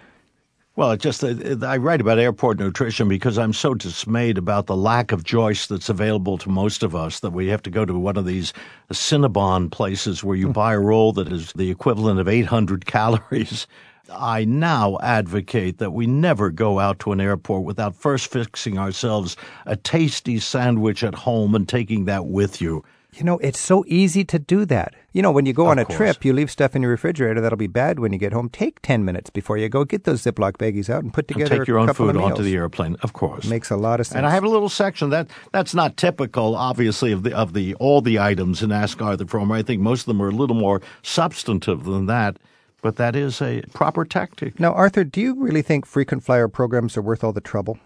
Well, 0.77 0.91
it 0.91 1.01
just 1.01 1.25
uh, 1.25 1.35
I 1.63 1.79
write 1.79 2.03
about 2.03 2.19
airport 2.19 2.59
nutrition 2.59 3.09
because 3.09 3.39
I'm 3.39 3.55
so 3.55 3.73
dismayed 3.73 4.37
about 4.37 4.67
the 4.67 4.77
lack 4.77 5.11
of 5.11 5.25
choice 5.25 5.67
that's 5.67 5.89
available 5.89 6.37
to 6.39 6.51
most 6.51 6.83
of 6.83 6.95
us 6.95 7.21
that 7.21 7.31
we 7.31 7.49
have 7.49 7.63
to 7.63 7.71
go 7.71 7.87
to 7.87 7.99
one 7.99 8.19
of 8.19 8.27
these 8.27 8.53
Cinnabon 8.93 9.71
places 9.71 10.23
where 10.23 10.37
you 10.37 10.49
buy 10.49 10.75
a 10.75 10.79
roll 10.79 11.15
that 11.15 11.33
is 11.33 11.53
the 11.55 11.71
equivalent 11.71 12.21
of 12.21 12.29
800 12.29 12.85
calories. 12.87 13.67
I 14.13 14.45
now 14.45 14.99
advocate 15.03 15.79
that 15.79 15.93
we 15.93 16.07
never 16.07 16.51
go 16.51 16.79
out 16.79 16.99
to 17.01 17.13
an 17.13 17.21
airport 17.21 17.65
without 17.65 17.97
first 17.97 18.31
fixing 18.31 18.79
ourselves 18.79 19.37
a 19.65 19.77
tasty 19.77 20.39
sandwich 20.39 21.03
at 21.03 21.15
home 21.15 21.55
and 21.55 21.67
taking 21.67 22.05
that 22.05 22.27
with 22.27 22.61
you. 22.61 22.85
You 23.17 23.25
know, 23.25 23.39
it's 23.39 23.59
so 23.59 23.83
easy 23.89 24.25
to 24.27 24.39
do 24.39 24.67
that. 24.67 24.95
You 25.13 25.23
know, 25.23 25.33
when 25.33 25.47
you 25.47 25.55
go 25.55 25.65
Of 25.65 25.71
on 25.71 25.79
a 25.79 25.85
course. 25.87 25.97
trip, 25.97 26.25
you 26.25 26.35
leave 26.35 26.51
stuff 26.51 26.77
in 26.77 26.83
your 26.83 26.91
refrigerator 26.91 27.41
that'll 27.41 27.57
be 27.57 27.67
bad 27.67 27.99
when 27.99 28.13
you 28.13 28.19
get 28.19 28.35
home. 28.35 28.51
Take 28.51 28.83
10 28.83 29.07
minutes 29.07 29.31
before 29.31 29.57
you 29.57 29.71
go. 29.71 29.85
Get 29.85 30.05
those 30.05 30.23
Ziploc 30.23 30.59
baggies 30.59 30.91
out 30.91 31.03
and 31.03 31.15
put 31.15 31.27
And 31.31 31.39
together 31.39 31.59
take 31.61 31.67
your 31.67 31.79
own 31.79 31.93
food 31.95 32.15
onto 32.17 32.43
the 32.43 32.55
airplane, 32.55 32.97
of 33.03 33.15
course. 33.15 33.47
Makes 33.47 33.71
a 33.71 33.77
lot 33.77 34.01
of 34.01 34.07
sense. 34.07 34.17
And 34.17 34.27
I 34.27 34.31
have 34.31 34.45
a 34.45 34.49
little 34.49 34.69
section 34.69 35.09
that 35.11 35.29
that's 35.53 35.75
not 35.75 35.97
typical, 35.97 36.55
obviously, 36.55 37.11
of 37.13 37.23
the 37.23 37.35
of 37.35 37.55
the 37.55 37.75
all 37.77 38.03
the 38.03 38.19
items 38.19 38.63
in 38.63 38.71
Ask 38.71 39.01
Arthur 39.01 39.25
Frommer. 39.25 39.57
I 39.57 39.63
think 39.63 39.81
most 39.81 40.01
of 40.03 40.07
them 40.07 40.21
are 40.21 40.29
a 40.29 40.33
little 40.33 40.57
more 40.57 40.83
substantive 41.03 41.85
than 41.85 42.05
that, 42.07 42.37
but 42.83 42.97
that 42.97 43.17
is 43.17 43.41
a 43.41 43.63
proper 43.73 44.05
tactic. 44.05 44.61
Now, 44.61 44.75
Arthur, 44.75 45.05
do 45.05 45.23
you 45.23 45.35
really 45.43 45.63
think 45.63 45.87
frequent 45.87 46.23
flyer 46.23 46.49
programs 46.49 46.97
are 46.99 47.03
worth 47.03 47.25
all 47.25 47.33
the 47.33 47.41
trouble? 47.41 47.79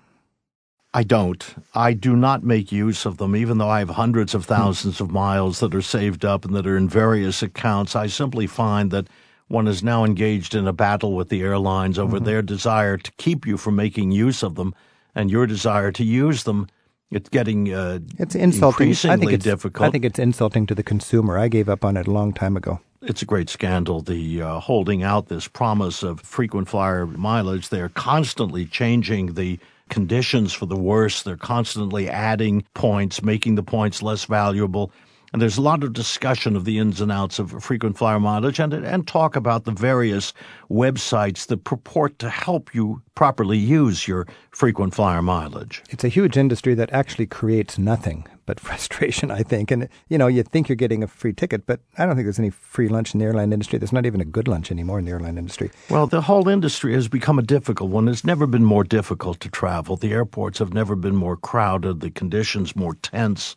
I 0.93 1.05
don't. 1.05 1.55
I 1.74 1.93
do 1.93 2.16
not 2.16 2.43
make 2.43 2.72
use 2.72 3.07
of 3.07 3.18
them, 3.18 3.36
even 3.36 3.59
though 3.59 3.68
I 3.68 3.78
have 3.78 3.91
hundreds 3.91 4.34
of 4.34 4.45
thousands 4.45 5.01
of 5.01 5.11
miles 5.12 5.61
that 5.61 5.74
are 5.74 5.82
saved 5.82 6.24
up 6.24 6.45
and 6.45 6.53
that 6.55 6.66
are 6.66 6.76
in 6.76 6.88
various 6.88 7.43
accounts. 7.43 7.95
I 7.95 8.09
simply 8.09 8.49
find 8.49 8.91
that 8.91 9.07
one 9.47 9.68
is 9.68 9.84
now 9.84 10.05
engaged 10.05 10.55
in 10.55 10.66
a 10.66 10.72
battle 10.72 11.14
with 11.14 11.28
the 11.28 11.43
airlines 11.43 11.99
over 11.99 12.18
their 12.18 12.43
desire 12.43 12.97
to 12.97 13.12
keep 13.18 13.47
you 13.47 13.57
from 13.57 13.76
making 13.76 14.11
use 14.11 14.43
of 14.43 14.57
them 14.57 14.74
and 15.14 15.30
your 15.30 15.47
desire 15.47 15.93
to 15.93 16.05
use 16.05 16.43
them. 16.43 16.66
It's 17.12 17.28
getting 17.28 17.72
uh, 17.72 18.01
It's 18.18 18.34
insulting. 18.34 18.88
increasingly 18.88 19.14
I 19.14 19.18
think 19.18 19.32
it's, 19.32 19.45
difficult. 19.45 19.88
I 19.88 19.91
think 19.91 20.05
it's 20.05 20.18
insulting 20.18 20.66
to 20.66 20.74
the 20.74 20.82
consumer. 20.84 21.38
I 21.38 21.47
gave 21.49 21.68
up 21.68 21.84
on 21.84 21.97
it 21.97 22.07
a 22.09 22.12
long 22.12 22.32
time 22.32 22.57
ago. 22.57 22.80
it's 23.03 23.22
a 23.22 23.26
great 23.26 23.49
scandal. 23.49 24.01
The 24.03 24.43
uh, 24.43 24.61
holding 24.61 25.03
out 25.05 25.28
this 25.28 25.47
promise 25.49 26.03
of 26.03 26.20
frequent 26.20 26.68
flyer 26.68 27.07
mileage. 27.07 27.68
They're 27.68 27.88
constantly 27.91 28.66
changing 28.66 29.34
the 29.34 29.59
conditions 29.91 30.53
for 30.53 30.66
the 30.66 30.76
worse. 30.76 31.22
They're 31.22 31.36
constantly 31.36 32.09
adding 32.09 32.64
points, 32.74 33.22
making 33.22 33.57
the 33.57 33.62
points 33.62 34.03
less 34.03 34.24
valuable. 34.24 34.93
And 35.32 35.41
there's 35.41 35.59
a 35.59 35.62
lot 35.62 35.84
of 35.84 35.93
discussion 35.93 36.57
of 36.57 36.64
the 36.64 36.78
ins 36.78 37.01
and 37.01 37.12
outs 37.12 37.38
of 37.38 37.62
frequent 37.62 37.97
flyer 37.97 38.18
mileage 38.18 38.59
and, 38.59 38.72
and 38.72 39.07
talk 39.07 39.36
about 39.36 39.64
the 39.64 39.70
various 39.70 40.32
websites 40.68 41.47
that 41.47 41.62
purport 41.62 42.18
to 42.18 42.28
help 42.28 42.74
you 42.74 43.01
properly 43.14 43.59
use 43.59 44.09
your 44.09 44.26
frequent 44.51 44.95
flyer 44.95 45.22
mileage. 45.22 45.82
It's 45.91 46.03
a 46.03 46.09
huge 46.09 46.36
industry 46.36 46.74
that 46.74 46.93
actually 46.93 47.26
creates 47.26 47.78
nothing 47.78 48.26
but 48.51 48.59
frustration, 48.70 49.30
I 49.30 49.44
think. 49.44 49.70
And, 49.70 49.88
you 50.09 50.18
know, 50.18 50.26
you 50.26 50.42
think 50.42 50.68
you're 50.68 50.74
getting 50.74 51.05
a 51.05 51.07
free 51.07 51.32
ticket, 51.32 51.66
but 51.66 51.78
I 51.96 52.05
don't 52.05 52.16
think 52.16 52.26
there's 52.26 52.40
any 52.40 52.51
free 52.51 52.88
lunch 52.88 53.14
in 53.14 53.20
the 53.20 53.26
airline 53.26 53.53
industry. 53.53 53.78
There's 53.78 53.92
not 53.92 54.07
even 54.07 54.20
a 54.20 54.24
good 54.24 54.48
lunch 54.48 54.72
anymore 54.72 54.98
in 54.98 55.05
the 55.05 55.12
airline 55.12 55.38
industry. 55.38 55.70
Well, 55.88 56.09
the 56.09 56.20
whole 56.20 56.48
industry 56.48 56.92
has 56.94 57.07
become 57.07 57.38
a 57.38 57.42
difficult 57.42 57.90
one. 57.90 58.09
It's 58.09 58.24
never 58.24 58.48
been 58.48 58.64
more 58.64 58.82
difficult 58.82 59.38
to 59.40 59.48
travel. 59.48 59.94
The 59.94 60.12
airports 60.12 60.59
have 60.59 60.74
never 60.74 60.96
been 60.96 61.14
more 61.14 61.36
crowded, 61.36 62.01
the 62.01 62.11
conditions 62.11 62.74
more 62.74 62.94
tense, 62.96 63.55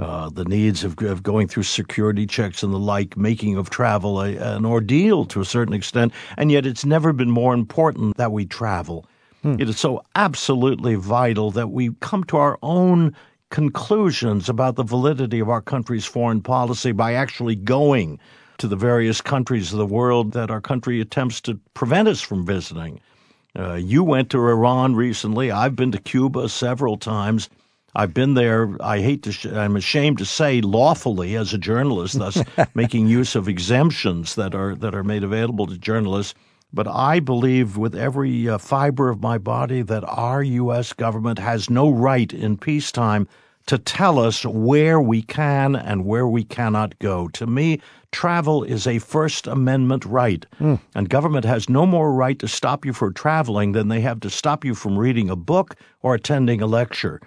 uh, 0.00 0.30
the 0.30 0.46
needs 0.46 0.84
of, 0.84 0.98
of 1.02 1.22
going 1.22 1.46
through 1.46 1.64
security 1.64 2.26
checks 2.26 2.62
and 2.62 2.72
the 2.72 2.78
like, 2.78 3.18
making 3.18 3.58
of 3.58 3.68
travel 3.68 4.22
a, 4.22 4.36
an 4.36 4.64
ordeal 4.64 5.26
to 5.26 5.42
a 5.42 5.44
certain 5.44 5.74
extent. 5.74 6.14
And 6.38 6.50
yet, 6.50 6.64
it's 6.64 6.86
never 6.86 7.12
been 7.12 7.30
more 7.30 7.52
important 7.52 8.16
that 8.16 8.32
we 8.32 8.46
travel. 8.46 9.04
It 9.42 9.70
is 9.70 9.78
so 9.78 10.04
absolutely 10.16 10.96
vital 10.96 11.50
that 11.52 11.70
we 11.70 11.92
come 12.00 12.24
to 12.24 12.36
our 12.36 12.58
own 12.62 13.16
conclusions 13.50 14.48
about 14.48 14.76
the 14.76 14.82
validity 14.82 15.40
of 15.40 15.48
our 15.48 15.60
country's 15.60 16.06
foreign 16.06 16.40
policy 16.40 16.92
by 16.92 17.14
actually 17.14 17.56
going 17.56 18.18
to 18.58 18.68
the 18.68 18.76
various 18.76 19.20
countries 19.20 19.72
of 19.72 19.78
the 19.78 19.86
world 19.86 20.32
that 20.32 20.50
our 20.50 20.60
country 20.60 21.00
attempts 21.00 21.40
to 21.40 21.58
prevent 21.74 22.08
us 22.08 22.20
from 22.20 22.46
visiting. 22.46 23.00
Uh, 23.58 23.74
you 23.74 24.04
went 24.04 24.30
to 24.30 24.38
Iran 24.38 24.94
recently. 24.94 25.50
I've 25.50 25.74
been 25.74 25.92
to 25.92 25.98
Cuba 25.98 26.48
several 26.48 26.96
times. 26.96 27.48
I've 27.96 28.14
been 28.14 28.34
there. 28.34 28.76
I 28.80 29.00
hate 29.00 29.24
to. 29.24 29.32
Sh- 29.32 29.46
I'm 29.46 29.74
ashamed 29.74 30.18
to 30.18 30.24
say, 30.24 30.60
lawfully 30.60 31.34
as 31.34 31.52
a 31.52 31.58
journalist, 31.58 32.18
thus 32.18 32.40
making 32.74 33.08
use 33.08 33.34
of 33.34 33.48
exemptions 33.48 34.36
that 34.36 34.54
are 34.54 34.76
that 34.76 34.94
are 34.94 35.02
made 35.02 35.24
available 35.24 35.66
to 35.66 35.76
journalists. 35.76 36.34
But 36.72 36.86
I 36.86 37.20
believe 37.20 37.76
with 37.76 37.94
every 37.94 38.48
uh, 38.48 38.58
fiber 38.58 39.08
of 39.08 39.20
my 39.20 39.38
body 39.38 39.82
that 39.82 40.04
our 40.04 40.42
U.S. 40.42 40.92
government 40.92 41.38
has 41.38 41.68
no 41.68 41.90
right 41.90 42.32
in 42.32 42.56
peacetime 42.56 43.26
to 43.66 43.78
tell 43.78 44.18
us 44.18 44.44
where 44.44 45.00
we 45.00 45.22
can 45.22 45.76
and 45.76 46.04
where 46.04 46.26
we 46.26 46.42
cannot 46.44 46.98
go. 46.98 47.28
To 47.28 47.46
me, 47.46 47.80
travel 48.10 48.64
is 48.64 48.86
a 48.86 48.98
First 48.98 49.46
Amendment 49.46 50.04
right, 50.04 50.44
and 50.94 51.08
government 51.08 51.44
has 51.44 51.68
no 51.68 51.86
more 51.86 52.12
right 52.12 52.38
to 52.38 52.48
stop 52.48 52.84
you 52.84 52.92
from 52.92 53.14
traveling 53.14 53.72
than 53.72 53.88
they 53.88 54.00
have 54.00 54.20
to 54.20 54.30
stop 54.30 54.64
you 54.64 54.74
from 54.74 54.98
reading 54.98 55.30
a 55.30 55.36
book 55.36 55.76
or 56.02 56.14
attending 56.14 56.60
a 56.60 56.66
lecture. 56.66 57.20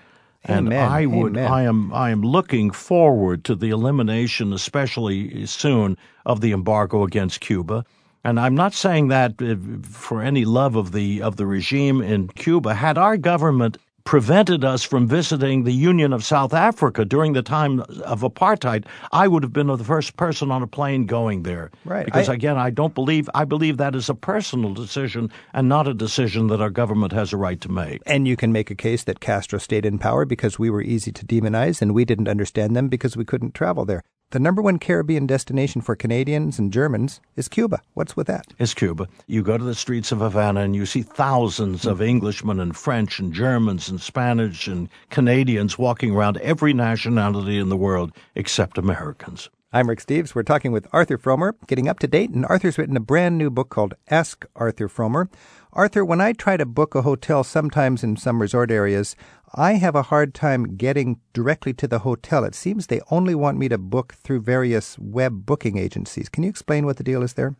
And 0.43 0.67
Amen. 0.67 0.89
I 0.89 1.05
would, 1.05 1.37
Amen. 1.37 1.51
I 1.51 1.61
am, 1.63 1.93
I 1.93 2.09
am 2.09 2.21
looking 2.21 2.71
forward 2.71 3.45
to 3.45 3.55
the 3.55 3.69
elimination, 3.69 4.51
especially 4.51 5.45
soon, 5.45 5.97
of 6.25 6.41
the 6.41 6.51
embargo 6.51 7.03
against 7.03 7.39
Cuba. 7.39 7.85
And 8.23 8.39
I'm 8.39 8.55
not 8.55 8.73
saying 8.73 9.09
that 9.09 9.41
uh, 9.41 9.55
for 9.87 10.21
any 10.21 10.45
love 10.45 10.75
of 10.75 10.91
the 10.91 11.21
of 11.21 11.35
the 11.35 11.45
regime 11.45 12.01
in 12.01 12.29
Cuba. 12.29 12.73
Had 12.73 12.97
our 12.97 13.17
government 13.17 13.77
prevented 14.05 14.65
us 14.65 14.83
from 14.83 15.07
visiting 15.07 15.63
the 15.63 15.71
Union 15.71 16.11
of 16.11 16.25
South 16.25 16.53
Africa 16.53 17.05
during 17.05 17.31
the 17.31 17.41
time 17.41 17.79
of 18.03 18.19
apartheid, 18.21 18.85
I 19.13 19.29
would 19.29 19.43
have 19.43 19.53
been 19.53 19.67
the 19.67 19.77
first 19.77 20.17
person 20.17 20.51
on 20.51 20.61
a 20.61 20.67
plane 20.67 21.05
going 21.05 21.43
there. 21.43 21.71
Right. 21.85 22.05
Because 22.05 22.27
I- 22.27 22.33
again, 22.33 22.57
I 22.57 22.69
don't 22.69 22.93
believe 22.93 23.29
I 23.33 23.45
believe 23.45 23.77
that 23.77 23.95
is 23.95 24.09
a 24.09 24.15
personal 24.15 24.73
decision 24.73 25.31
and 25.53 25.69
not 25.69 25.87
a 25.87 25.93
decision 25.93 26.47
that 26.47 26.61
our 26.61 26.69
government 26.69 27.13
has 27.13 27.31
a 27.33 27.37
right 27.37 27.59
to 27.61 27.71
make. 27.71 28.01
And 28.05 28.27
you 28.27 28.35
can 28.35 28.51
make 28.51 28.69
a 28.71 28.75
case 28.75 29.03
that 29.05 29.19
Castro 29.21 29.59
stayed 29.59 29.85
in 29.85 29.97
power 29.99 30.25
because 30.25 30.59
we 30.59 30.69
were 30.69 30.81
easy 30.81 31.11
to 31.11 31.25
demonize 31.25 31.81
and 31.81 31.93
we 31.93 32.03
didn't 32.05 32.27
understand 32.27 32.75
them 32.75 32.89
because 32.89 33.15
we 33.17 33.25
couldn't 33.25 33.53
travel 33.53 33.85
there. 33.85 34.03
The 34.33 34.39
number 34.39 34.63
one 34.63 34.79
Caribbean 34.79 35.27
destination 35.27 35.81
for 35.81 35.95
Canadians 35.95 36.57
and 36.57 36.73
Germans 36.73 37.21
is 37.35 37.47
Cuba. 37.47 37.83
What's 37.93 38.15
with 38.15 38.25
that? 38.25 38.47
It's 38.57 38.73
Cuba. 38.73 39.07
You 39.27 39.43
go 39.43 39.59
to 39.59 39.63
the 39.63 39.75
streets 39.75 40.11
of 40.11 40.21
Havana 40.21 40.61
and 40.61 40.75
you 40.75 40.87
see 40.87 41.03
thousands 41.03 41.85
of 41.85 42.01
Englishmen 42.01 42.59
and 42.59 42.75
French 42.75 43.19
and 43.19 43.31
Germans 43.31 43.89
and 43.89 44.01
Spanish 44.01 44.67
and 44.67 44.89
Canadians 45.11 45.77
walking 45.77 46.15
around 46.15 46.37
every 46.37 46.73
nationality 46.73 47.59
in 47.59 47.69
the 47.69 47.77
world 47.77 48.11
except 48.33 48.79
Americans. 48.79 49.51
I'm 49.71 49.87
Rick 49.87 49.99
Steves. 50.01 50.33
We're 50.33 50.41
talking 50.41 50.71
with 50.71 50.87
Arthur 50.91 51.19
Frommer, 51.19 51.53
getting 51.67 51.87
up 51.87 51.99
to 51.99 52.07
date, 52.07 52.31
and 52.31 52.43
Arthur's 52.45 52.79
written 52.79 52.97
a 52.97 52.99
brand 52.99 53.37
new 53.37 53.51
book 53.51 53.69
called 53.69 53.93
Ask 54.07 54.47
Arthur 54.55 54.87
Frommer. 54.87 55.29
Arthur, 55.73 56.05
when 56.05 56.21
I 56.21 56.33
try 56.33 56.57
to 56.57 56.65
book 56.65 56.93
a 56.93 57.01
hotel 57.01 57.43
sometimes 57.43 58.03
in 58.03 58.15
some 58.15 58.39
resort 58.39 58.69
areas, 58.69 59.15
I 59.55 59.73
have 59.73 59.93
a 59.93 60.03
hard 60.03 60.33
time 60.33 60.77
getting 60.77 61.19
directly 61.31 61.73
to 61.73 61.87
the 61.87 61.99
hotel. 61.99 62.43
It 62.43 62.55
seems 62.55 62.87
they 62.87 63.01
only 63.11 63.35
want 63.35 63.59
me 63.59 63.69
to 63.69 63.77
book 63.77 64.15
through 64.15 64.41
various 64.41 64.97
web 64.97 65.45
booking 65.45 65.77
agencies. 65.77 66.27
Can 66.27 66.41
you 66.41 66.49
explain 66.49 66.87
what 66.87 66.97
the 66.97 67.03
deal 67.03 67.21
is 67.21 67.33
there? 67.33 67.55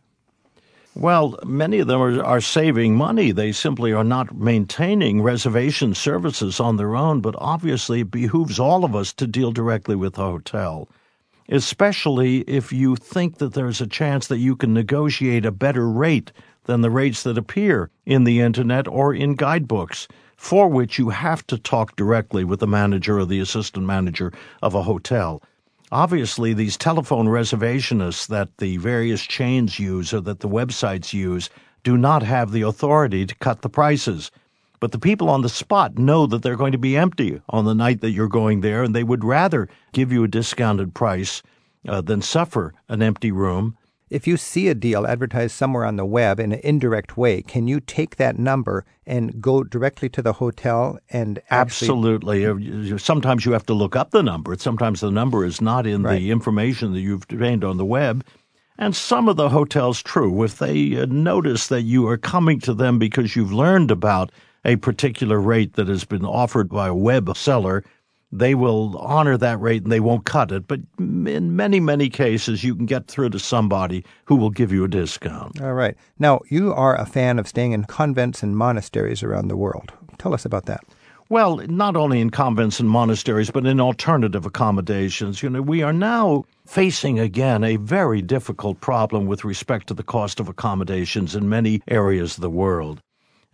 Well, 0.96 1.38
many 1.44 1.78
of 1.78 1.86
them 1.86 2.00
are, 2.00 2.22
are 2.22 2.40
saving 2.40 2.96
money. 2.96 3.30
They 3.30 3.52
simply 3.52 3.92
are 3.92 4.04
not 4.04 4.36
maintaining 4.36 5.22
reservation 5.22 5.94
services 5.94 6.58
on 6.58 6.76
their 6.76 6.96
own, 6.96 7.20
but 7.20 7.36
obviously 7.38 8.00
it 8.00 8.10
behooves 8.10 8.58
all 8.58 8.84
of 8.84 8.96
us 8.96 9.12
to 9.14 9.26
deal 9.28 9.52
directly 9.52 9.94
with 9.94 10.14
the 10.14 10.22
hotel, 10.22 10.88
especially 11.48 12.40
if 12.42 12.72
you 12.72 12.96
think 12.96 13.38
that 13.38 13.54
there's 13.54 13.80
a 13.80 13.86
chance 13.86 14.26
that 14.28 14.38
you 14.38 14.56
can 14.56 14.74
negotiate 14.74 15.46
a 15.46 15.52
better 15.52 15.88
rate 15.88 16.32
than 16.64 16.80
the 16.80 16.90
rates 16.90 17.22
that 17.24 17.38
appear 17.38 17.90
in 18.06 18.24
the 18.24 18.40
internet 18.40 18.88
or 18.88 19.12
in 19.14 19.34
guidebooks, 19.34 20.08
for 20.36 20.68
which 20.68 20.98
you 20.98 21.10
have 21.10 21.46
to 21.46 21.58
talk 21.58 21.96
directly 21.96 22.44
with 22.44 22.60
the 22.60 22.66
manager 22.66 23.18
or 23.18 23.24
the 23.24 23.40
assistant 23.40 23.86
manager 23.86 24.32
of 24.62 24.74
a 24.74 24.82
hotel. 24.82 25.42
obviously 25.92 26.52
these 26.52 26.76
telephone 26.76 27.26
reservationists 27.26 28.26
that 28.26 28.48
the 28.58 28.76
various 28.78 29.22
chains 29.22 29.78
use 29.78 30.12
or 30.12 30.20
that 30.20 30.40
the 30.40 30.48
websites 30.48 31.12
use 31.12 31.48
do 31.84 31.96
not 31.96 32.22
have 32.22 32.50
the 32.50 32.62
authority 32.62 33.24
to 33.26 33.34
cut 33.36 33.62
the 33.62 33.68
prices. 33.68 34.30
But 34.80 34.92
the 34.92 34.98
people 34.98 35.30
on 35.30 35.42
the 35.42 35.48
spot 35.48 35.96
know 35.96 36.26
that 36.26 36.42
they're 36.42 36.56
going 36.56 36.72
to 36.72 36.78
be 36.78 36.96
empty 36.96 37.40
on 37.48 37.64
the 37.64 37.74
night 37.74 38.00
that 38.00 38.10
you're 38.10 38.28
going 38.28 38.60
there, 38.60 38.82
and 38.82 38.94
they 38.94 39.04
would 39.04 39.24
rather 39.24 39.68
give 39.92 40.10
you 40.10 40.24
a 40.24 40.28
discounted 40.28 40.94
price 40.94 41.42
uh, 41.86 42.00
than 42.00 42.20
suffer 42.20 42.74
an 42.88 43.02
empty 43.02 43.30
room. 43.30 43.76
If 44.10 44.26
you 44.26 44.36
see 44.36 44.68
a 44.68 44.74
deal 44.74 45.06
advertised 45.06 45.54
somewhere 45.56 45.84
on 45.84 45.96
the 45.96 46.04
web 46.04 46.38
in 46.38 46.52
an 46.52 46.60
indirect 46.62 47.16
way, 47.16 47.40
can 47.40 47.66
you 47.66 47.80
take 47.80 48.16
that 48.16 48.38
number 48.38 48.84
and 49.06 49.40
go 49.40 49.64
directly 49.64 50.08
to 50.10 50.20
the 50.20 50.34
hotel 50.34 50.98
and 51.08 51.40
absolutely? 51.50 52.44
Uh, 52.46 52.98
sometimes 52.98 53.46
you 53.46 53.52
have 53.52 53.64
to 53.66 53.74
look 53.74 53.96
up 53.96 54.10
the 54.10 54.22
number. 54.22 54.54
Sometimes 54.56 55.00
the 55.00 55.10
number 55.10 55.44
is 55.44 55.60
not 55.60 55.86
in 55.86 56.02
right. 56.02 56.18
the 56.18 56.30
information 56.30 56.92
that 56.92 57.00
you've 57.00 57.24
obtained 57.30 57.64
on 57.64 57.78
the 57.78 57.84
web. 57.84 58.24
And 58.76 58.94
some 58.94 59.28
of 59.28 59.36
the 59.36 59.48
hotels, 59.48 60.02
true, 60.02 60.42
if 60.42 60.58
they 60.58 61.00
uh, 61.00 61.06
notice 61.06 61.68
that 61.68 61.82
you 61.82 62.06
are 62.08 62.18
coming 62.18 62.60
to 62.60 62.74
them 62.74 62.98
because 62.98 63.34
you've 63.34 63.52
learned 63.52 63.90
about 63.90 64.32
a 64.64 64.76
particular 64.76 65.40
rate 65.40 65.74
that 65.74 65.88
has 65.88 66.04
been 66.04 66.24
offered 66.24 66.68
by 66.68 66.88
a 66.88 66.94
web 66.94 67.34
seller, 67.36 67.84
they 68.34 68.54
will 68.54 68.98
honor 68.98 69.38
that 69.38 69.60
rate 69.60 69.84
and 69.84 69.92
they 69.92 70.00
won't 70.00 70.24
cut 70.24 70.50
it. 70.50 70.66
But 70.66 70.80
in 70.98 71.54
many, 71.54 71.78
many 71.78 72.08
cases, 72.08 72.64
you 72.64 72.74
can 72.74 72.84
get 72.84 73.06
through 73.06 73.30
to 73.30 73.38
somebody 73.38 74.04
who 74.24 74.34
will 74.34 74.50
give 74.50 74.72
you 74.72 74.82
a 74.82 74.88
discount. 74.88 75.62
All 75.62 75.74
right. 75.74 75.96
Now, 76.18 76.40
you 76.50 76.72
are 76.74 76.96
a 76.96 77.06
fan 77.06 77.38
of 77.38 77.46
staying 77.46 77.72
in 77.72 77.84
convents 77.84 78.42
and 78.42 78.56
monasteries 78.56 79.22
around 79.22 79.48
the 79.48 79.56
world. 79.56 79.92
Tell 80.18 80.34
us 80.34 80.44
about 80.44 80.66
that. 80.66 80.84
Well, 81.30 81.56
not 81.68 81.96
only 81.96 82.20
in 82.20 82.30
convents 82.30 82.80
and 82.80 82.90
monasteries, 82.90 83.50
but 83.50 83.64
in 83.64 83.80
alternative 83.80 84.44
accommodations. 84.44 85.42
You 85.42 85.48
know, 85.48 85.62
we 85.62 85.82
are 85.82 85.92
now 85.92 86.44
facing 86.66 87.18
again 87.18 87.64
a 87.64 87.76
very 87.76 88.20
difficult 88.20 88.80
problem 88.80 89.26
with 89.26 89.44
respect 89.44 89.86
to 89.86 89.94
the 89.94 90.02
cost 90.02 90.38
of 90.38 90.48
accommodations 90.48 91.34
in 91.34 91.48
many 91.48 91.80
areas 91.88 92.36
of 92.36 92.42
the 92.42 92.50
world. 92.50 93.00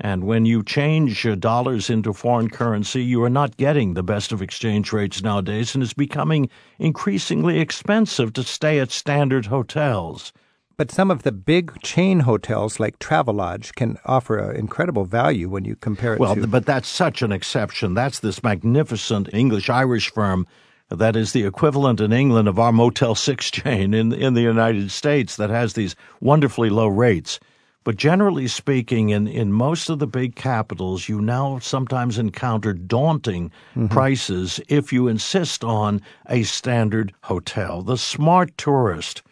And 0.00 0.24
when 0.24 0.46
you 0.46 0.62
change 0.62 1.26
dollars 1.40 1.90
into 1.90 2.14
foreign 2.14 2.48
currency, 2.48 3.04
you 3.04 3.22
are 3.22 3.30
not 3.30 3.58
getting 3.58 3.92
the 3.92 4.02
best 4.02 4.32
of 4.32 4.40
exchange 4.40 4.92
rates 4.92 5.22
nowadays, 5.22 5.74
and 5.74 5.84
it's 5.84 5.92
becoming 5.92 6.48
increasingly 6.78 7.60
expensive 7.60 8.32
to 8.32 8.42
stay 8.42 8.78
at 8.78 8.90
standard 8.90 9.46
hotels. 9.46 10.32
But 10.78 10.90
some 10.90 11.10
of 11.10 11.22
the 11.22 11.32
big 11.32 11.78
chain 11.82 12.20
hotels 12.20 12.80
like 12.80 12.98
Travelodge 12.98 13.74
can 13.74 13.98
offer 14.06 14.38
an 14.38 14.56
incredible 14.56 15.04
value 15.04 15.50
when 15.50 15.66
you 15.66 15.76
compare 15.76 16.14
it 16.14 16.20
well, 16.20 16.34
to. 16.34 16.46
but 16.46 16.64
that's 16.64 16.88
such 16.88 17.20
an 17.20 17.32
exception. 17.32 17.92
That's 17.92 18.20
this 18.20 18.42
magnificent 18.42 19.28
English 19.34 19.68
Irish 19.68 20.10
firm 20.10 20.46
that 20.88 21.16
is 21.16 21.32
the 21.34 21.44
equivalent 21.44 22.00
in 22.00 22.14
England 22.14 22.48
of 22.48 22.58
our 22.58 22.72
Motel 22.72 23.14
6 23.14 23.50
chain 23.50 23.92
in, 23.92 24.14
in 24.14 24.32
the 24.32 24.40
United 24.40 24.90
States 24.90 25.36
that 25.36 25.50
has 25.50 25.74
these 25.74 25.94
wonderfully 26.22 26.70
low 26.70 26.88
rates. 26.88 27.38
But 27.82 27.96
generally 27.96 28.46
speaking, 28.46 29.08
in, 29.08 29.26
in 29.26 29.52
most 29.52 29.88
of 29.88 29.98
the 29.98 30.06
big 30.06 30.36
capitals, 30.36 31.08
you 31.08 31.20
now 31.20 31.58
sometimes 31.60 32.18
encounter 32.18 32.74
daunting 32.74 33.50
mm-hmm. 33.74 33.86
prices 33.86 34.60
if 34.68 34.92
you 34.92 35.08
insist 35.08 35.64
on 35.64 36.02
a 36.28 36.42
standard 36.42 37.14
hotel. 37.22 37.80
The 37.80 37.96
smart 37.96 38.56
tourist 38.58 39.22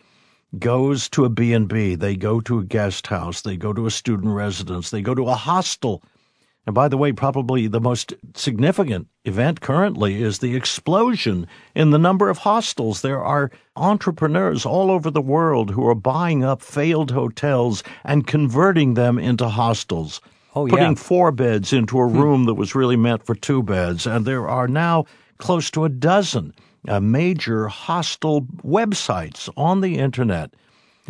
goes 0.59 1.11
to 1.11 1.27
a 1.27 1.29
B&B, 1.29 1.95
they 1.95 2.17
go 2.17 2.41
to 2.41 2.59
a 2.59 2.65
guest 2.65 3.09
house, 3.09 3.43
they 3.43 3.57
go 3.57 3.75
to 3.75 3.85
a 3.85 3.91
student 3.91 4.33
residence, 4.33 4.89
they 4.91 5.03
go 5.03 5.15
to 5.15 5.29
a 5.29 5.35
hostel 5.35 6.03
and 6.69 6.75
by 6.75 6.87
the 6.87 6.99
way, 6.99 7.13
probably 7.13 7.67
the 7.67 7.81
most 7.81 8.13
significant 8.35 9.09
event 9.25 9.63
currently 9.63 10.23
is 10.23 10.41
the 10.41 10.55
explosion 10.55 11.47
in 11.75 11.93
the 11.93 11.99
number 11.99 12.29
of 12.29 12.37
hostels. 12.37 13.01
There 13.01 13.25
are 13.25 13.51
entrepreneurs 13.75 14.67
all 14.67 14.91
over 14.91 15.11
the 15.11 15.23
world 15.23 15.71
who 15.71 15.89
are 15.89 15.95
buying 15.95 16.45
up 16.45 16.61
failed 16.61 17.11
hotels 17.11 17.83
and 18.05 18.27
converting 18.27 18.93
them 18.93 19.19
into 19.19 19.49
hostels. 19.49 20.21
Oh, 20.55 20.67
yeah. 20.67 20.73
Putting 20.73 20.97
four 20.97 21.33
beds 21.33 21.73
into 21.73 21.99
a 22.01 22.07
hmm. 22.07 22.21
room 22.21 22.45
that 22.45 22.53
was 22.57 22.75
really 22.75 22.97
meant 22.97 23.25
for 23.25 23.35
two 23.35 23.63
beds. 23.63 24.07
And 24.07 24.27
there 24.27 24.47
are 24.47 24.69
now 24.69 25.07
close 25.39 25.71
to 25.71 25.87
a 25.87 25.89
dozen 25.89 26.53
uh, 26.87 27.01
major 27.01 27.69
hostel 27.69 28.43
websites 28.63 29.49
on 29.57 29.81
the 29.81 29.97
internet. 29.97 30.53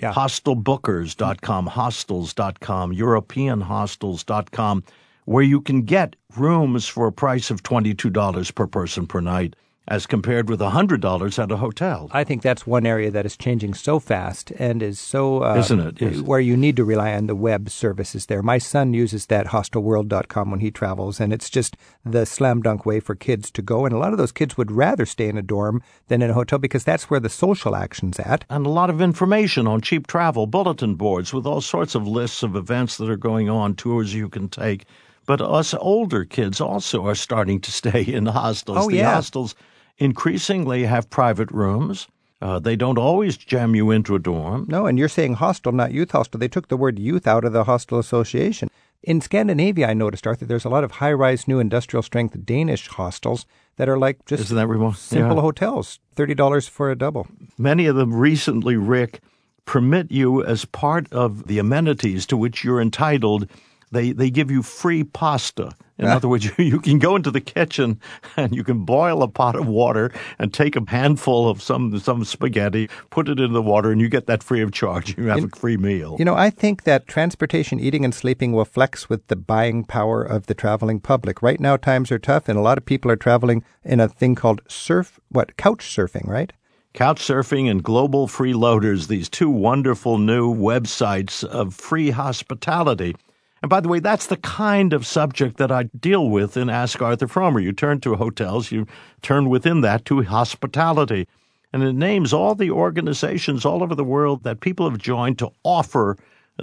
Yeah. 0.01 0.13
Hostelbookers.com, 0.13 1.67
hostels.com, 1.67 2.95
EuropeanHostels.com 2.95 4.85
where 5.29 5.43
you 5.43 5.61
can 5.61 5.83
get 5.83 6.17
rooms 6.39 6.89
for 6.89 7.07
a 7.07 7.13
price 7.13 7.51
of 7.51 7.63
$22 7.63 8.55
per 8.55 8.67
person 8.67 9.07
per 9.07 9.21
night 9.21 9.55
as 9.87 10.07
compared 10.07 10.49
with 10.49 10.61
$100 10.61 11.39
at 11.43 11.53
a 11.53 11.57
hotel. 11.57 12.09
I 12.13 12.25
think 12.25 12.41
that's 12.41 12.67
one 12.67 12.87
area 12.87 13.11
that 13.11 13.27
is 13.27 13.37
changing 13.37 13.75
so 13.75 13.99
fast 13.99 14.53
and 14.53 14.83
is 14.83 14.99
so. 14.99 15.43
Uh, 15.43 15.57
Isn't 15.57 16.01
it? 16.01 16.21
Where 16.23 16.41
you 16.41 16.57
need 16.57 16.77
to 16.77 16.85
rely 16.85 17.13
on 17.13 17.27
the 17.27 17.35
web 17.35 17.69
services 17.69 18.27
there. 18.27 18.43
My 18.43 18.57
son 18.57 18.95
uses 18.95 19.27
that 19.27 19.49
hostelworld.com 19.49 20.51
when 20.51 20.61
he 20.61 20.71
travels, 20.71 21.21
and 21.21 21.31
it's 21.31 21.51
just 21.51 21.77
the 22.05 22.25
slam 22.25 22.63
dunk 22.63 22.87
way 22.87 22.99
for 23.01 23.15
kids 23.15 23.51
to 23.51 23.63
go. 23.63 23.85
And 23.85 23.95
a 23.95 23.99
lot 23.99 24.13
of 24.13 24.19
those 24.19 24.33
kids 24.33 24.57
would 24.57 24.71
rather 24.71 25.05
stay 25.05 25.29
in 25.29 25.37
a 25.37 25.43
dorm 25.43 25.83
than 26.09 26.23
in 26.23 26.31
a 26.31 26.35
hotel 26.35 26.59
because 26.59 26.85
that's 26.85 27.11
where 27.11 27.21
the 27.21 27.29
social 27.29 27.77
action's 27.77 28.19
at. 28.19 28.47
And 28.49 28.65
a 28.65 28.71
lot 28.71 28.91
of 28.91 29.03
information 29.03 29.67
on 29.67 29.83
cheap 29.83 30.07
travel, 30.07 30.47
bulletin 30.47 30.95
boards 30.95 31.35
with 31.35 31.47
all 31.47 31.61
sorts 31.61 31.95
of 31.95 32.07
lists 32.07 32.43
of 32.43 32.57
events 32.57 32.97
that 32.97 33.11
are 33.11 33.17
going 33.17 33.51
on, 33.51 33.75
tours 33.75 34.15
you 34.15 34.31
can 34.31 34.49
take. 34.49 34.87
But 35.29 35.43
us 35.43 35.75
older 35.75 36.25
kids 36.25 36.59
also 36.59 37.07
are 37.07 37.15
starting 37.15 37.61
to 37.61 37.71
stay 37.81 38.03
in 38.03 38.25
hostels. 38.27 38.79
Oh, 38.81 38.89
the 38.89 38.97
yeah. 38.97 39.15
hostels 39.15 39.55
increasingly 39.99 40.85
have 40.85 41.11
private 41.11 41.51
rooms. 41.51 42.09
Uh, 42.41 42.59
they 42.59 42.77
don't 42.77 42.97
always 42.99 43.37
jam 43.37 43.75
you 43.75 43.91
into 43.91 44.15
a 44.15 44.19
dorm. 44.19 44.65
No, 44.69 44.87
and 44.87 44.99
you're 44.99 45.09
saying 45.09 45.35
hostel, 45.35 45.73
not 45.73 45.93
youth 45.93 46.13
hostel. 46.13 46.41
They 46.41 46.49
took 46.49 46.69
the 46.69 46.77
word 46.79 46.99
youth 46.99 47.27
out 47.27 47.45
of 47.45 47.53
the 47.53 47.65
hostel 47.65 47.99
association. 47.99 48.71
In 49.03 49.21
Scandinavia, 49.21 49.89
I 49.91 49.95
noticed, 49.95 50.27
Arthur, 50.27 50.47
there's 50.47 50.65
a 50.65 50.71
lot 50.71 50.83
of 50.83 50.93
high 50.93 51.13
rise, 51.13 51.47
new 51.47 51.59
industrial 51.59 52.03
strength 52.03 52.47
Danish 52.47 52.89
hostels 52.89 53.45
that 53.77 53.89
are 53.89 53.99
like 53.99 54.25
just 54.25 54.45
Isn't 54.45 54.57
that 54.57 54.67
remote? 54.67 54.97
simple 54.97 55.37
yeah. 55.37 55.43
hotels, 55.43 55.99
$30 56.17 56.69
for 56.71 56.91
a 56.91 56.97
double. 56.97 57.27
Many 57.59 57.87
of 57.87 57.97
them 57.97 58.15
recently, 58.15 58.77
Rick, 58.77 59.21
permit 59.67 60.11
you 60.11 60.43
as 60.43 60.65
part 60.65 61.13
of 61.13 61.49
the 61.49 61.59
amenities 61.59 62.25
to 62.27 62.37
which 62.37 62.65
you're 62.65 62.81
entitled 62.81 63.49
they 63.91 64.13
they 64.13 64.31
give 64.31 64.51
you 64.51 64.63
free 64.63 65.05
pasta. 65.05 65.73
In 65.99 66.07
other 66.07 66.29
words, 66.29 66.45
you, 66.59 66.65
you 66.65 66.81
can 66.81 67.01
go 67.01 67.17
into 67.17 67.31
the 67.31 67.41
kitchen 67.41 68.01
and 68.37 68.55
you 68.55 68.63
can 68.63 68.85
boil 68.85 69.23
a 69.23 69.29
pot 69.29 69.57
of 69.57 69.67
water 69.67 70.13
and 70.39 70.55
take 70.55 70.77
a 70.77 70.83
handful 70.87 71.49
of 71.49 71.61
some 71.61 71.99
some 71.99 72.25
spaghetti, 72.25 72.89
put 73.11 73.29
it 73.29 73.41
in 73.41 73.53
the 73.53 73.63
water, 73.63 73.91
and 73.91 74.01
you 74.01 74.09
get 74.09 74.27
that 74.27 74.43
free 74.43 74.63
of 74.63 74.73
charge. 74.73 75.17
You 75.19 75.27
have 75.27 75.45
a 75.45 75.49
free 75.49 75.77
meal. 75.77 76.15
You 76.19 76.25
know, 76.25 76.37
I 76.37 76.49
think 76.49 76.85
that 76.85 77.09
transportation, 77.09 77.81
eating, 77.81 78.05
and 78.05 78.15
sleeping 78.15 78.53
will 78.53 78.65
flex 78.65 79.09
with 79.09 79.27
the 79.27 79.35
buying 79.35 79.85
power 79.85 80.23
of 80.23 80.47
the 80.47 80.55
traveling 80.55 81.01
public. 81.01 81.43
Right 81.43 81.59
now, 81.59 81.77
times 81.77 82.13
are 82.13 82.21
tough, 82.21 82.49
and 82.49 82.57
a 82.57 82.63
lot 82.63 82.79
of 82.79 82.85
people 82.85 83.11
are 83.11 83.17
traveling 83.17 83.65
in 83.83 83.99
a 83.99 84.09
thing 84.09 84.37
called 84.37 84.61
surf, 84.69 85.19
what 85.31 85.57
couch 85.57 85.81
surfing, 85.81 86.29
right? 86.29 86.53
Couchsurfing 86.95 87.71
and 87.71 87.83
Global 87.83 88.27
Freeloaders, 88.27 89.07
these 89.07 89.29
two 89.29 89.51
wonderful 89.51 90.19
new 90.19 90.53
websites 90.53 91.45
of 91.45 91.75
free 91.75 92.11
hospitality. 92.11 93.15
And 93.63 93.69
by 93.69 93.81
the 93.81 93.89
way, 93.89 93.99
that's 93.99 94.27
the 94.27 94.37
kind 94.37 94.93
of 94.93 95.07
subject 95.07 95.57
that 95.57 95.73
I 95.73 95.85
deal 95.85 96.29
with 96.29 96.57
in 96.57 96.71
Ask 96.71 97.03
Arthur 97.03 97.27
Frommer. 97.27 97.63
You 97.63 97.73
turn 97.73 98.01
to 98.01 98.15
hotels, 98.15 98.71
you 98.71 98.87
turn 99.23 99.49
within 99.49 99.81
that 99.81 100.05
to 100.07 100.23
hospitality. 100.23 101.27
And 101.73 101.83
it 101.83 101.95
names 101.95 102.33
all 102.33 102.55
the 102.55 102.71
organizations 102.71 103.65
all 103.65 103.83
over 103.83 103.95
the 103.95 104.05
world 104.05 104.45
that 104.45 104.61
people 104.61 104.89
have 104.89 104.99
joined 104.99 105.39
to 105.41 105.51
offer 105.65 106.17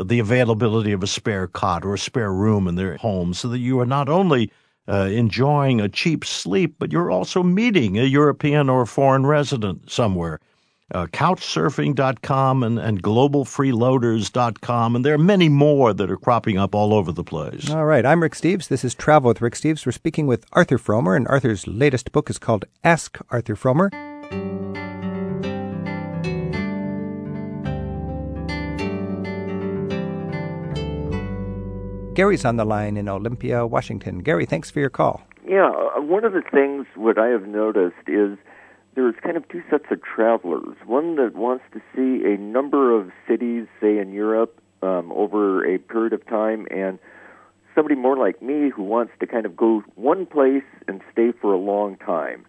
the 0.04 0.20
availability 0.20 0.92
of 0.92 1.04
a 1.04 1.08
spare 1.08 1.48
cot 1.48 1.86
or 1.86 1.94
a 1.94 2.00
spare 2.00 2.34
room 2.34 2.68
in 2.68 2.76
their 2.76 2.98
home 2.98 3.34
so 3.34 3.48
that 3.50 3.60
you 3.60 3.80
are 3.80 3.86
not 3.86 4.10
only 4.10 4.52
uh, 4.88 5.10
enjoying 5.12 5.80
a 5.80 5.90
cheap 5.90 6.26
sleep, 6.26 6.76
but 6.80 6.92
you're 6.92 7.12
also 7.12 7.44
meeting 7.44 7.98
a 7.98 8.04
European 8.04 8.70
or 8.70 8.86
foreign 8.86 9.26
resident 9.26 9.90
somewhere 9.90 10.40
uh, 10.94 11.08
couchsurfing.com 11.08 12.64
and, 12.64 12.78
and 12.78 13.02
globalfreeloaders.com, 13.02 14.96
and 14.96 15.04
there 15.06 15.16
are 15.16 15.20
many 15.20 15.50
more 15.50 15.94
that 15.94 16.12
are 16.12 16.18
cropping 16.18 16.58
up 16.58 16.76
all 16.76 16.94
over 16.94 17.12
the 17.12 17.24
place. 17.24 17.70
All 17.72 17.86
right. 17.86 18.06
I'm 18.06 18.22
Rick 18.22 18.34
Steves. 18.34 18.68
This 18.68 18.84
is 18.84 18.94
Travel 18.94 19.30
with 19.30 19.42
Rick 19.42 19.56
Steves. 19.56 19.86
We're 19.86 19.92
speaking 19.92 20.28
with 20.28 20.46
Arthur 20.54 20.78
Frommer, 20.78 21.16
and 21.16 21.28
Arthur's 21.28 21.66
latest 21.68 22.12
book 22.12 22.30
is 22.30 22.38
called 22.38 22.66
Ask 22.84 23.18
Arthur 23.30 23.56
Frommer. 23.56 23.90
Gary's 32.14 32.46
on 32.46 32.56
the 32.56 32.64
line 32.64 32.96
in 32.96 33.10
Olympia, 33.10 33.68
Washington. 33.68 34.20
Gary, 34.20 34.46
thanks 34.46 34.72
for 34.72 34.80
your 34.80 34.90
call. 34.90 35.22
Yeah, 35.46 35.70
uh, 35.70 36.02
one 36.02 36.24
of 36.24 36.32
the 36.32 36.42
things 36.50 36.86
what 36.96 37.18
I 37.18 37.28
have 37.28 37.46
noticed 37.46 38.08
is 38.08 38.38
there's 38.96 39.16
kind 39.22 39.38
of 39.38 39.48
two 39.50 39.62
sets 39.70 39.86
of 39.92 40.02
travelers. 40.02 40.78
One 40.86 41.16
that 41.18 41.36
wants 41.36 41.66
to 41.74 41.82
see 41.94 42.26
a 42.26 42.38
number 42.38 42.98
of 42.98 43.12
cities, 43.28 43.68
say 43.82 43.98
in 43.98 44.14
Europe, 44.14 44.60
um, 44.82 45.12
over 45.12 45.66
a 45.66 45.78
period 45.78 46.14
of 46.14 46.26
time, 46.26 46.68
and 46.72 46.98
somebody 47.74 47.96
more 47.96 48.18
like 48.18 48.42
me 48.42 48.70
who 48.70 48.84
wants 48.84 49.12
to 49.20 49.28
kind 49.28 49.46
of 49.46 49.56
go 49.56 49.84
one 49.96 50.26
place 50.26 50.64
and 50.88 51.02
stay 51.12 51.34
for 51.42 51.54
a 51.54 51.58
long 51.58 51.98
time. 51.98 52.46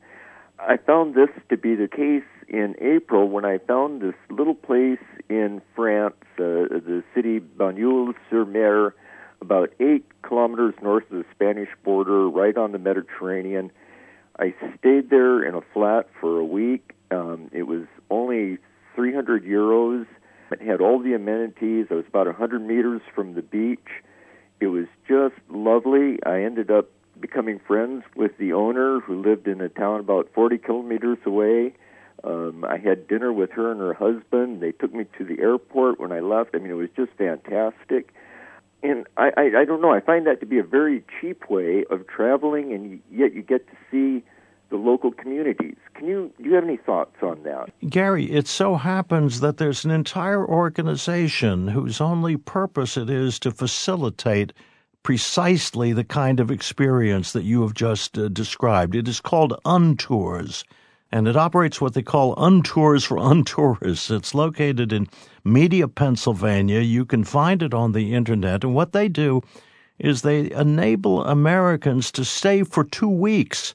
I 0.58 0.76
found 0.76 1.14
this 1.14 1.28
to 1.50 1.56
be 1.56 1.74
the 1.74 1.88
case 1.88 2.24
in 2.48 2.76
April 2.80 3.28
when 3.28 3.44
I 3.44 3.58
found 3.58 4.00
this 4.00 4.14
little 4.30 4.54
place 4.54 5.04
in 5.28 5.60
France, 5.74 6.14
uh, 6.38 6.70
the 6.70 7.02
city 7.14 7.40
Banyuls-sur-Mer, 7.40 8.94
about 9.40 9.70
eight 9.80 10.06
kilometers 10.22 10.74
north 10.80 11.04
of 11.10 11.18
the 11.18 11.24
Spanish 11.34 11.68
border, 11.84 12.28
right 12.28 12.56
on 12.56 12.72
the 12.72 12.78
Mediterranean. 12.78 13.70
I 14.38 14.54
stayed 14.78 15.10
there 15.10 15.42
in 15.42 15.54
a 15.54 15.62
flat 15.72 16.08
for 16.20 16.38
a 16.38 16.44
week. 16.44 16.92
Um, 17.10 17.50
it 17.52 17.64
was 17.64 17.86
only 18.10 18.58
300 18.94 19.44
euros. 19.44 20.06
It 20.52 20.60
had 20.60 20.80
all 20.80 20.98
the 20.98 21.14
amenities. 21.14 21.86
I 21.90 21.94
was 21.94 22.04
about 22.06 22.26
100 22.26 22.60
meters 22.60 23.00
from 23.14 23.34
the 23.34 23.42
beach. 23.42 23.88
It 24.60 24.68
was 24.68 24.86
just 25.08 25.34
lovely. 25.48 26.18
I 26.24 26.42
ended 26.42 26.70
up 26.70 26.88
becoming 27.18 27.60
friends 27.66 28.04
with 28.14 28.36
the 28.38 28.52
owner 28.52 29.00
who 29.00 29.22
lived 29.22 29.46
in 29.46 29.60
a 29.60 29.68
town 29.68 30.00
about 30.00 30.28
40 30.34 30.58
kilometers 30.58 31.18
away. 31.24 31.72
Um, 32.24 32.64
I 32.64 32.76
had 32.78 33.08
dinner 33.08 33.32
with 33.32 33.50
her 33.52 33.70
and 33.70 33.80
her 33.80 33.94
husband. 33.94 34.60
They 34.60 34.72
took 34.72 34.92
me 34.92 35.06
to 35.18 35.24
the 35.24 35.40
airport 35.40 35.98
when 35.98 36.12
I 36.12 36.20
left. 36.20 36.50
I 36.54 36.58
mean, 36.58 36.70
it 36.70 36.74
was 36.74 36.90
just 36.96 37.12
fantastic. 37.16 38.12
And 38.82 39.06
I, 39.16 39.30
I, 39.36 39.42
I 39.60 39.64
don't 39.64 39.80
know. 39.80 39.92
I 39.92 40.00
find 40.00 40.26
that 40.26 40.40
to 40.40 40.46
be 40.46 40.58
a 40.58 40.62
very 40.62 41.04
cheap 41.20 41.48
way 41.50 41.84
of 41.90 42.06
traveling, 42.06 42.72
and 42.72 43.00
yet 43.10 43.34
you 43.34 43.42
get 43.42 43.66
to 43.68 43.76
see 43.90 44.24
the 44.68 44.76
local 44.76 45.12
communities. 45.12 45.76
Can 45.94 46.06
you 46.06 46.32
do 46.38 46.44
you 46.44 46.54
have 46.54 46.64
any 46.64 46.76
thoughts 46.76 47.16
on 47.22 47.42
that? 47.44 47.70
Gary, 47.88 48.30
it 48.30 48.46
so 48.46 48.76
happens 48.76 49.40
that 49.40 49.58
there's 49.58 49.84
an 49.84 49.90
entire 49.90 50.44
organization 50.44 51.68
whose 51.68 52.00
only 52.00 52.36
purpose 52.36 52.96
it 52.96 53.08
is 53.08 53.38
to 53.40 53.50
facilitate 53.50 54.52
precisely 55.02 55.92
the 55.92 56.04
kind 56.04 56.40
of 56.40 56.50
experience 56.50 57.32
that 57.32 57.44
you 57.44 57.62
have 57.62 57.74
just 57.74 58.18
uh, 58.18 58.28
described. 58.28 58.96
It 58.96 59.06
is 59.06 59.20
called 59.20 59.58
Untours, 59.64 60.64
and 61.12 61.28
it 61.28 61.36
operates 61.36 61.80
what 61.80 61.94
they 61.94 62.02
call 62.02 62.34
Untours 62.36 63.04
for 63.06 63.18
Untourists. 63.18 64.10
It's 64.10 64.34
located 64.34 64.92
in 64.92 65.08
Media, 65.44 65.88
Pennsylvania. 65.88 66.80
You 66.80 67.04
can 67.04 67.24
find 67.24 67.62
it 67.62 67.72
on 67.72 67.92
the 67.92 68.14
internet, 68.14 68.64
and 68.64 68.74
what 68.74 68.92
they 68.92 69.08
do 69.08 69.42
is 69.98 70.22
they 70.22 70.50
enable 70.50 71.24
Americans 71.24 72.10
to 72.12 72.24
stay 72.24 72.62
for 72.62 72.84
two 72.84 73.08
weeks 73.08 73.74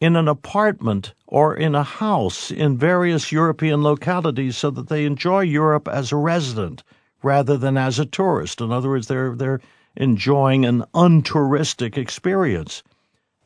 in 0.00 0.16
an 0.16 0.28
apartment 0.28 1.12
or 1.26 1.54
in 1.54 1.74
a 1.74 1.82
house 1.82 2.50
in 2.50 2.78
various 2.78 3.32
European 3.32 3.82
localities 3.82 4.56
so 4.56 4.70
that 4.70 4.88
they 4.88 5.04
enjoy 5.04 5.40
Europe 5.40 5.88
as 5.88 6.12
a 6.12 6.16
resident 6.16 6.82
rather 7.22 7.56
than 7.56 7.76
as 7.76 7.98
a 7.98 8.06
tourist. 8.06 8.60
In 8.60 8.70
other 8.70 8.88
words, 8.88 9.08
they're 9.08 9.34
they're 9.34 9.60
enjoying 9.96 10.64
an 10.64 10.84
untouristic 10.94 11.98
experience. 11.98 12.82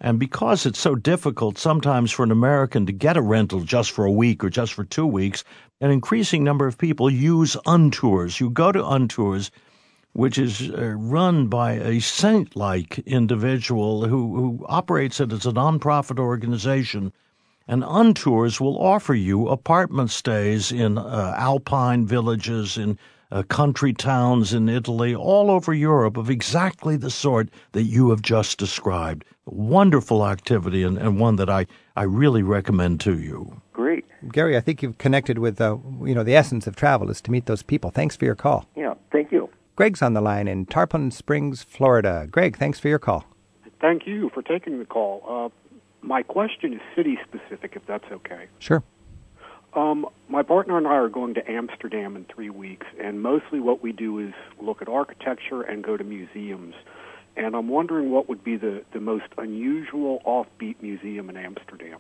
And 0.05 0.19
because 0.19 0.67
it's 0.67 0.81
so 0.81 0.97
difficult 0.97 1.57
sometimes 1.57 2.11
for 2.11 2.25
an 2.25 2.33
American 2.33 2.87
to 2.87 2.93
get 2.93 3.17
a 3.17 3.23
rental 3.23 3.61
just 3.61 3.93
for 3.93 4.05
a 4.05 4.11
week 4.11 4.43
or 4.43 4.51
just 4.51 4.73
for 4.73 4.83
two 4.83 5.07
weeks, 5.07 5.45
an 5.81 5.93
increasing 5.93 6.43
number 6.43 6.67
of 6.67 6.77
people 6.77 7.09
use 7.09 7.57
Untours. 7.67 8.41
You 8.41 8.51
go 8.51 8.73
to 8.73 8.83
Untours, 8.83 9.53
which 10.13 10.39
is 10.39 10.71
uh, 10.73 10.95
run 10.97 11.47
by 11.47 11.75
a 11.75 12.01
saint 12.01 12.57
like 12.57 12.99
individual 13.07 14.09
who, 14.09 14.35
who 14.35 14.67
operates 14.69 15.21
it 15.21 15.33
as 15.33 15.47
a 15.47 15.53
nonprofit 15.53 16.19
organization. 16.19 17.13
And 17.69 17.85
Untours 17.85 18.61
will 18.61 18.83
offer 18.83 19.15
you 19.15 19.47
apartment 19.47 20.11
stays 20.11 20.73
in 20.73 20.99
uh, 20.99 21.35
alpine 21.39 22.07
villages, 22.07 22.77
in 22.77 22.99
uh, 23.33 23.43
country 23.45 23.93
towns 23.93 24.53
in 24.53 24.69
Italy, 24.69 25.15
all 25.15 25.51
over 25.51 25.73
Europe, 25.73 26.17
of 26.17 26.29
exactly 26.29 26.97
the 26.97 27.11
sort 27.11 27.49
that 27.73 27.85
you 27.85 28.11
have 28.11 28.21
just 28.21 28.59
described. 28.59 29.25
Wonderful 29.47 30.27
activity, 30.27 30.83
and, 30.83 30.99
and 30.99 31.19
one 31.19 31.37
that 31.37 31.49
I, 31.49 31.67
I 31.97 32.03
really 32.03 32.43
recommend 32.43 33.01
to 33.01 33.19
you. 33.19 33.61
Great. 33.73 34.05
Gary, 34.31 34.57
I 34.57 34.61
think 34.61 34.83
you've 34.83 34.99
connected 34.99 35.39
with, 35.39 35.61
uh, 35.61 35.79
you 36.05 36.15
know, 36.15 36.23
the 36.23 36.37
essence 36.37 36.67
of 36.67 36.77
travel 36.77 37.11
is 37.11 37.21
to 37.23 37.31
meet 37.31 37.47
those 37.47 37.63
people. 37.63 37.91
Thanks 37.91 38.15
for 38.15 38.27
your 38.27 38.37
call. 38.37 38.67
Yeah, 38.77 38.95
thank 39.11 39.33
you. 39.33 39.49
Greg's 39.75 40.03
on 40.03 40.13
the 40.13 40.21
line 40.21 40.47
in 40.47 40.67
Tarpon 40.67 41.11
Springs, 41.11 41.63
Florida. 41.63 42.29
Greg, 42.31 42.59
thanks 42.59 42.79
for 42.79 42.89
your 42.89 42.99
call. 42.99 43.25
Thank 43.81 44.07
you 44.07 44.31
for 44.35 44.43
taking 44.43 44.79
the 44.79 44.85
call. 44.85 45.25
Uh, 45.27 45.49
my 46.03 46.23
question 46.23 46.75
is 46.75 46.81
city 46.95 47.19
specific, 47.27 47.73
if 47.75 47.87
that's 47.87 48.05
okay. 48.13 48.47
Sure. 48.59 48.85
Um, 49.75 50.07
my 50.29 50.43
partner 50.43 50.77
and 50.77 50.87
I 50.87 50.93
are 50.97 51.09
going 51.09 51.35
to 51.35 51.51
Amsterdam 51.51 52.15
in 52.17 52.27
three 52.27 52.51
weeks, 52.51 52.87
and 53.01 53.23
mostly 53.23 53.59
what 53.59 53.83
we 53.83 53.93
do 53.93 54.19
is 54.19 54.35
look 54.61 54.83
at 54.83 54.89
architecture 54.89 55.63
and 55.63 55.83
go 55.83 55.97
to 55.97 56.05
museums. 56.05 56.75
And 57.37 57.57
I'm 57.57 57.69
wondering 57.69 58.11
what 58.11 58.29
would 58.29 58.45
be 58.45 58.57
the, 58.57 58.85
the 58.93 59.01
most 59.01 59.25
unusual 59.39 60.21
offbeat 60.27 60.83
museum 60.83 61.31
in 61.31 61.39
Amsterdam. 61.39 61.99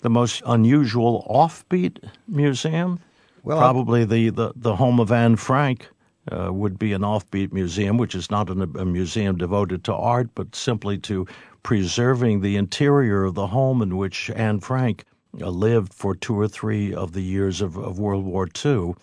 The 0.00 0.10
most 0.10 0.42
unusual 0.44 1.26
offbeat 1.30 2.10
museum? 2.28 3.00
Well, 3.42 3.58
Probably 3.58 4.04
the, 4.04 4.28
the, 4.28 4.52
the 4.54 4.76
home 4.76 5.00
of 5.00 5.10
Anne 5.10 5.36
Frank. 5.36 5.88
Uh, 6.28 6.52
would 6.52 6.76
be 6.76 6.92
an 6.92 7.02
offbeat 7.02 7.52
museum, 7.52 7.98
which 7.98 8.12
is 8.16 8.32
not 8.32 8.50
an, 8.50 8.60
a 8.76 8.84
museum 8.84 9.36
devoted 9.36 9.84
to 9.84 9.94
art, 9.94 10.28
but 10.34 10.56
simply 10.56 10.98
to 10.98 11.24
preserving 11.62 12.40
the 12.40 12.56
interior 12.56 13.22
of 13.22 13.34
the 13.34 13.46
home 13.46 13.80
in 13.80 13.96
which 13.96 14.28
Anne 14.30 14.58
Frank 14.58 15.04
lived 15.38 15.92
for 15.92 16.14
two 16.14 16.38
or 16.38 16.48
three 16.48 16.94
of 16.94 17.12
the 17.12 17.22
years 17.22 17.60
of, 17.60 17.76
of 17.76 17.98
World 17.98 18.24
War 18.24 18.48
II. 18.64 18.94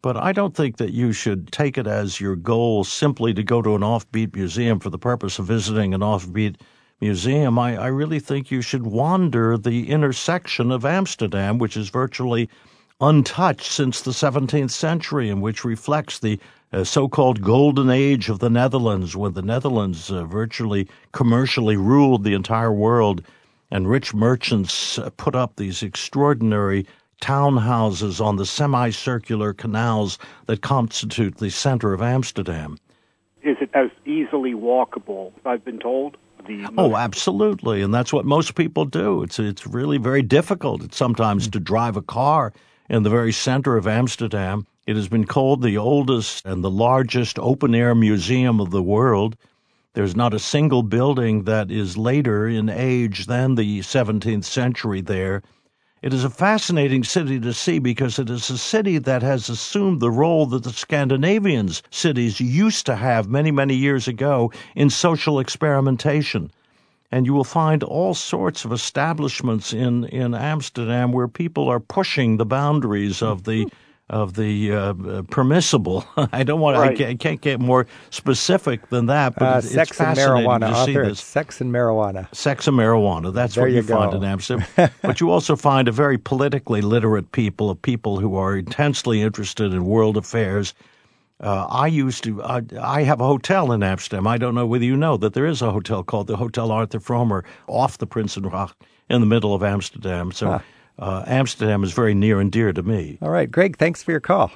But 0.00 0.16
I 0.16 0.32
don't 0.32 0.54
think 0.54 0.76
that 0.76 0.92
you 0.92 1.12
should 1.12 1.50
take 1.50 1.76
it 1.76 1.86
as 1.86 2.20
your 2.20 2.36
goal 2.36 2.84
simply 2.84 3.34
to 3.34 3.42
go 3.42 3.62
to 3.62 3.74
an 3.74 3.82
offbeat 3.82 4.34
museum 4.34 4.78
for 4.78 4.90
the 4.90 4.98
purpose 4.98 5.38
of 5.38 5.46
visiting 5.46 5.92
an 5.92 6.00
offbeat 6.00 6.56
museum. 7.00 7.58
I, 7.58 7.76
I 7.76 7.86
really 7.88 8.20
think 8.20 8.50
you 8.50 8.62
should 8.62 8.84
wander 8.84 9.58
the 9.58 9.90
intersection 9.90 10.70
of 10.70 10.84
Amsterdam, 10.84 11.58
which 11.58 11.76
is 11.76 11.90
virtually 11.90 12.48
untouched 13.00 13.70
since 13.70 14.00
the 14.00 14.10
17th 14.10 14.70
century, 14.70 15.30
and 15.30 15.42
which 15.42 15.64
reflects 15.64 16.18
the 16.18 16.38
uh, 16.72 16.84
so 16.84 17.08
called 17.08 17.42
golden 17.42 17.90
age 17.90 18.28
of 18.28 18.40
the 18.40 18.50
Netherlands, 18.50 19.16
when 19.16 19.32
the 19.32 19.42
Netherlands 19.42 20.10
uh, 20.10 20.24
virtually 20.24 20.88
commercially 21.12 21.76
ruled 21.76 22.24
the 22.24 22.34
entire 22.34 22.72
world, 22.72 23.22
and 23.70 23.88
rich 23.88 24.14
merchants 24.14 24.98
uh, 24.98 25.10
put 25.16 25.34
up 25.34 25.56
these 25.56 25.82
extraordinary 25.82 26.86
townhouses 27.20 28.24
on 28.24 28.36
the 28.36 28.46
semicircular 28.46 29.52
canals 29.52 30.18
that 30.46 30.62
constitute 30.62 31.38
the 31.38 31.50
center 31.50 31.92
of 31.92 32.00
Amsterdam. 32.00 32.78
Is 33.42 33.56
it 33.60 33.70
as 33.74 33.90
easily 34.04 34.54
walkable, 34.54 35.32
I've 35.44 35.64
been 35.64 35.78
told? 35.78 36.16
Oh, 36.78 36.96
absolutely, 36.96 37.82
and 37.82 37.92
that's 37.92 38.12
what 38.12 38.24
most 38.24 38.54
people 38.54 38.86
do. 38.86 39.22
It's 39.22 39.38
it's 39.38 39.66
really 39.66 39.98
very 39.98 40.22
difficult 40.22 40.82
it's 40.82 40.96
sometimes 40.96 41.48
to 41.48 41.60
drive 41.60 41.96
a 41.96 42.02
car 42.02 42.54
in 42.88 43.02
the 43.02 43.10
very 43.10 43.32
center 43.32 43.76
of 43.76 43.86
Amsterdam. 43.86 44.66
It 44.86 44.96
has 44.96 45.08
been 45.08 45.26
called 45.26 45.60
the 45.60 45.76
oldest 45.76 46.46
and 46.46 46.64
the 46.64 46.70
largest 46.70 47.38
open 47.38 47.74
air 47.74 47.94
museum 47.94 48.60
of 48.60 48.70
the 48.70 48.82
world. 48.82 49.36
There's 49.94 50.16
not 50.16 50.34
a 50.34 50.38
single 50.38 50.82
building 50.82 51.44
that 51.44 51.70
is 51.70 51.96
later 51.96 52.46
in 52.46 52.68
age 52.68 53.26
than 53.26 53.54
the 53.54 53.80
17th 53.80 54.44
century 54.44 55.00
there. 55.00 55.42
It 56.02 56.12
is 56.12 56.24
a 56.24 56.30
fascinating 56.30 57.02
city 57.04 57.40
to 57.40 57.52
see 57.52 57.78
because 57.78 58.18
it 58.18 58.30
is 58.30 58.48
a 58.50 58.58
city 58.58 58.98
that 58.98 59.22
has 59.22 59.48
assumed 59.48 60.00
the 60.00 60.10
role 60.10 60.46
that 60.46 60.62
the 60.62 60.70
Scandinavian 60.70 61.70
cities 61.90 62.40
used 62.40 62.86
to 62.86 62.96
have 62.96 63.28
many, 63.28 63.50
many 63.50 63.74
years 63.74 64.06
ago 64.06 64.52
in 64.76 64.90
social 64.90 65.40
experimentation 65.40 66.50
and 67.10 67.26
you 67.26 67.32
will 67.32 67.44
find 67.44 67.82
all 67.82 68.14
sorts 68.14 68.64
of 68.64 68.72
establishments 68.72 69.72
in, 69.72 70.04
in 70.04 70.34
Amsterdam 70.34 71.12
where 71.12 71.28
people 71.28 71.68
are 71.68 71.80
pushing 71.80 72.36
the 72.36 72.46
boundaries 72.46 73.22
of 73.22 73.44
the 73.44 73.62
hmm. 73.64 73.68
Of 74.10 74.34
the 74.34 74.72
uh, 74.72 75.22
permissible. 75.28 76.02
I 76.32 76.42
don't 76.42 76.60
want. 76.60 76.78
Right. 76.78 76.92
I, 76.92 76.94
can't, 76.96 77.10
I 77.10 77.14
can't 77.16 77.40
get 77.42 77.60
more 77.60 77.86
specific 78.08 78.88
than 78.88 79.04
that. 79.06 79.34
But 79.34 79.54
Uh, 79.54 79.58
it's, 79.58 79.70
sex 79.70 79.90
it's 79.90 80.00
and 80.00 80.16
marijuana, 80.16 80.70
to 80.70 80.84
see 80.86 80.94
this. 80.94 81.20
Sex 81.20 81.60
and 81.60 81.70
marijuana. 81.70 82.34
Sex 82.34 82.66
and 82.66 82.78
marijuana. 82.78 83.34
That's 83.34 83.54
There 83.56 83.64
what 83.64 83.70
you 83.70 83.76
you, 83.76 83.82
find 83.82 84.14
in 84.14 84.24
Amsterdam. 84.24 84.66
but 85.02 85.20
you 85.20 85.30
also 85.30 85.56
find 85.56 85.88
a 85.88 85.92
very 85.92 86.16
politically 86.16 86.80
literate 86.80 87.32
people, 87.32 87.68
of 87.68 87.82
people 87.82 88.18
who 88.18 88.34
are 88.36 88.56
intensely 88.56 89.20
interested 89.20 89.74
in 89.74 89.84
world 89.84 90.16
affairs. 90.16 90.72
Uh, 91.40 91.66
I 91.68 91.86
used 91.86 92.24
to. 92.24 92.42
I, 92.42 92.62
I 92.80 93.02
have 93.02 93.20
a 93.20 93.26
hotel 93.26 93.72
in 93.72 93.82
Amsterdam. 93.82 94.26
I 94.26 94.38
don't 94.38 94.54
know 94.54 94.66
whether 94.66 94.86
you 94.86 94.96
know 94.96 95.18
that 95.18 95.34
there 95.34 95.46
is 95.46 95.60
a 95.60 95.70
hotel 95.70 96.02
called 96.02 96.28
the 96.28 96.36
Hotel 96.36 96.72
Arthur 96.72 96.98
Frommer 96.98 97.44
off 97.66 97.98
the 97.98 98.06
Prinsengracht 98.06 98.72
in 99.10 99.20
the 99.20 99.26
middle 99.26 99.54
of 99.54 99.62
Amsterdam. 99.62 100.32
So 100.32 100.60
uh, 100.98 101.24
Amsterdam 101.26 101.84
is 101.84 101.92
very 101.92 102.14
near 102.14 102.40
and 102.40 102.50
dear 102.50 102.72
to 102.72 102.82
me. 102.82 103.18
All 103.22 103.30
right, 103.30 103.50
Greg, 103.50 103.76
thanks 103.76 104.02
for 104.02 104.10
your 104.10 104.20
call. 104.20 104.50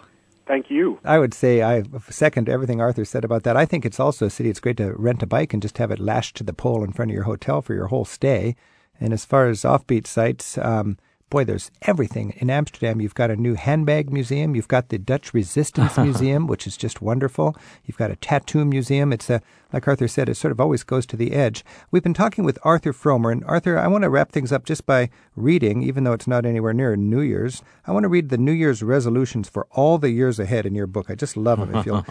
Thank 0.46 0.70
you. 0.70 0.98
I 1.04 1.18
would 1.18 1.34
say 1.34 1.62
I 1.62 1.84
second 2.10 2.48
everything 2.48 2.80
Arthur 2.80 3.04
said 3.04 3.24
about 3.24 3.44
that. 3.44 3.56
I 3.56 3.64
think 3.64 3.86
it's 3.86 4.00
also 4.00 4.26
a 4.26 4.30
city. 4.30 4.50
It's 4.50 4.60
great 4.60 4.76
to 4.78 4.92
rent 4.94 5.22
a 5.22 5.26
bike 5.26 5.52
and 5.52 5.62
just 5.62 5.78
have 5.78 5.90
it 5.90 6.00
lashed 6.00 6.36
to 6.36 6.44
the 6.44 6.52
pole 6.52 6.82
in 6.82 6.92
front 6.92 7.10
of 7.10 7.14
your 7.14 7.24
hotel 7.24 7.62
for 7.62 7.74
your 7.74 7.86
whole 7.86 8.04
stay. 8.04 8.56
And 9.00 9.12
as 9.12 9.24
far 9.24 9.48
as 9.48 9.62
offbeat 9.62 10.06
sites, 10.06 10.58
um, 10.58 10.98
boy, 11.32 11.44
there's 11.44 11.70
everything. 11.80 12.34
In 12.36 12.50
Amsterdam, 12.50 13.00
you've 13.00 13.14
got 13.14 13.30
a 13.30 13.36
new 13.36 13.54
handbag 13.54 14.12
museum. 14.12 14.54
You've 14.54 14.68
got 14.68 14.90
the 14.90 14.98
Dutch 14.98 15.32
Resistance 15.32 15.96
Museum, 16.08 16.46
which 16.46 16.66
is 16.66 16.76
just 16.76 17.00
wonderful. 17.00 17.56
You've 17.86 17.96
got 17.96 18.10
a 18.10 18.16
tattoo 18.16 18.66
museum. 18.66 19.14
It's 19.14 19.30
a, 19.30 19.40
like 19.72 19.88
Arthur 19.88 20.08
said, 20.08 20.28
it 20.28 20.34
sort 20.34 20.52
of 20.52 20.60
always 20.60 20.82
goes 20.84 21.06
to 21.06 21.16
the 21.16 21.32
edge. 21.32 21.64
We've 21.90 22.02
been 22.02 22.12
talking 22.12 22.44
with 22.44 22.58
Arthur 22.64 22.92
Frommer. 22.92 23.32
And 23.32 23.42
Arthur, 23.44 23.78
I 23.78 23.86
want 23.86 24.02
to 24.02 24.10
wrap 24.10 24.30
things 24.30 24.52
up 24.52 24.66
just 24.66 24.84
by 24.84 25.08
reading, 25.34 25.82
even 25.82 26.04
though 26.04 26.12
it's 26.12 26.28
not 26.28 26.44
anywhere 26.44 26.74
near 26.74 26.94
New 26.96 27.22
Year's. 27.22 27.62
I 27.86 27.92
want 27.92 28.04
to 28.04 28.10
read 28.10 28.28
the 28.28 28.36
New 28.36 28.52
Year's 28.52 28.82
resolutions 28.82 29.48
for 29.48 29.66
all 29.70 29.96
the 29.96 30.10
years 30.10 30.38
ahead 30.38 30.66
in 30.66 30.74
your 30.74 30.86
book. 30.86 31.06
I 31.08 31.14
just 31.14 31.38
love 31.38 31.60
them. 31.60 31.74
If 31.74 31.86
you'll, 31.86 32.02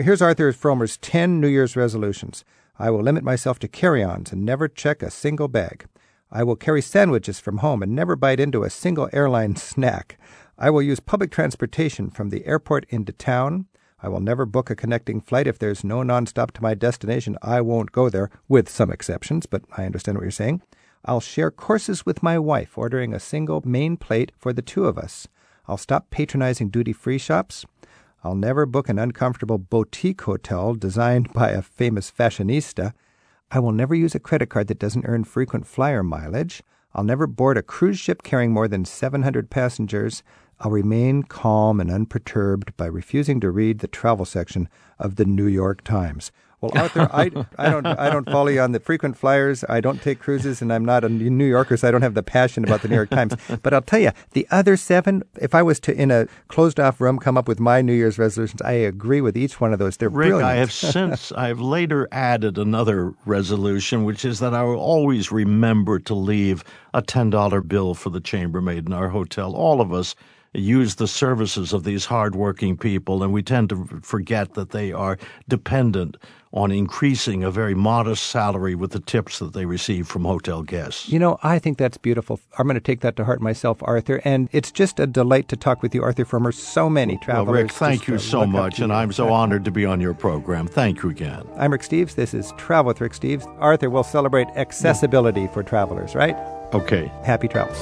here's 0.00 0.22
Arthur 0.22 0.52
Frommer's 0.52 0.98
10 0.98 1.40
New 1.40 1.48
Year's 1.48 1.74
resolutions. 1.74 2.44
I 2.78 2.90
will 2.90 3.02
limit 3.02 3.24
myself 3.24 3.58
to 3.58 3.66
carry 3.66 4.04
ons 4.04 4.30
and 4.30 4.44
never 4.44 4.68
check 4.68 5.02
a 5.02 5.10
single 5.10 5.48
bag. 5.48 5.86
I 6.30 6.44
will 6.44 6.56
carry 6.56 6.82
sandwiches 6.82 7.40
from 7.40 7.58
home 7.58 7.82
and 7.82 7.94
never 7.94 8.14
bite 8.14 8.40
into 8.40 8.62
a 8.62 8.70
single 8.70 9.08
airline 9.12 9.56
snack. 9.56 10.18
I 10.58 10.68
will 10.70 10.82
use 10.82 11.00
public 11.00 11.30
transportation 11.30 12.10
from 12.10 12.28
the 12.28 12.44
airport 12.46 12.84
into 12.90 13.12
town. 13.12 13.66
I 14.02 14.08
will 14.08 14.20
never 14.20 14.44
book 14.44 14.68
a 14.68 14.76
connecting 14.76 15.20
flight 15.20 15.46
if 15.46 15.58
there's 15.58 15.82
no 15.82 15.98
nonstop 15.98 16.50
to 16.52 16.62
my 16.62 16.74
destination. 16.74 17.38
I 17.42 17.60
won't 17.62 17.92
go 17.92 18.10
there, 18.10 18.30
with 18.46 18.68
some 18.68 18.90
exceptions, 18.90 19.46
but 19.46 19.62
I 19.76 19.86
understand 19.86 20.18
what 20.18 20.22
you're 20.22 20.30
saying. 20.30 20.62
I'll 21.04 21.20
share 21.20 21.50
courses 21.50 22.04
with 22.04 22.22
my 22.22 22.38
wife, 22.38 22.76
ordering 22.76 23.14
a 23.14 23.20
single 23.20 23.62
main 23.64 23.96
plate 23.96 24.32
for 24.36 24.52
the 24.52 24.62
two 24.62 24.84
of 24.84 24.98
us. 24.98 25.28
I'll 25.66 25.78
stop 25.78 26.10
patronizing 26.10 26.68
duty 26.68 26.92
free 26.92 27.18
shops. 27.18 27.64
I'll 28.22 28.34
never 28.34 28.66
book 28.66 28.88
an 28.88 28.98
uncomfortable 28.98 29.58
boutique 29.58 30.20
hotel 30.22 30.74
designed 30.74 31.32
by 31.32 31.50
a 31.50 31.62
famous 31.62 32.10
fashionista. 32.10 32.92
I 33.50 33.60
will 33.60 33.72
never 33.72 33.94
use 33.94 34.14
a 34.14 34.20
credit 34.20 34.50
card 34.50 34.66
that 34.68 34.78
doesn't 34.78 35.06
earn 35.06 35.24
frequent 35.24 35.66
flyer 35.66 36.02
mileage. 36.02 36.62
I'll 36.94 37.04
never 37.04 37.26
board 37.26 37.56
a 37.56 37.62
cruise 37.62 37.98
ship 37.98 38.22
carrying 38.22 38.52
more 38.52 38.68
than 38.68 38.84
700 38.84 39.48
passengers. 39.48 40.22
I'll 40.60 40.70
remain 40.70 41.22
calm 41.22 41.80
and 41.80 41.90
unperturbed 41.90 42.76
by 42.76 42.86
refusing 42.86 43.40
to 43.40 43.50
read 43.50 43.78
the 43.78 43.88
travel 43.88 44.26
section 44.26 44.68
of 44.98 45.16
the 45.16 45.24
New 45.24 45.46
York 45.46 45.82
Times. 45.82 46.30
Well, 46.60 46.72
Arthur, 46.74 47.08
I, 47.12 47.30
I 47.56 47.70
don't 47.70 47.86
I 47.86 48.10
don't 48.10 48.28
follow 48.28 48.48
you 48.48 48.60
on 48.60 48.72
the 48.72 48.80
frequent 48.80 49.16
flyers. 49.16 49.64
I 49.68 49.80
don't 49.80 50.02
take 50.02 50.18
cruises, 50.18 50.60
and 50.60 50.72
I'm 50.72 50.84
not 50.84 51.04
a 51.04 51.08
New 51.08 51.44
Yorker, 51.46 51.76
so 51.76 51.86
I 51.86 51.92
don't 51.92 52.02
have 52.02 52.14
the 52.14 52.22
passion 52.22 52.64
about 52.64 52.82
the 52.82 52.88
New 52.88 52.96
York 52.96 53.10
Times. 53.10 53.34
But 53.62 53.74
I'll 53.74 53.82
tell 53.82 54.00
you, 54.00 54.10
the 54.32 54.46
other 54.50 54.76
seven, 54.76 55.22
if 55.40 55.54
I 55.54 55.62
was 55.62 55.78
to 55.80 55.94
in 55.94 56.10
a 56.10 56.26
closed 56.48 56.80
off 56.80 57.00
room 57.00 57.18
come 57.18 57.36
up 57.36 57.46
with 57.48 57.60
my 57.60 57.80
New 57.80 57.92
Year's 57.92 58.18
resolutions, 58.18 58.60
I 58.62 58.72
agree 58.72 59.20
with 59.20 59.36
each 59.36 59.60
one 59.60 59.72
of 59.72 59.78
those. 59.78 59.96
They're 59.96 60.08
Rick, 60.08 60.30
brilliant. 60.30 60.50
I 60.50 60.56
have 60.56 60.72
since 60.72 61.30
I've 61.36 61.60
later 61.60 62.08
added 62.10 62.58
another 62.58 63.14
resolution, 63.24 64.04
which 64.04 64.24
is 64.24 64.40
that 64.40 64.54
I 64.54 64.62
will 64.64 64.78
always 64.78 65.30
remember 65.30 65.98
to 66.00 66.14
leave 66.14 66.64
a 66.92 67.02
ten 67.02 67.30
dollar 67.30 67.60
bill 67.60 67.94
for 67.94 68.10
the 68.10 68.20
chambermaid 68.20 68.86
in 68.86 68.92
our 68.92 69.10
hotel. 69.10 69.54
All 69.54 69.80
of 69.80 69.92
us 69.92 70.16
use 70.54 70.96
the 70.96 71.08
services 71.08 71.72
of 71.72 71.84
these 71.84 72.06
hardworking 72.06 72.76
people, 72.76 73.22
and 73.22 73.32
we 73.32 73.42
tend 73.42 73.68
to 73.70 73.86
forget 74.02 74.54
that 74.54 74.70
they 74.70 74.92
are 74.92 75.18
dependent 75.48 76.16
on 76.52 76.72
increasing 76.72 77.44
a 77.44 77.50
very 77.50 77.74
modest 77.74 78.26
salary 78.26 78.74
with 78.74 78.92
the 78.92 79.00
tips 79.00 79.38
that 79.38 79.52
they 79.52 79.66
receive 79.66 80.08
from 80.08 80.24
hotel 80.24 80.62
guests. 80.62 81.08
You 81.08 81.18
know, 81.18 81.38
I 81.42 81.58
think 81.58 81.76
that's 81.76 81.98
beautiful. 81.98 82.40
I'm 82.58 82.66
going 82.66 82.74
to 82.74 82.80
take 82.80 83.00
that 83.00 83.16
to 83.16 83.24
heart 83.24 83.42
myself, 83.42 83.82
Arthur. 83.82 84.22
And 84.24 84.48
it's 84.50 84.72
just 84.72 84.98
a 84.98 85.06
delight 85.06 85.48
to 85.48 85.56
talk 85.56 85.82
with 85.82 85.94
you, 85.94 86.02
Arthur 86.02 86.24
Frommer. 86.24 86.54
So 86.54 86.88
many 86.88 87.18
travelers. 87.18 87.46
Well, 87.46 87.62
Rick, 87.62 87.72
thank 87.72 88.08
you 88.08 88.18
so 88.18 88.46
much, 88.46 88.80
and. 88.80 88.88
I'm 88.98 89.12
so 89.12 89.28
honored 89.28 89.64
to 89.66 89.70
be 89.70 89.84
on 89.84 90.00
your 90.00 90.14
program. 90.14 90.66
Thank 90.66 91.02
you 91.02 91.10
again. 91.10 91.46
I'm 91.56 91.70
Rick 91.70 91.82
Steves. 91.82 92.14
This 92.14 92.32
is 92.34 92.52
Travel 92.56 92.88
with 92.88 93.00
Rick 93.00 93.12
Steves. 93.12 93.46
Arthur, 93.60 93.90
we'll 93.90 94.02
celebrate 94.02 94.48
accessibility 94.56 95.46
for 95.48 95.62
travelers, 95.62 96.14
right? 96.14 96.34
Okay. 96.72 97.12
Happy 97.24 97.46
travels. 97.46 97.78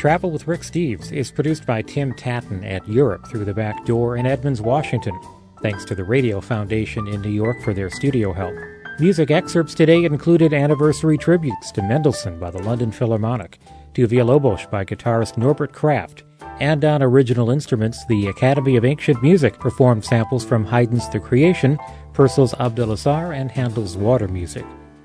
Travel 0.00 0.30
with 0.30 0.48
Rick 0.48 0.62
Steves 0.62 1.12
is 1.12 1.30
produced 1.30 1.66
by 1.66 1.82
Tim 1.82 2.14
Tattan 2.14 2.64
at 2.64 2.88
Europe 2.88 3.26
Through 3.26 3.44
the 3.44 3.52
Back 3.52 3.84
Door 3.84 4.16
in 4.16 4.24
Edmonds, 4.24 4.62
Washington. 4.62 5.14
Thanks 5.60 5.84
to 5.84 5.94
the 5.94 6.04
Radio 6.04 6.40
Foundation 6.40 7.06
in 7.06 7.20
New 7.20 7.28
York 7.28 7.60
for 7.60 7.74
their 7.74 7.90
studio 7.90 8.32
help. 8.32 8.54
Music 8.98 9.30
excerpts 9.30 9.74
today 9.74 10.04
included 10.04 10.54
anniversary 10.54 11.18
tributes 11.18 11.70
to 11.72 11.82
Mendelssohn 11.82 12.38
by 12.38 12.50
the 12.50 12.62
London 12.62 12.90
Philharmonic, 12.90 13.58
to 13.92 14.08
Villalobos 14.08 14.70
by 14.70 14.86
guitarist 14.86 15.36
Norbert 15.36 15.74
Kraft, 15.74 16.22
and 16.60 16.82
on 16.82 17.02
original 17.02 17.50
instruments, 17.50 18.02
the 18.06 18.28
Academy 18.28 18.76
of 18.76 18.86
Ancient 18.86 19.22
Music 19.22 19.60
performed 19.60 20.06
samples 20.06 20.46
from 20.46 20.64
Haydn's 20.64 21.10
The 21.10 21.20
Creation, 21.20 21.78
Purcell's 22.14 22.54
Abdelazar, 22.54 23.36
and 23.36 23.50
Handel's 23.50 23.98
Water 23.98 24.28
Music. 24.28 24.64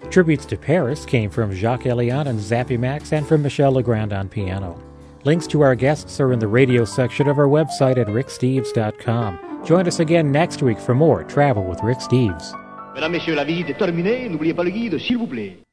Tributes 0.09 0.45
to 0.45 0.57
Paris 0.57 1.05
came 1.05 1.29
from 1.29 1.53
Jacques 1.53 1.83
Hélian 1.83 2.27
and 2.27 2.39
Zappy 2.39 2.79
Max 2.79 3.11
and 3.11 3.27
from 3.27 3.41
Michel 3.41 3.73
Legrand 3.73 4.13
on 4.13 4.29
piano. 4.29 4.81
Links 5.25 5.47
to 5.47 5.61
our 5.61 5.75
guests 5.75 6.19
are 6.19 6.31
in 6.31 6.39
the 6.39 6.47
radio 6.47 6.85
section 6.85 7.27
of 7.27 7.37
our 7.37 7.47
website 7.47 7.97
at 7.97 8.07
ricksteves.com. 8.07 9.63
Join 9.65 9.87
us 9.87 9.99
again 9.99 10.31
next 10.31 10.61
week 10.61 10.79
for 10.79 10.93
more 10.93 11.23
Travel 11.23 11.63
with 11.63 11.81
Rick 11.83 11.97
Steves. 11.97 12.53
Mesdames, 12.93 13.11
Messieurs, 13.11 13.35
la 13.35 13.43
visite 13.43 13.69
est 13.69 13.77
terminée. 13.77 14.29
N'oubliez 14.29 14.53
pas 14.53 14.63
le 14.63 14.69
guide, 14.71 14.97
s'il 14.99 15.17
vous 15.17 15.27
plaît. 15.27 15.64